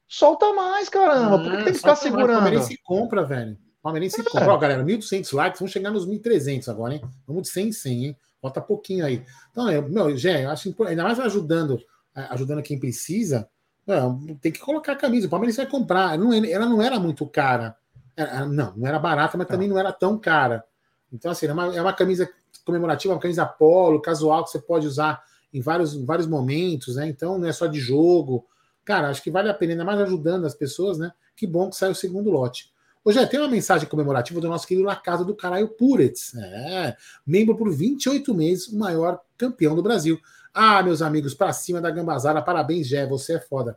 [0.08, 1.36] solta mais, caramba.
[1.36, 2.38] Ah, Por que tem que ficar segurando?
[2.38, 3.52] O Palmeirense compra, velho.
[3.52, 4.24] O Palmeirense é.
[4.24, 4.52] compra.
[4.52, 7.02] Ó, galera, 1.200 likes, vamos chegar nos 1.300 agora, hein?
[7.26, 8.16] Vamos de 100 em 100, hein?
[8.42, 9.22] Bota pouquinho aí.
[9.50, 11.80] Então, eu, meu, Gé, eu acho ainda mais ajudando,
[12.14, 13.48] ajudando quem precisa
[13.88, 15.26] não, tem que colocar a camisa.
[15.26, 16.18] O Palmeiras vai comprar.
[16.18, 17.74] Não, ela não era muito cara.
[18.14, 20.62] Era, não, não era barata, mas também não era tão cara.
[21.10, 22.28] Então, assim, é uma, é uma camisa
[22.66, 25.22] comemorativa, uma camisa polo, casual, que você pode usar
[25.54, 27.08] em vários, em vários momentos, né?
[27.08, 28.44] Então, não é só de jogo.
[28.88, 31.12] Cara, acho que vale a pena, ainda mais ajudando as pessoas, né?
[31.36, 32.72] Que bom que sai o segundo lote.
[33.04, 36.34] Hoje tem uma mensagem comemorativa do nosso querido La Casa do Caralho Puretz.
[36.34, 36.96] É,
[37.26, 40.18] membro por 28 meses, o maior campeão do Brasil.
[40.54, 43.76] Ah, meus amigos, para cima da gambazada, parabéns, Jé, você é foda.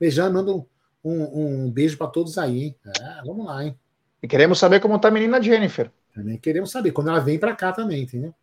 [0.00, 0.66] Beijando, mando
[1.04, 2.76] um, um beijo para todos aí, hein?
[2.84, 3.78] É, vamos lá, hein?
[4.20, 5.88] E queremos saber como tá a menina Jennifer.
[6.12, 8.34] Também queremos saber, quando ela vem para cá também, entendeu?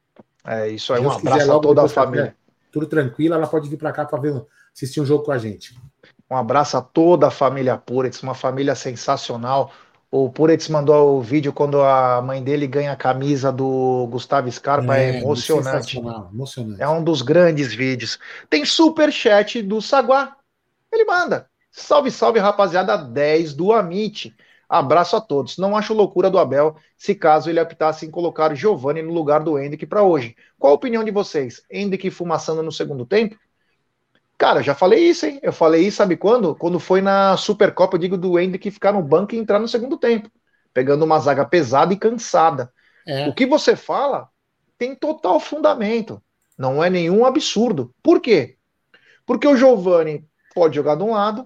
[0.47, 2.33] É isso aí, um abraço a toda a família.
[2.71, 5.75] tudo tranquilo, ela pode vir para cá para ver assistir um jogo com a gente.
[6.29, 9.71] Um abraço a toda a família Puretz, uma família sensacional.
[10.11, 14.97] O Puretz mandou o vídeo quando a mãe dele ganha a camisa do Gustavo Scarpa,
[14.97, 15.97] é, é emocionante.
[15.97, 16.81] emocionante.
[16.81, 18.19] É um dos grandes vídeos.
[18.49, 20.35] Tem super chat do Saguá.
[20.91, 21.47] Ele manda.
[21.71, 24.35] Salve, salve, rapaziada 10 do Amit.
[24.67, 25.57] Abraço a todos.
[25.57, 29.57] Não acho loucura do Abel se caso ele optasse em colocar Giovani no lugar do
[29.57, 30.35] Hendrick para hoje.
[30.59, 31.63] Qual a opinião de vocês?
[31.71, 33.35] Hendrick fumaçando no segundo tempo?
[34.39, 35.37] Cara, já falei isso, hein?
[35.43, 36.55] Eu falei isso, sabe quando?
[36.55, 39.97] Quando foi na Supercopa, eu digo do Hendrick ficar no banco e entrar no segundo
[39.97, 40.31] tempo,
[40.73, 42.71] pegando uma zaga pesada e cansada.
[43.05, 43.27] É.
[43.27, 44.29] O que você fala
[44.77, 46.23] tem total fundamento.
[46.57, 47.93] Não é nenhum absurdo.
[48.01, 48.55] Por quê?
[49.25, 50.25] Porque o Giovani
[50.55, 51.45] pode jogar de um lado,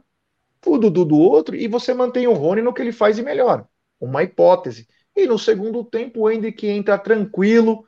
[0.64, 3.66] o Dudu do outro, e você mantém o Rony no que ele faz de melhor.
[4.00, 4.88] Uma hipótese.
[5.16, 7.88] E no segundo tempo, o Hendrick entra tranquilo,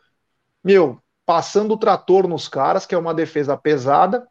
[0.64, 4.28] meu, passando o trator nos caras, que é uma defesa pesada,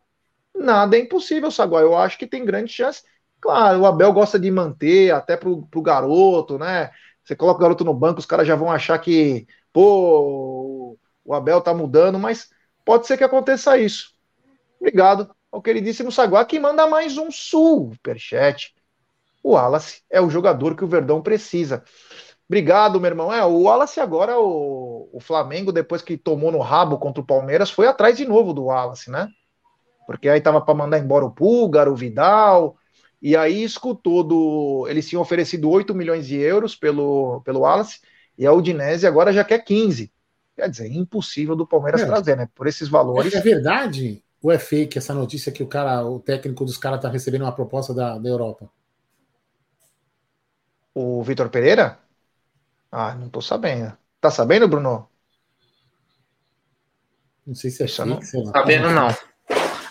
[0.54, 1.80] nada é impossível, Saguá.
[1.80, 3.02] Eu acho que tem grande chance.
[3.40, 6.90] Claro, o Abel gosta de manter até pro, pro garoto, né?
[7.22, 11.60] Você coloca o garoto no banco, os caras já vão achar que, pô, o Abel
[11.60, 12.50] tá mudando, mas
[12.84, 14.14] pode ser que aconteça isso.
[14.78, 18.74] Obrigado ao queridíssimo Saguá, que manda mais um superchat.
[19.42, 21.84] O Wallace é o jogador que o Verdão precisa.
[22.48, 23.32] Obrigado, meu irmão.
[23.32, 27.70] É, o Wallace agora, o, o Flamengo, depois que tomou no rabo contra o Palmeiras,
[27.70, 29.28] foi atrás de novo do Wallace, né?
[30.06, 32.76] Porque aí tava para mandar embora o Pulgar, o Vidal,
[33.20, 34.86] e aí escutou do.
[34.88, 38.00] Eles tinham oferecido 8 milhões de euros pelo, pelo Wallace,
[38.36, 40.12] e a Udinese agora já quer 15.
[40.56, 42.06] Quer dizer, impossível do Palmeiras é.
[42.06, 42.48] trazer, né?
[42.54, 43.34] Por esses valores.
[43.34, 47.08] É verdade ou é fake essa notícia que o cara, o técnico dos caras tá
[47.08, 48.70] recebendo uma proposta da, da Europa?
[50.94, 51.98] O Vitor Pereira?
[52.92, 53.96] Ah, não tô sabendo.
[54.20, 55.08] Tá sabendo, Bruno?
[57.46, 58.20] Não sei se é fake, não...
[58.20, 58.52] sei lá.
[58.52, 59.08] Sabendo não.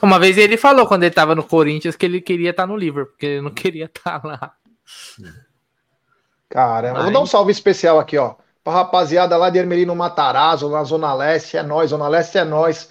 [0.03, 2.75] Uma vez ele falou quando ele tava no Corinthians que ele queria estar tá no
[2.75, 4.53] Liverpool, porque ele não queria estar tá lá.
[6.49, 7.03] Cara, Mas...
[7.03, 8.35] vou dar um salve especial aqui, ó.
[8.61, 12.89] Pra rapaziada lá de Ermelino Matarazzo, na Zona Leste, é nós, Zona Leste é nós.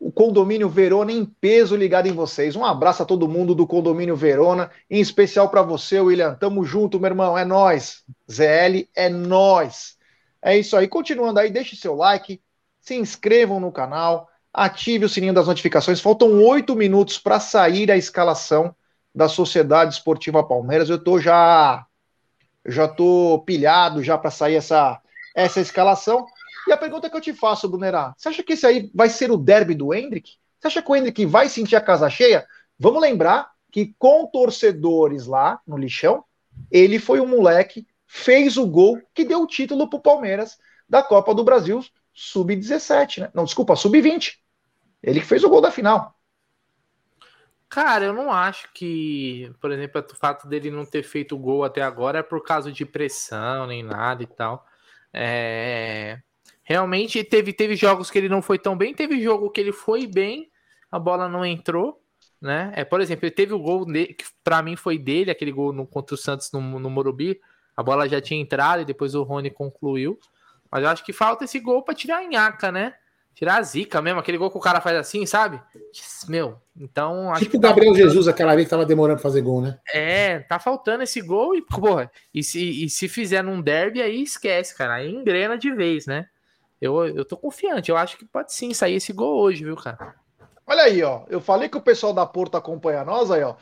[0.00, 2.56] O condomínio Verona em peso ligado em vocês.
[2.56, 6.34] Um abraço a todo mundo do condomínio Verona, em especial para você, William.
[6.34, 7.36] Tamo junto, meu irmão.
[7.36, 8.04] É nós.
[8.30, 9.98] ZL é nós.
[10.40, 10.88] É isso aí.
[10.88, 12.40] Continuando aí, deixe seu like,
[12.80, 16.00] se inscrevam no canal ative o sininho das notificações.
[16.00, 18.74] Faltam oito minutos para sair a escalação
[19.14, 20.88] da Sociedade Esportiva Palmeiras.
[20.88, 21.86] Eu estou já
[22.64, 25.00] já tô pilhado já para sair essa
[25.34, 26.26] essa escalação.
[26.68, 29.30] E a pergunta que eu te faço, Brunerá, você acha que esse aí vai ser
[29.30, 30.32] o derby do Hendrick?
[30.60, 32.46] Você acha que o Hendrick vai sentir a casa cheia?
[32.78, 36.24] Vamos lembrar que com torcedores lá no lixão,
[36.70, 40.58] ele foi um moleque, fez o gol que deu o título para o Palmeiras
[40.88, 43.30] da Copa do Brasil sub-17, né?
[43.34, 44.41] Não, desculpa, sub-20.
[45.02, 46.16] Ele que fez o gol da final.
[47.68, 51.64] Cara, eu não acho que, por exemplo, o fato dele não ter feito o gol
[51.64, 54.66] até agora é por causa de pressão nem nada e tal.
[55.12, 56.20] É...
[56.62, 60.06] Realmente teve, teve jogos que ele não foi tão bem, teve jogo que ele foi
[60.06, 60.50] bem,
[60.90, 62.00] a bola não entrou,
[62.40, 62.72] né?
[62.76, 65.86] É, por exemplo, ele teve o gol que para mim foi dele, aquele gol no,
[65.86, 67.40] contra o Santos no, no Morumbi,
[67.76, 70.18] a bola já tinha entrado e depois o Rony concluiu.
[70.70, 72.94] Mas eu acho que falta esse gol para tirar a nhaca, né?
[73.34, 75.60] Tirar a zica mesmo, aquele gol que o cara faz assim, sabe?
[76.28, 77.32] Meu, então.
[77.38, 79.78] tipo o Gabriel Jesus, aquela vez que tava demorando pra fazer gol, né?
[79.92, 84.22] É, tá faltando esse gol e, porra, e se, e se fizer num derby, aí
[84.22, 84.94] esquece, cara.
[84.94, 86.26] Aí engrena de vez, né?
[86.80, 90.14] Eu, eu tô confiante, eu acho que pode sim sair esse gol hoje, viu, cara?
[90.66, 91.22] Olha aí, ó.
[91.28, 93.54] Eu falei que o pessoal da Porto acompanha nós aí, ó.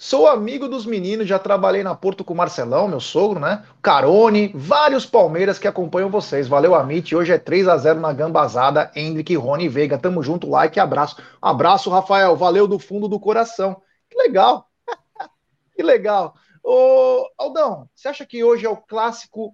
[0.00, 3.64] Sou amigo dos meninos, já trabalhei na Porto com o Marcelão, meu sogro, né?
[3.82, 6.46] Carone, vários Palmeiras que acompanham vocês.
[6.46, 7.16] Valeu, Amit.
[7.16, 8.92] Hoje é 3 a 0 na gambazada.
[8.94, 9.98] Hendrick, Rony e Veiga.
[9.98, 11.20] Tamo junto, like e abraço.
[11.42, 12.36] Abraço, Rafael.
[12.36, 13.82] Valeu do fundo do coração.
[14.08, 14.70] Que legal.
[15.74, 16.32] que legal.
[16.62, 19.52] Ô, Aldão, você acha que hoje é o clássico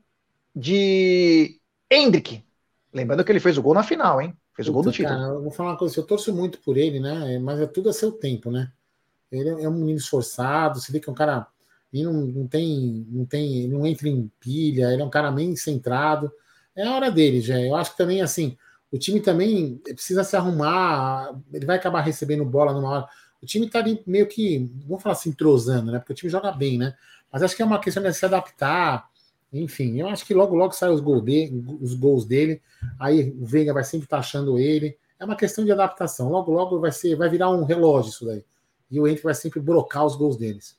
[0.55, 1.59] de
[1.91, 2.45] Hendrick?
[2.93, 4.37] Lembrando que ele fez o gol na final, hein?
[4.55, 5.19] Fez o gol do título.
[5.19, 7.39] Cara, eu vou falar uma coisa, eu torço muito por ele, né?
[7.39, 8.71] Mas é tudo a seu tempo, né?
[9.31, 11.47] Ele é um menino esforçado, você vê que é um cara.
[11.93, 13.07] Ele não, não tem.
[13.11, 13.69] Não tem.
[13.69, 16.33] Não entra em pilha, ele é um cara bem centrado.
[16.77, 17.61] É a hora dele, já.
[17.61, 18.57] Eu acho que também, assim,
[18.93, 21.35] o time também precisa se arrumar.
[21.53, 23.09] Ele vai acabar recebendo bola numa hora.
[23.43, 24.71] O time tá ali meio que.
[24.87, 25.99] Vamos falar assim, entrosando, né?
[25.99, 26.95] Porque o time joga bem, né?
[27.33, 29.09] Mas acho que é uma questão de se adaptar.
[29.53, 32.61] Enfim, eu acho que logo, logo sai os, gol dele, os gols dele.
[32.99, 34.97] Aí o Veiga vai sempre estar tá achando ele.
[35.19, 36.29] É uma questão de adaptação.
[36.29, 38.45] Logo, logo vai ser, vai virar um relógio isso daí
[38.90, 40.77] e o Henrique vai sempre brocar os gols deles.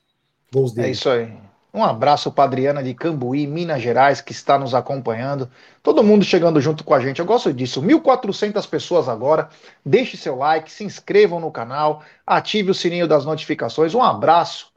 [0.53, 0.89] Gols deles.
[0.89, 1.37] É isso aí.
[1.75, 5.51] Um abraço para Adriana de Cambuí, Minas Gerais, que está nos acompanhando.
[5.83, 7.19] Todo mundo chegando junto com a gente.
[7.19, 7.81] Eu gosto disso.
[7.81, 9.49] 1.400 pessoas agora.
[9.85, 13.93] Deixe seu like, se inscrevam no canal, ative o sininho das notificações.
[13.93, 14.71] Um abraço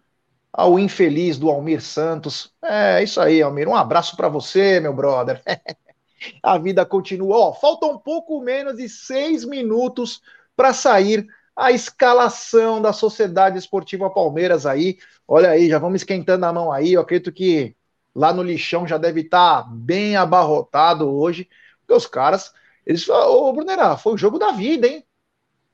[0.52, 2.52] ao infeliz do Almir Santos.
[2.60, 3.68] É isso aí, Almir.
[3.68, 5.40] Um abraço para você, meu brother.
[6.42, 7.36] a vida continua.
[7.36, 10.20] Ó, falta um pouco menos de seis minutos
[10.56, 11.28] para sair
[11.58, 14.96] a escalação da Sociedade Esportiva Palmeiras aí.
[15.26, 16.92] Olha aí, já vamos esquentando a mão aí.
[16.92, 17.74] Eu acredito que
[18.14, 21.48] lá no lixão já deve estar tá bem abarrotado hoje,
[21.80, 22.52] porque os caras,
[22.86, 25.04] eles ô Brunerá, foi o jogo da vida, hein?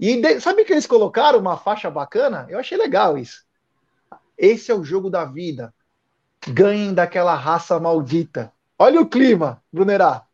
[0.00, 2.46] E de, sabe que eles colocaram uma faixa bacana?
[2.48, 3.44] Eu achei legal isso.
[4.38, 5.72] Esse é o jogo da vida.
[6.48, 8.50] Ganhem daquela raça maldita.
[8.78, 10.24] Olha o clima, Brunerá.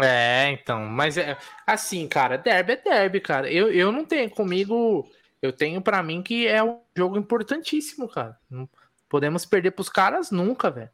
[0.00, 3.50] É, então, mas é assim, cara, derby é derby, cara.
[3.50, 5.08] Eu, eu não tenho comigo,
[5.42, 8.38] eu tenho para mim que é um jogo importantíssimo, cara.
[8.48, 8.68] Não
[9.08, 10.90] podemos perder pros caras nunca, velho.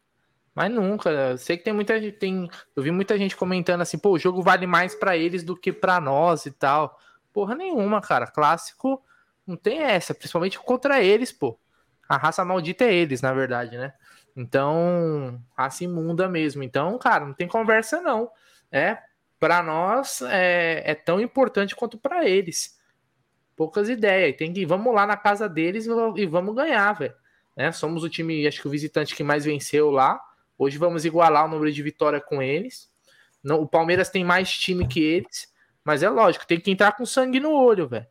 [0.55, 1.10] Mas nunca.
[1.10, 4.18] Eu sei que tem muita gente, tem, eu vi muita gente comentando assim, pô, o
[4.18, 6.98] jogo vale mais para eles do que para nós e tal.
[7.32, 8.26] Porra nenhuma, cara.
[8.26, 9.02] Clássico
[9.47, 11.59] não tem essa, principalmente contra eles, pô.
[12.09, 13.93] A raça maldita é eles, na verdade, né?
[14.36, 16.62] Então, raça imunda mesmo.
[16.62, 18.31] Então, cara, não tem conversa não.
[18.74, 18.98] É,
[19.38, 22.76] para nós é, é, tão importante quanto para eles.
[23.55, 24.36] Poucas ideias.
[24.36, 25.86] Tem que vamos lá na casa deles
[26.16, 27.14] e vamos ganhar, velho.
[27.56, 27.70] Né?
[27.70, 30.20] Somos o time, acho que o visitante que mais venceu lá.
[30.59, 32.90] Hoje vamos igualar o número de vitória com eles.
[33.44, 35.52] Não, o Palmeiras tem mais time que eles,
[35.84, 38.06] mas é lógico, tem que entrar com sangue no olho, velho.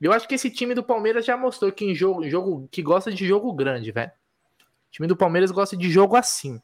[0.00, 3.12] Eu acho que esse time do Palmeiras já mostrou que em jogo, jogo que gosta
[3.12, 4.10] de jogo grande, velho.
[4.10, 6.60] O time do Palmeiras gosta de jogo assim.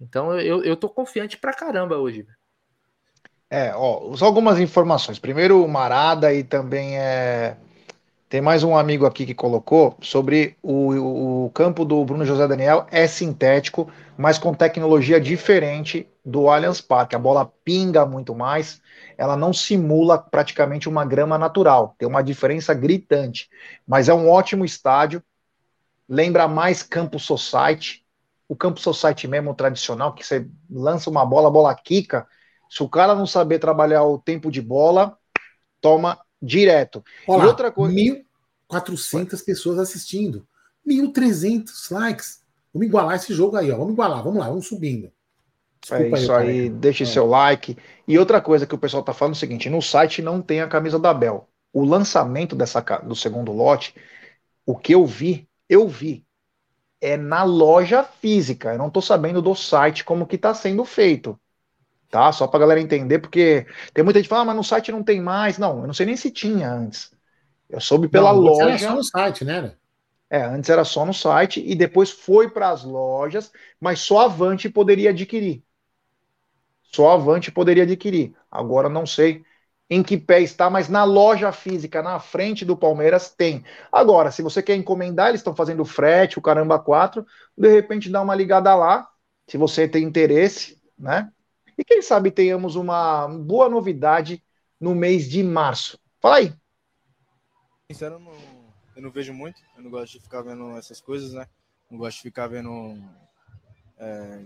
[0.00, 2.22] Então eu, eu tô confiante pra caramba hoje.
[2.22, 2.45] Véio.
[3.48, 5.18] É, ó, só algumas informações.
[5.18, 7.56] Primeiro, o Marada e também é.
[8.28, 12.86] Tem mais um amigo aqui que colocou sobre o, o campo do Bruno José Daniel
[12.90, 17.16] é sintético, mas com tecnologia diferente do Allianz Parque.
[17.16, 18.82] A bola pinga muito mais,
[19.18, 21.94] ela não simula praticamente uma grama natural.
[21.98, 23.48] Tem uma diferença gritante,
[23.86, 25.22] mas é um ótimo estádio.
[26.08, 28.04] Lembra mais Campo Society,
[28.48, 32.26] o Campo Society mesmo tradicional, que você lança uma bola, a bola quica.
[32.68, 35.16] Se o cara não saber trabalhar o tempo de bola,
[35.80, 37.04] toma direto.
[37.26, 37.94] Olha e outra coisa.
[38.70, 40.46] 1.400 pessoas assistindo.
[40.86, 42.42] 1.300 likes.
[42.72, 43.76] Vamos igualar esse jogo aí, ó.
[43.76, 45.10] Vamos igualar, vamos lá, vamos subindo.
[45.80, 47.06] Desculpa é isso aí, aí deixe é.
[47.06, 47.76] seu like.
[48.06, 50.60] E outra coisa que o pessoal tá falando é o seguinte: no site não tem
[50.60, 51.48] a camisa da Bel.
[51.72, 53.94] O lançamento dessa, do segundo lote,
[54.64, 56.24] o que eu vi, eu vi,
[57.00, 58.72] é na loja física.
[58.72, 61.38] Eu não tô sabendo do site como que tá sendo feito
[62.10, 62.32] tá?
[62.32, 65.02] Só pra galera entender, porque tem muita gente que fala, ah, mas no site não
[65.02, 65.58] tem mais.
[65.58, 67.10] Não, eu não sei nem se tinha antes.
[67.68, 68.62] Eu soube pela não, loja.
[68.64, 69.72] Era só no site, né?
[70.28, 74.68] É, antes era só no site e depois foi para as lojas, mas só Avante
[74.68, 75.62] poderia adquirir.
[76.82, 78.34] Só Avante poderia adquirir.
[78.50, 79.44] Agora não sei
[79.88, 83.64] em que pé está, mas na loja física, na frente do Palmeiras, tem.
[83.90, 87.24] Agora, se você quer encomendar, eles estão fazendo frete, o caramba 4,
[87.56, 89.08] de repente dá uma ligada lá,
[89.46, 91.30] se você tem interesse, né?
[91.78, 94.42] E quem sabe tenhamos uma boa novidade
[94.80, 95.98] no mês de março.
[96.20, 96.54] Fala aí.
[97.90, 98.32] Sincero, eu não,
[98.96, 99.60] eu não vejo muito.
[99.76, 101.46] Eu não gosto de ficar vendo essas coisas, né?
[101.90, 102.96] Não gosto de ficar vendo
[103.98, 104.44] é,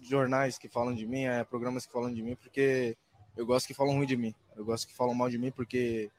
[0.00, 2.96] jornais que falam de mim, é, programas que falam de mim, porque
[3.36, 4.34] eu gosto que falam ruim de mim.
[4.56, 6.10] Eu gosto que falam mal de mim, porque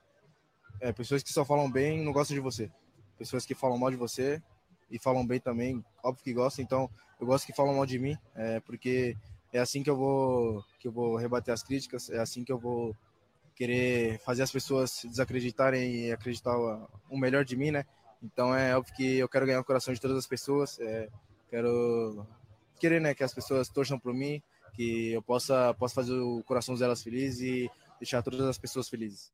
[0.80, 2.72] é, pessoas que só falam bem não gostam de você.
[3.18, 4.41] Pessoas que falam mal de você
[4.90, 6.64] e falam bem também, óbvio que gostam.
[6.64, 6.90] Então,
[7.20, 9.15] eu gosto que falam mal de mim, é, porque
[9.54, 12.58] é assim que eu vou que eu vou rebater as críticas, é assim que eu
[12.58, 12.96] vou
[13.56, 17.86] querer fazer as pessoas desacreditarem e acreditar o melhor de mim, né?
[18.22, 21.08] Então é óbvio que eu quero ganhar o coração de todas as pessoas, é,
[21.50, 22.26] quero
[22.80, 24.42] querer, né, que as pessoas torçam por mim,
[24.74, 29.32] que eu possa possa fazer o coração delas felizes e deixar todas as pessoas felizes.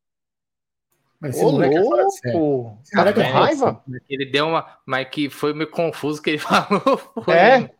[1.19, 2.77] Mas Ô, louco!
[2.91, 3.83] É cara com raiva?
[4.09, 4.79] Ele deu uma.
[4.85, 6.97] Mas que foi meio confuso que ele falou.
[7.25, 7.71] Foi, é?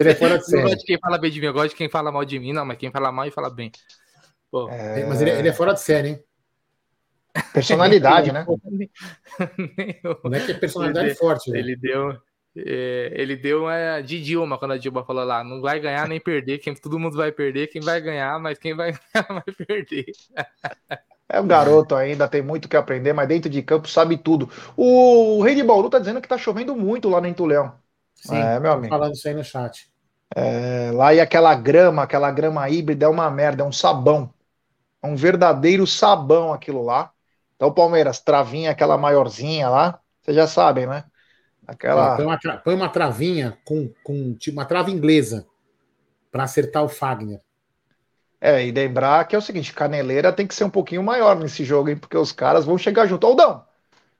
[0.00, 0.62] Ele é fora de série.
[0.62, 2.38] Eu gosto de quem fala bem de mim, eu gosto de quem fala mal de
[2.38, 3.70] mim, não, mas quem fala mal e fala bem.
[4.70, 5.04] É...
[5.04, 6.24] Mas ele, ele, é fora de série, hein?
[7.52, 8.46] Personalidade, né?
[10.24, 11.50] não é que é personalidade ele, forte.
[11.50, 11.58] Né?
[11.58, 12.16] Ele deu.
[12.58, 16.18] É, ele deu uma de Dilma quando a Dilma falou lá: não vai ganhar nem
[16.18, 20.06] perder, quem, todo mundo vai perder, quem vai ganhar, mas quem vai ganhar vai perder.
[21.28, 24.48] É um garoto ainda, tem muito que aprender, mas dentro de campo sabe tudo.
[24.76, 27.74] O Rei de Bauru tá dizendo que tá chovendo muito lá no Entulhão.
[28.16, 28.88] Sim, é, meu amigo.
[28.88, 29.88] falando isso aí no chat.
[30.34, 34.32] É, lá e aquela grama, aquela grama híbrida é uma merda, é um sabão.
[35.02, 37.12] É um verdadeiro sabão aquilo lá.
[37.54, 41.04] Então, Palmeiras, travinha, aquela maiorzinha lá, vocês já sabem, né?
[41.66, 42.16] Aquela...
[42.16, 45.46] Põe, uma, põe uma travinha com, com tipo, uma trava inglesa
[46.30, 47.40] para acertar o Fagner.
[48.40, 51.64] É, e lembrar que é o seguinte: caneleira tem que ser um pouquinho maior nesse
[51.64, 51.96] jogo, hein?
[51.96, 53.26] Porque os caras vão chegar junto.
[53.26, 53.64] Aldão,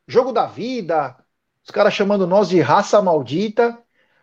[0.09, 1.14] jogo da vida,
[1.62, 3.78] os caras chamando nós de raça maldita.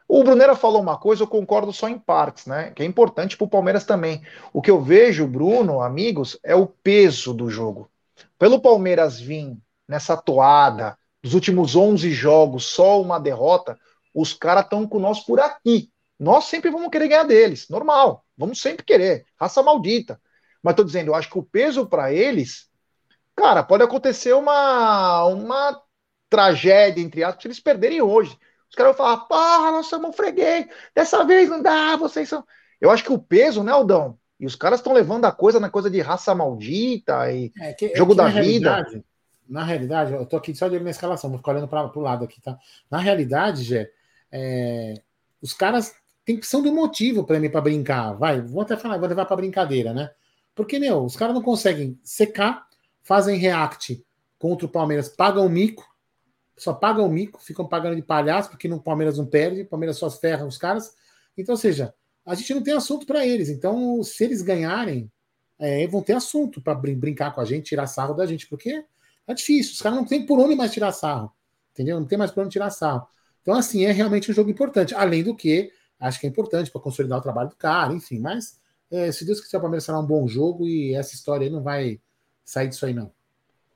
[0.08, 2.72] O Brunera falou uma coisa, eu concordo só em partes, né?
[2.72, 4.22] Que é importante para o Palmeiras também.
[4.52, 7.90] O que eu vejo, Bruno, amigos, é o peso do jogo.
[8.38, 9.58] Pelo Palmeiras vir
[9.88, 13.80] nessa toada, dos últimos 11 jogos, só uma derrota,
[14.14, 15.90] os caras estão com nós por aqui.
[16.20, 18.26] Nós sempre vamos querer ganhar deles, normal.
[18.38, 20.20] Vamos sempre querer, raça maldita.
[20.62, 22.70] Mas tô dizendo, eu acho que o peso para eles,
[23.36, 25.82] cara, pode acontecer uma, uma
[26.30, 28.38] tragédia, entre aspas, se eles perderem hoje.
[28.74, 32.44] Os caras vão falar, porra, nós somos freguês, dessa vez não dá, vocês são.
[32.82, 34.18] Eu acho que o peso, né, Aldão?
[34.40, 37.86] E os caras estão levando a coisa na coisa de raça maldita e é que,
[37.86, 39.04] é jogo é da vida.
[39.48, 42.02] Na realidade, eu tô aqui só de olho na escalação, vou ficar olhando para o
[42.02, 42.58] lado aqui, tá?
[42.90, 43.91] Na realidade, Gé,
[44.32, 44.95] é,
[45.40, 45.94] os caras
[46.26, 48.14] têm que de um motivo para mim para brincar.
[48.14, 50.10] Vai, vou até falar, vou levar para brincadeira, né?
[50.56, 52.66] Porque, meu, os caras não conseguem secar,
[53.04, 54.04] fazem react
[54.40, 55.93] contra o Palmeiras, pagam o mico,
[56.58, 59.98] só pagam o mico, ficam pagando de palhaço, porque no Palmeiras não perde, o Palmeiras
[59.98, 60.94] só ferra os caras.
[61.38, 61.94] Então, ou seja,
[62.26, 63.50] a gente não tem assunto para eles.
[63.50, 65.12] Então, se eles ganharem,
[65.60, 68.84] é, vão ter assunto para brin brincar com a gente, tirar sarro da gente, porque
[69.28, 69.74] é difícil.
[69.74, 71.32] Os caras não tem por onde mais tirar sarro.
[71.72, 72.00] Entendeu?
[72.00, 73.08] Não tem mais por onde tirar sarro.
[73.42, 74.94] Então, assim, é realmente um jogo importante.
[74.94, 78.20] Além do que, acho que é importante para consolidar o trabalho do cara, enfim.
[78.20, 78.60] Mas,
[78.92, 81.64] é, se Deus quiser, o Palmeiras será um bom jogo e essa história aí não
[81.64, 82.00] vai
[82.46, 83.12] sair disso aí, não.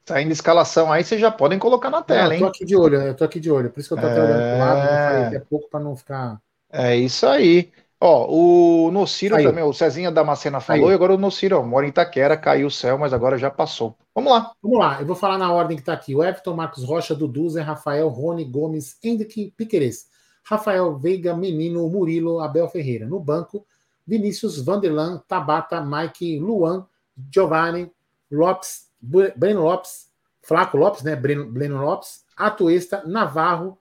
[0.08, 2.40] Saindo escalação aí, vocês já podem colocar na tela, hein?
[2.40, 3.70] Eu tô aqui de olho, eu tô aqui de olho.
[3.70, 4.12] Por isso que eu tô é...
[4.14, 6.42] até olhando pro lado, eu falei até pouco para não ficar.
[6.72, 7.70] É isso aí.
[8.00, 10.92] Ó, o Nociro também, o Cezinha Damascena falou, aí.
[10.92, 13.98] e agora o Nociro, ó, mora em Itaquera, caiu o céu, mas agora já passou.
[14.16, 14.54] Vamos lá.
[14.64, 16.16] Vamos lá, eu vou falar na ordem que tá aqui.
[16.16, 20.06] O Everton, Marcos Rocha, Dudu, Zé Rafael, Rony, Gomes, Hendrick, Piqueires,
[20.42, 23.06] Rafael Veiga, Menino, Murilo, Abel Ferreira.
[23.06, 23.66] No banco,
[24.06, 26.86] Vinícius, Vanderlan, Tabata, Mike, Luan,
[27.30, 27.92] Giovanni,
[28.32, 28.86] Lopes,
[29.36, 30.08] Breno Lopes,
[30.42, 31.16] Flaco Lopes, né?
[31.16, 33.78] Breno, Breno Lopes, Atuesta, Navarro,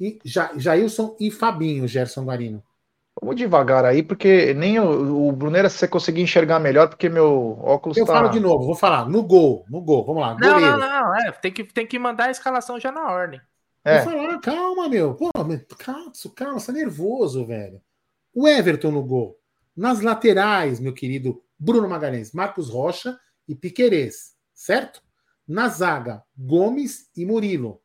[0.00, 2.62] e ja, Jailson e Fabinho, Gerson Guarino.
[3.20, 7.58] Vamos devagar aí, porque nem o, o Brunera, se você conseguir enxergar melhor, porque meu
[7.60, 8.14] óculos Eu tá...
[8.14, 10.36] falo de novo, vou falar, no gol, no gol, vamos lá.
[10.40, 10.78] Não, goleiro.
[10.78, 13.38] não, não, é, tem que, tem que mandar a escalação já na ordem.
[13.84, 14.02] É.
[14.02, 15.60] Vou falar, calma, meu, pô, calma,
[16.34, 17.80] calma, você tá nervoso, velho.
[18.34, 19.36] O Everton no gol.
[19.76, 25.02] Nas laterais, meu querido Bruno Magalhães, Marcos Rocha e Piquerez, certo?
[25.48, 27.80] Na zaga, Gomes e Murilo.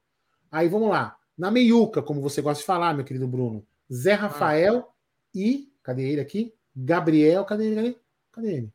[0.51, 1.15] Aí vamos lá.
[1.37, 4.17] Na meiuca, como você gosta de falar, meu querido Bruno, Zé ah.
[4.17, 4.93] Rafael ah.
[5.33, 5.71] e.
[5.81, 6.53] Cadê ele aqui?
[6.75, 7.45] Gabriel.
[7.45, 7.97] Cadê ele?
[8.31, 8.73] Cadê ele?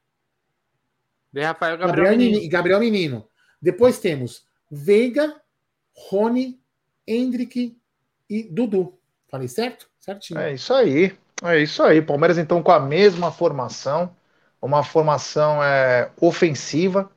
[1.35, 2.51] Zé Rafael Gabriel, Gabriel Menino.
[2.51, 3.29] Gabriel Menino.
[3.61, 5.39] Depois temos Veiga,
[5.95, 6.59] Rony,
[7.07, 7.79] Hendrick
[8.31, 8.99] e Dudu.
[9.29, 9.91] Falei certo?
[9.99, 10.41] Certinho.
[10.41, 11.17] É isso aí.
[11.43, 12.01] É isso aí.
[12.01, 14.17] Palmeiras, então, com a mesma formação.
[14.61, 17.11] Uma formação é, ofensiva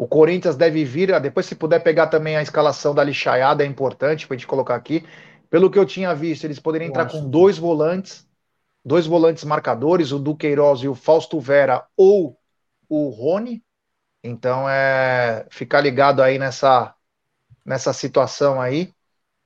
[0.00, 3.66] o Corinthians deve vir, ah, depois se puder pegar também a escalação da lixaiada, é
[3.66, 5.04] importante para a gente colocar aqui.
[5.50, 8.26] Pelo que eu tinha visto, eles poderiam entrar com dois volantes,
[8.82, 12.34] dois volantes marcadores, o Duqueiroz e o Fausto Vera ou
[12.88, 13.62] o Rony.
[14.24, 16.94] Então é ficar ligado aí nessa,
[17.62, 18.94] nessa situação aí.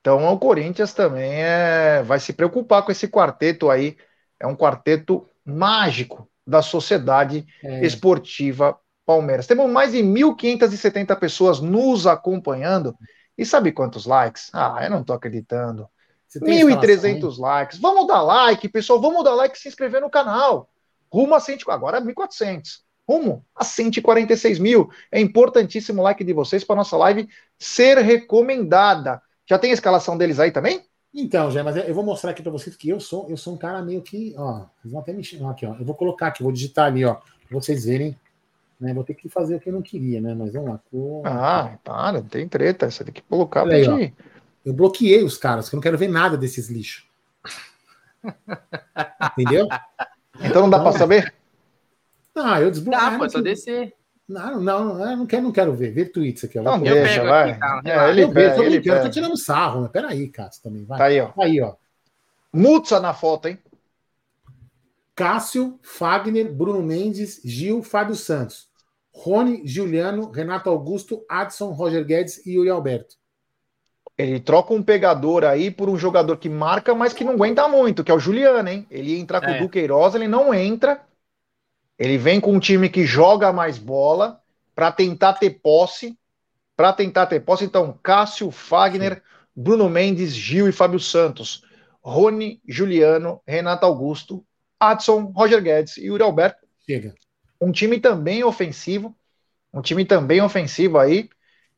[0.00, 3.96] Então o Corinthians também é, vai se preocupar com esse quarteto aí.
[4.38, 7.84] É um quarteto mágico da sociedade é.
[7.84, 9.46] esportiva Palmeiras.
[9.46, 12.96] Temos mais de 1.570 pessoas nos acompanhando.
[13.36, 14.50] E sabe quantos likes?
[14.52, 15.88] Ah, eu não estou acreditando.
[16.34, 17.78] 1.300 likes.
[17.78, 19.00] Vamos dar like, pessoal.
[19.00, 20.68] Vamos dar like e se inscrever no canal.
[21.12, 22.82] Rumo a 100, agora 1.400.
[23.08, 24.90] Rumo a 146 mil.
[25.12, 27.28] É importantíssimo o like de vocês para nossa live
[27.58, 29.20] ser recomendada.
[29.46, 30.84] Já tem a escalação deles aí também?
[31.14, 33.56] Então, já, mas eu vou mostrar aqui para vocês que eu sou, eu sou um
[33.56, 35.76] cara meio que, ó, vocês vão até mexer aqui, ó.
[35.78, 38.18] Eu vou colocar aqui, vou digitar ali, ó, para vocês verem
[38.80, 38.92] né?
[38.92, 40.34] Vou ter que fazer o que eu não queria, né?
[40.34, 40.80] Mas vamos lá.
[40.90, 41.22] Tô...
[41.24, 42.90] Ah, para, não tem treta.
[42.90, 43.98] Você tem que colocar aí, ó,
[44.64, 47.06] Eu bloqueei os caras, que eu não quero ver nada desses lixos.
[49.38, 49.68] Entendeu?
[50.40, 51.34] Então não dá para saber?
[52.34, 53.10] Não, eu desbloqueei.
[53.10, 53.94] Dá, pô, só descer.
[54.28, 55.92] Não, não, não, não quero, não quero ver.
[55.92, 56.58] Ver tweets aqui.
[56.58, 56.62] Ó.
[56.62, 57.50] Não, eu deixa, vai.
[57.50, 60.84] Aqui, tá, é, ele eu, pega, ele eu tô tirando sarro, mas peraí, Cássio, também.
[60.84, 60.98] Vai.
[60.98, 61.30] Tá aí, ó.
[61.38, 61.74] Aí, ó.
[62.52, 63.58] Mutsa na foto, hein?
[65.14, 68.68] Cássio, Fagner, Bruno Mendes, Gil, Fábio Santos.
[69.12, 73.14] Rony, Juliano, Renato Augusto, Adson, Roger Guedes e Yuri Alberto.
[74.18, 78.02] Ele troca um pegador aí por um jogador que marca, mas que não aguenta muito,
[78.02, 78.86] que é o Juliano, hein?
[78.90, 79.56] Ele entra com é.
[79.56, 81.00] o Duqueiroz, ele não entra.
[81.98, 84.40] Ele vem com um time que joga mais bola
[84.74, 86.18] para tentar ter posse.
[86.76, 89.22] Para tentar ter posse, então, Cássio, Fagner.
[89.54, 91.62] Bruno Mendes, Gil e Fábio Santos.
[92.02, 94.44] Rony, Juliano, Renato Augusto,
[94.90, 96.66] Adson, Roger Guedes e Yuri Alberto.
[96.86, 97.14] Chega.
[97.60, 99.16] Um time também ofensivo,
[99.72, 101.28] um time também ofensivo aí,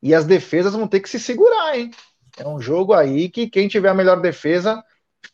[0.03, 1.91] e as defesas vão ter que se segurar, hein?
[2.37, 4.85] É um jogo aí que quem tiver a melhor defesa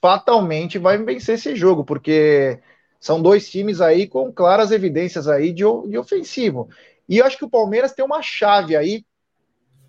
[0.00, 2.60] fatalmente vai vencer esse jogo, porque
[3.00, 6.68] são dois times aí com claras evidências aí de, de ofensivo.
[7.08, 9.04] E eu acho que o Palmeiras tem uma chave aí.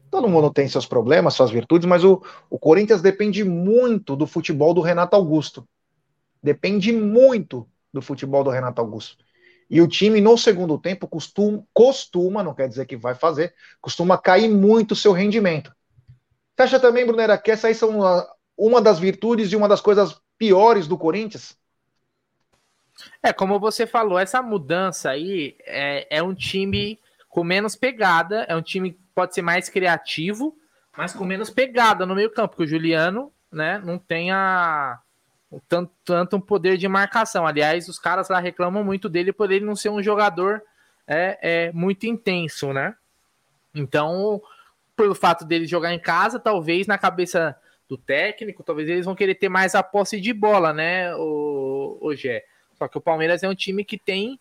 [0.09, 4.73] Todo mundo tem seus problemas, suas virtudes, mas o, o Corinthians depende muito do futebol
[4.73, 5.67] do Renato Augusto.
[6.41, 9.23] Depende muito do futebol do Renato Augusto.
[9.69, 14.17] E o time, no segundo tempo, costuma, costuma, não quer dizer que vai fazer, costuma
[14.17, 15.73] cair muito o seu rendimento.
[16.57, 20.19] Acha também, Brunera, que essa aí são uma, uma das virtudes e uma das coisas
[20.37, 21.57] piores do Corinthians?
[23.21, 28.55] É, como você falou, essa mudança aí é, é um time com menos pegada, é
[28.55, 30.55] um time que pode ser mais criativo,
[30.95, 34.99] mas com menos pegada no meio campo, porque o Juliano né, não tem a,
[35.67, 37.45] tanto, tanto um poder de marcação.
[37.45, 40.61] Aliás, os caras lá reclamam muito dele por ele não ser um jogador
[41.07, 42.95] é, é muito intenso, né?
[43.75, 44.41] Então,
[44.95, 47.55] pelo fato dele jogar em casa, talvez na cabeça
[47.87, 52.15] do técnico, talvez eles vão querer ter mais a posse de bola, né, o, o
[52.15, 52.45] Gé?
[52.75, 54.39] Só que o Palmeiras é um time que tem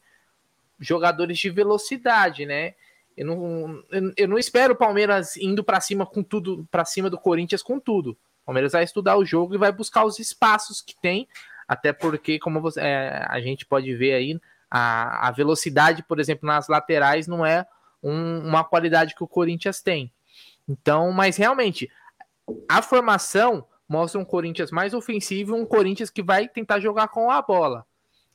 [0.78, 2.74] jogadores de velocidade, né?
[3.16, 3.84] Eu não,
[4.16, 7.78] eu não espero o Palmeiras indo para cima com tudo, para cima do Corinthians com
[7.78, 8.16] tudo.
[8.43, 11.28] O Palmeiras vai estudar o jogo e vai buscar os espaços que tem,
[11.66, 14.40] até porque, como você, é, a gente pode ver aí,
[14.70, 17.66] a, a velocidade, por exemplo, nas laterais não é
[18.02, 20.12] um, uma qualidade que o Corinthians tem.
[20.69, 21.90] Então, mas realmente,
[22.69, 27.43] a formação mostra um Corinthians mais ofensivo um Corinthians que vai tentar jogar com a
[27.43, 27.86] bola.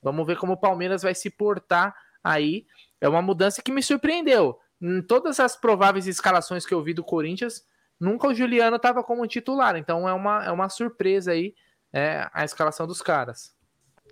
[0.02, 2.66] Vamos ver como o Palmeiras vai se portar aí.
[3.02, 4.60] É uma mudança que me surpreendeu.
[4.80, 7.66] Em todas as prováveis escalações que eu vi do Corinthians,
[8.00, 9.76] nunca o Juliano estava como titular.
[9.76, 11.54] Então é uma, é uma surpresa aí
[11.94, 13.56] é, a escalação dos caras.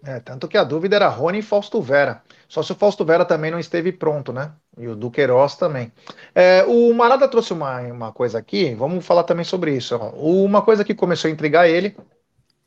[0.03, 2.21] É, tanto que a dúvida era Rony e Fausto Vera.
[2.47, 4.53] Só se o Fausto Vera também não esteve pronto, né?
[4.77, 5.91] E o Duqueiroz também.
[6.33, 9.95] É, o Marada trouxe uma, uma coisa aqui, vamos falar também sobre isso.
[9.97, 11.95] Uma coisa que começou a intrigar ele,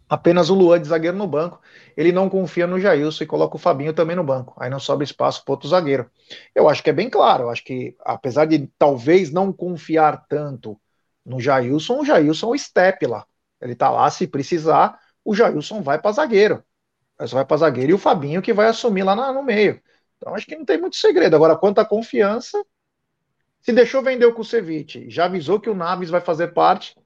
[0.09, 1.61] apenas o Luan de zagueiro no banco.
[1.97, 4.55] Ele não confia no Jailson e coloca o Fabinho também no banco.
[4.59, 6.11] Aí não sobra espaço para outro zagueiro.
[6.55, 7.45] Eu acho que é bem claro.
[7.45, 10.81] Eu acho que, apesar de talvez não confiar tanto
[11.29, 13.27] no Jailson, o Jailson é o step lá.
[13.61, 16.65] Ele tá lá, se precisar, o Jailson vai para zagueiro.
[17.27, 19.81] Só vai para zagueiro e o Fabinho que vai assumir lá no meio.
[20.17, 21.37] Então acho que não tem muito segredo.
[21.37, 22.65] Agora, quanto à confiança,
[23.61, 26.97] se deixou vender o Kusevich, já avisou que o Naves vai fazer parte,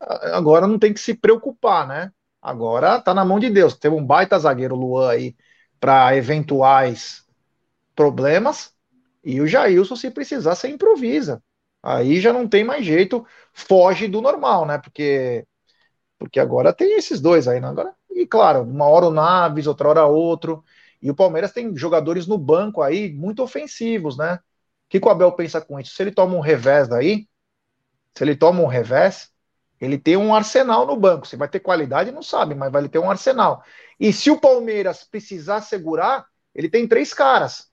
[0.00, 2.10] agora não tem que se preocupar, né?
[2.40, 3.76] Agora tá na mão de Deus.
[3.76, 5.36] Teve um baita zagueiro Luan aí
[5.78, 7.24] para eventuais
[7.94, 8.74] problemas.
[9.24, 11.42] E o Jailson, se precisar, você improvisa.
[11.86, 14.76] Aí já não tem mais jeito, foge do normal, né?
[14.76, 15.46] Porque
[16.18, 17.68] porque agora tem esses dois aí, né?
[17.68, 20.64] Agora e claro, uma hora o Naves, outra hora outro.
[21.00, 24.34] E o Palmeiras tem jogadores no banco aí muito ofensivos, né?
[24.34, 24.40] O
[24.88, 25.94] que, que o Abel pensa com isso?
[25.94, 27.28] Se ele toma um revés daí,
[28.16, 29.30] se ele toma um revés,
[29.80, 31.26] ele tem um arsenal no banco.
[31.26, 33.62] Se vai ter qualidade, não sabe, mas vai ter um arsenal.
[34.00, 37.70] E se o Palmeiras precisar segurar, ele tem três caras.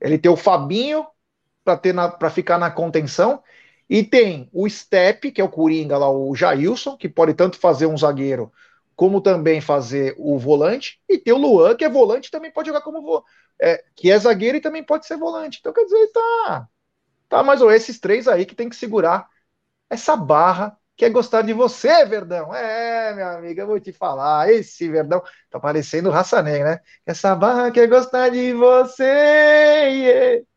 [0.00, 1.06] Ele tem o Fabinho
[1.64, 3.42] para ficar na contenção.
[3.88, 7.86] E tem o Step, que é o Coringa lá, o Jailson, que pode tanto fazer
[7.86, 8.52] um zagueiro
[8.94, 12.82] como também fazer o volante, e tem o Luan, que é volante também pode jogar
[12.82, 13.24] como vo...
[13.58, 15.56] é, que é zagueiro e também pode ser volante.
[15.58, 16.68] Então, quer dizer, tá.
[17.28, 19.28] Tá, mas ou esses três aí que tem que segurar
[19.90, 22.54] essa barra que é gostar de você, Verdão.
[22.54, 24.50] É, minha amiga, eu vou te falar.
[24.52, 26.80] Esse Verdão tá parecendo raça negra, né?
[27.06, 29.04] Essa barra que é gostar de você.
[29.04, 30.49] Yeah.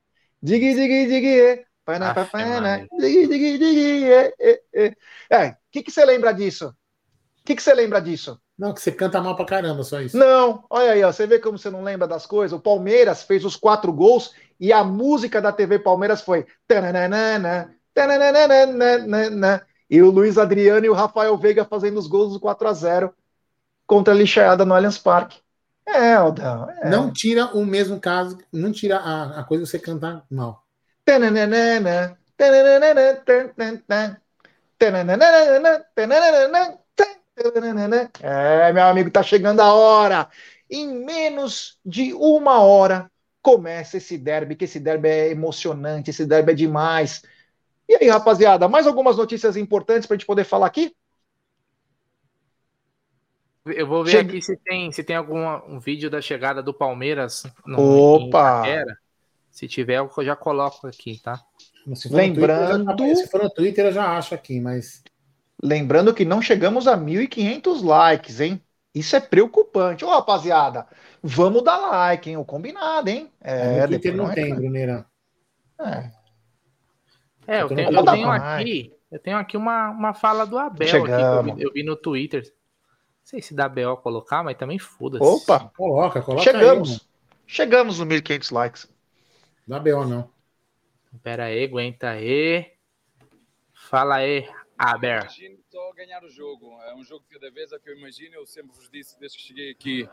[0.43, 1.61] Dig, dig, dig, yeah.
[1.85, 4.29] Pana, pana, dig, dig, dig, yeah.
[5.29, 6.67] É, o que, que você lembra disso?
[6.67, 8.37] O que, que você lembra disso?
[8.59, 10.17] Não, que você canta mal pra caramba, só isso.
[10.17, 12.57] Não, olha aí, ó, você vê como você não lembra das coisas?
[12.57, 16.45] O Palmeiras fez os quatro gols e a música da TV Palmeiras foi.
[19.89, 23.13] E o Luiz Adriano e o Rafael Veiga fazendo os gols do 4 a 0
[23.87, 25.42] contra a lixaiada no Allianz Parque.
[25.85, 26.69] É, Aldão.
[26.81, 26.89] É.
[26.89, 30.63] Não tira o mesmo caso, não tira a, a coisa de você cantar mal.
[38.21, 40.29] É, meu amigo, tá chegando a hora.
[40.69, 43.09] Em menos de uma hora
[43.41, 47.21] começa esse derby, que esse derby é emocionante, esse derby é demais.
[47.87, 50.95] E aí, rapaziada, mais algumas notícias importantes para a gente poder falar aqui?
[53.65, 54.29] Eu vou ver Chega...
[54.29, 58.63] aqui se tem, se tem algum um vídeo da chegada do Palmeiras no Opa!
[59.49, 61.39] Se tiver, eu já coloco aqui, tá?
[61.95, 62.95] Se Lembrando.
[62.95, 65.03] Twitter, se for no Twitter, eu já acho aqui, mas.
[65.61, 68.61] Lembrando que não chegamos a 1.500 likes, hein?
[68.93, 70.03] Isso é preocupante.
[70.03, 70.87] Ô, rapaziada,
[71.21, 72.37] vamos dar like, hein?
[72.37, 73.29] O combinado, hein?
[73.41, 75.05] É, é Twitter não, não tem, Bruneira.
[75.79, 76.11] É.
[77.47, 81.11] É, eu tenho, eu tenho aqui, eu tenho aqui uma, uma fala do Abel aqui,
[81.11, 82.43] eu, vi, eu, vi, no Twitter.
[83.23, 85.23] Não sei se dá Abel colocar, mas também foda-se.
[85.23, 85.71] Opa!
[85.77, 86.91] Coloca, coloca Chegamos.
[86.91, 86.99] Aí,
[87.47, 88.93] Chegamos no 1.500 likes.
[89.65, 90.29] Dá BO, não.
[91.23, 92.69] Pera aí, aguenta aí.
[93.73, 95.21] Fala aí, Abel.
[95.21, 96.77] Imagino só ganhar o jogo.
[96.83, 98.35] É um jogo de cada vez, é que eu imagino.
[98.35, 100.09] Eu sempre vos disse, desde que cheguei aqui,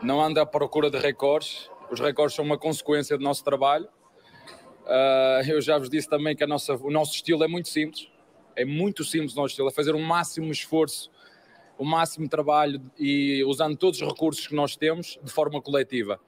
[0.00, 1.68] não anda à procura de recordes.
[1.90, 3.88] Os recordes são uma consequência do nosso trabalho.
[4.84, 8.08] Uh, eu já vos disse também que a nossa, o nosso estilo é muito simples,
[8.54, 11.10] é muito simples o nosso estilo, é fazer o máximo esforço,
[11.78, 16.20] o máximo trabalho e usando todos os recursos que nós temos de forma coletiva,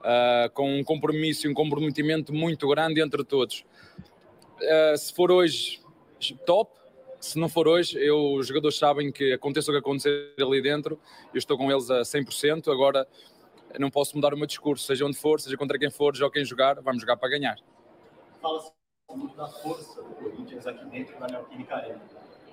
[0.00, 3.64] uh, com um compromisso e um comprometimento muito grande entre todos.
[4.60, 5.80] Uh, se for hoje,
[6.44, 6.74] top.
[7.18, 11.00] Se não for hoje, eu, os jogadores sabem que aconteça o que acontecer ali dentro,
[11.32, 12.70] eu estou com eles a 100%.
[12.70, 13.06] Agora,
[13.78, 16.44] não posso mudar o meu discurso, seja onde for, seja contra quem for, jogue quem
[16.44, 17.56] jogar, vamos jogar para ganhar.
[18.40, 18.58] Fala
[19.06, 22.00] gosto muito da força do Corinthians aqui dentro da Neoquímica Arena.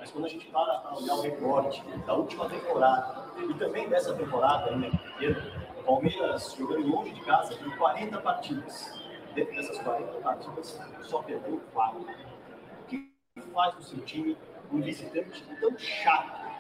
[0.04, 4.14] Mas quando a gente para para olhar o recorte da última temporada e também dessa
[4.14, 9.02] temporada inteira, o Palmeiras jogando longe de casa tem 40 partidas.
[9.34, 12.02] Dentro dessas 40 partidas, só perdeu 4.
[12.02, 13.10] O que
[13.54, 14.38] faz do seu time
[14.70, 16.52] um visitante tão chato?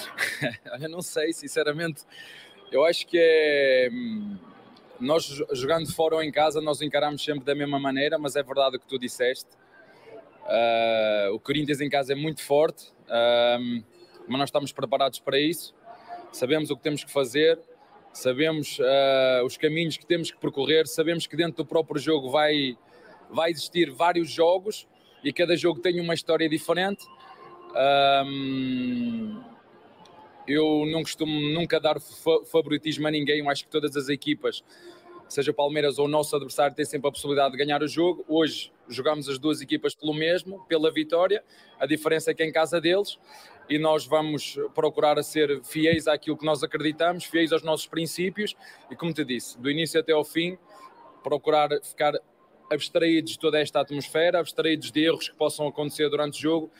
[0.80, 2.04] Eu não sei, sinceramente.
[2.72, 4.38] Eu acho que é hum,
[4.98, 8.78] nós jogando fora ou em casa, nós encaramos sempre da mesma maneira, mas é verdade
[8.78, 9.58] o que tu disseste.
[10.48, 13.84] Uh, o Corinthians em casa é muito forte, uh,
[14.26, 15.74] mas nós estamos preparados para isso.
[16.32, 17.58] Sabemos o que temos que fazer,
[18.14, 22.78] sabemos uh, os caminhos que temos que percorrer, sabemos que dentro do próprio jogo vai,
[23.30, 24.88] vai existir vários jogos
[25.22, 27.04] e cada jogo tem uma história diferente.
[30.46, 32.00] Eu não costumo nunca dar
[32.50, 34.64] favoritismo a ninguém, eu acho que todas as equipas,
[35.28, 38.24] seja Palmeiras ou o nosso adversário, têm sempre a possibilidade de ganhar o jogo.
[38.26, 41.44] Hoje jogamos as duas equipas pelo mesmo, pela vitória,
[41.78, 43.18] a diferença é que é em casa deles.
[43.68, 48.56] E nós vamos procurar ser fiéis àquilo que nós acreditamos, fiéis aos nossos princípios.
[48.90, 50.56] E, como te disse, do início até ao fim,
[51.22, 52.14] procurar ficar
[52.70, 56.70] abstraídos de toda esta atmosfera, abstraídos de erros que possam acontecer durante o jogo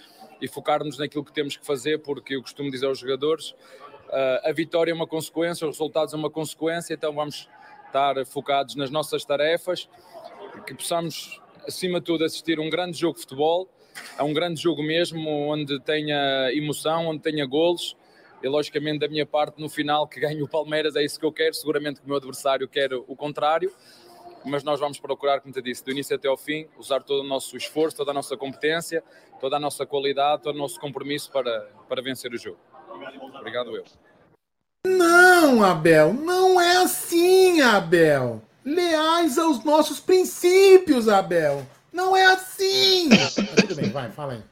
[0.40, 4.52] e focar-nos naquilo que temos que fazer, porque eu costumo dizer aos jogadores: uh, a
[4.52, 7.48] vitória é uma consequência, os resultados é uma consequência, então vamos
[7.88, 9.88] estar focados nas nossas tarefas,
[10.66, 13.68] que possamos, acima de tudo, assistir a um grande jogo de futebol,
[14.16, 17.96] a um grande jogo mesmo, onde tenha emoção, onde tenha golos.
[18.40, 21.32] E logicamente, da minha parte, no final, que ganhe o Palmeiras, é isso que eu
[21.32, 21.52] quero.
[21.54, 23.72] Seguramente que o meu adversário quer o contrário
[24.44, 27.26] mas nós vamos procurar, como te disse, do início até ao fim, usar todo o
[27.26, 29.02] nosso esforço, toda a nossa competência,
[29.40, 32.58] toda a nossa qualidade, todo o nosso compromisso para, para vencer o jogo.
[33.40, 33.84] Obrigado, eu.
[34.96, 38.40] Não, Abel, não é assim, Abel.
[38.64, 41.66] Leais aos nossos princípios, Abel.
[41.92, 43.10] Não é assim.
[43.60, 44.42] tudo bem, vai, fala aí.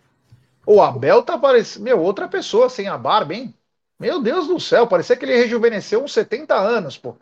[0.66, 3.54] O Abel tá parecendo, meu, outra pessoa sem a barba, hein?
[3.98, 7.16] Meu Deus do céu, parecia que ele rejuvenesceu uns 70 anos, pô.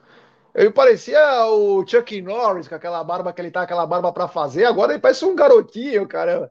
[0.53, 4.65] Ele parecia o Chuck Norris, com aquela barba que ele tá, aquela barba para fazer.
[4.65, 6.51] Agora ele parece um garotinho, cara.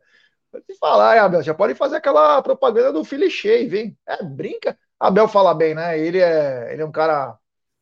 [0.52, 3.98] Vou te falar, Abel, já pode fazer aquela propaganda do Philly Shave, hein?
[4.06, 4.78] É, brinca.
[5.04, 6.00] Abel fala bem, né?
[6.00, 7.38] Ele é, ele é um cara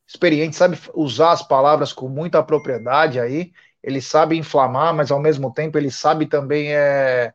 [0.08, 3.54] experiente, sabe usar as palavras com muita propriedade aí.
[3.84, 7.32] Ele sabe inflamar, mas ao mesmo tempo ele sabe também é,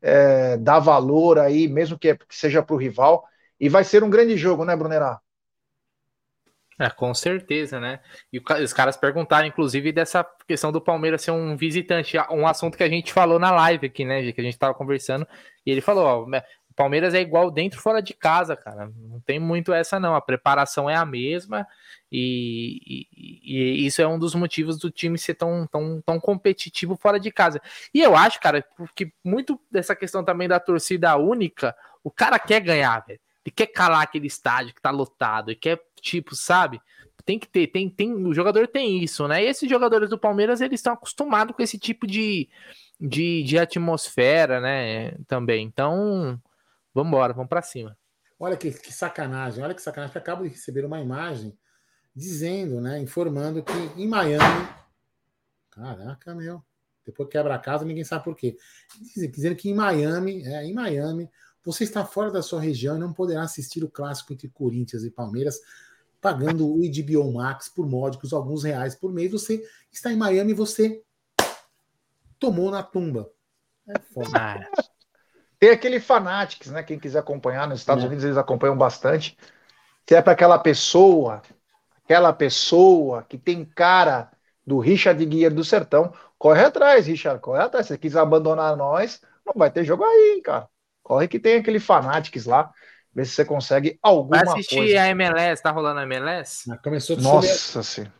[0.00, 3.24] é dar valor aí, mesmo que, seja para o rival.
[3.58, 5.20] E vai ser um grande jogo, né, Brunerá?
[6.78, 7.98] É, com certeza, né?
[8.32, 12.84] E os caras perguntaram, inclusive, dessa questão do Palmeiras ser um visitante, um assunto que
[12.84, 14.30] a gente falou na live aqui, né?
[14.30, 15.26] Que a gente tava conversando,
[15.64, 16.40] e ele falou: ó,
[16.76, 18.92] Palmeiras é igual dentro fora de casa, cara.
[18.94, 20.14] Não tem muito essa, não.
[20.14, 21.66] A preparação é a mesma,
[22.12, 26.94] e, e, e isso é um dos motivos do time ser tão, tão, tão competitivo
[26.94, 27.62] fora de casa.
[27.94, 28.62] E eu acho, cara,
[28.94, 31.74] que muito dessa questão também da torcida única,
[32.04, 33.18] o cara quer ganhar, velho.
[33.44, 36.80] Ele quer calar aquele estádio que tá lotado, ele quer, tipo, sabe?
[37.24, 39.42] Tem que ter, tem, tem, o jogador tem isso, né?
[39.42, 42.48] E esses jogadores do Palmeiras, eles estão acostumados com esse tipo de,
[43.00, 45.12] de, de atmosfera, né?
[45.26, 45.64] Também.
[45.64, 46.40] Então,
[46.96, 47.96] vamos embora, vamos para cima.
[48.38, 50.14] Olha que, que, sacanagem, olha que sacanagem.
[50.14, 51.56] Eu acabo de receber uma imagem
[52.14, 52.98] dizendo, né?
[52.98, 54.68] Informando que em Miami.
[55.70, 56.62] Caraca, meu.
[57.04, 58.56] Depois quebra a casa, ninguém sabe por quê.
[59.14, 61.30] Dizendo que em Miami, é, em Miami,
[61.64, 65.10] você está fora da sua região e não poderá assistir o clássico entre Corinthians e
[65.10, 65.60] Palmeiras
[66.20, 69.30] pagando o HBO Max por módicos alguns reais por mês.
[69.30, 69.62] Você
[69.92, 71.02] está em Miami e você
[72.38, 73.30] tomou na tumba.
[73.88, 74.30] É foda.
[74.34, 74.70] Ah.
[75.58, 76.82] Tem aquele Fanatics, né?
[76.82, 78.06] Quem quiser acompanhar, nos Estados é.
[78.06, 79.36] Unidos eles acompanham bastante.
[80.04, 81.42] Que é para aquela pessoa,
[82.04, 84.30] aquela pessoa que tem cara
[84.66, 86.12] do Richard Guia do Sertão.
[86.38, 87.86] Corre atrás, Richard, corre atrás.
[87.86, 90.68] Se você quiser abandonar nós, não vai ter jogo aí, hein, cara.
[91.02, 92.70] Corre que tem aquele Fanatics lá.
[93.14, 95.02] Vê se você consegue alguma Vai assistir coisa.
[95.02, 96.70] a MLS, tá rolando a MLS?
[96.70, 98.12] Ah, começou Nossa senhora.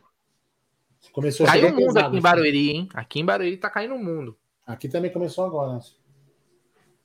[1.11, 2.89] Começou Caiu o mundo pesado, aqui em Barueri, hein?
[2.93, 4.37] Aqui em Barueri tá caindo o mundo.
[4.65, 5.73] Aqui também começou agora.
[5.73, 5.79] Né?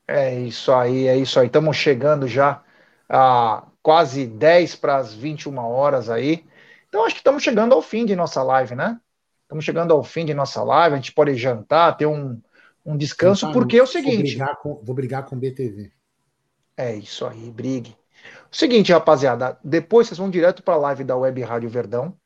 [0.06, 1.46] É isso aí, é isso aí.
[1.46, 2.62] Estamos chegando já
[3.08, 6.44] a quase 10 para as 21 horas aí.
[6.88, 9.00] Então acho que estamos chegando ao fim de nossa live, né?
[9.42, 10.94] Estamos chegando ao fim de nossa live.
[10.94, 12.40] A gente pode jantar, ter um,
[12.84, 14.36] um descanso, porque é o seguinte.
[14.36, 15.92] Vou brigar com, vou brigar com o BTV.
[16.76, 17.96] É isso aí, brigue.
[18.50, 22.16] O seguinte, rapaziada, depois vocês vão direto para a live da Web Rádio Verdão,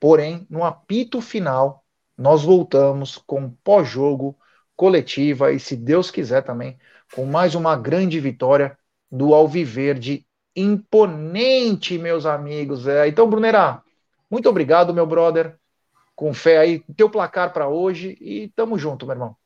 [0.00, 1.84] porém, no apito final,
[2.16, 4.36] nós voltamos com pós-jogo,
[4.76, 6.78] coletiva e, se Deus quiser também,
[7.14, 8.76] com mais uma grande vitória
[9.10, 10.26] do Alviverde
[10.56, 12.88] imponente, meus amigos.
[12.88, 13.82] É, então, Brunerá,
[14.28, 15.56] muito obrigado, meu brother.
[16.16, 19.36] Com fé aí, teu placar para hoje e tamo junto, meu irmão.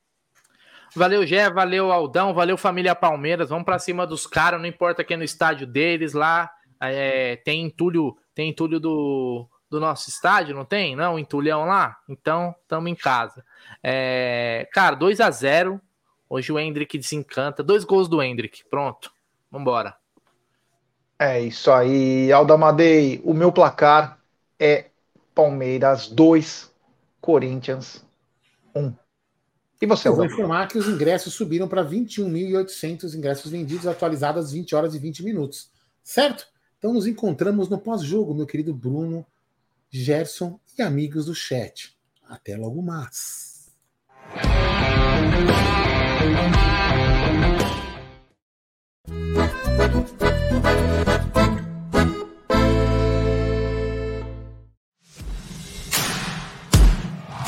[0.94, 3.50] Valeu, Gé, valeu, Aldão, valeu, família Palmeiras.
[3.50, 6.50] Vamos para cima dos caras, não importa quem é no estádio deles lá.
[6.80, 10.96] É, tem entulho, tem entulho do, do nosso estádio, não tem?
[10.96, 11.98] Não, entulhão lá?
[12.08, 13.44] Então, estamos em casa.
[13.82, 15.80] É, cara, 2 a 0
[16.28, 17.62] Hoje o Hendrick desencanta.
[17.62, 18.64] Dois gols do Hendrick.
[18.68, 19.10] Pronto.
[19.50, 19.96] Vambora.
[21.18, 23.20] É isso aí, Aldamadei.
[23.24, 24.18] O meu placar
[24.58, 24.86] é
[25.34, 26.70] Palmeiras 2,
[27.20, 28.04] Corinthians
[28.74, 28.94] 1.
[29.80, 34.52] E você, Eu vou informar que os ingressos subiram para 21.800 ingressos vendidos, atualizados às
[34.52, 35.70] 20 horas e 20 minutos.
[36.02, 36.46] Certo?
[36.78, 39.26] Então nos encontramos no pós-jogo, meu querido Bruno,
[39.90, 41.96] Gerson e amigos do chat.
[42.28, 43.72] Até logo mais.
[46.30, 46.56] Thank
[51.08, 51.27] you.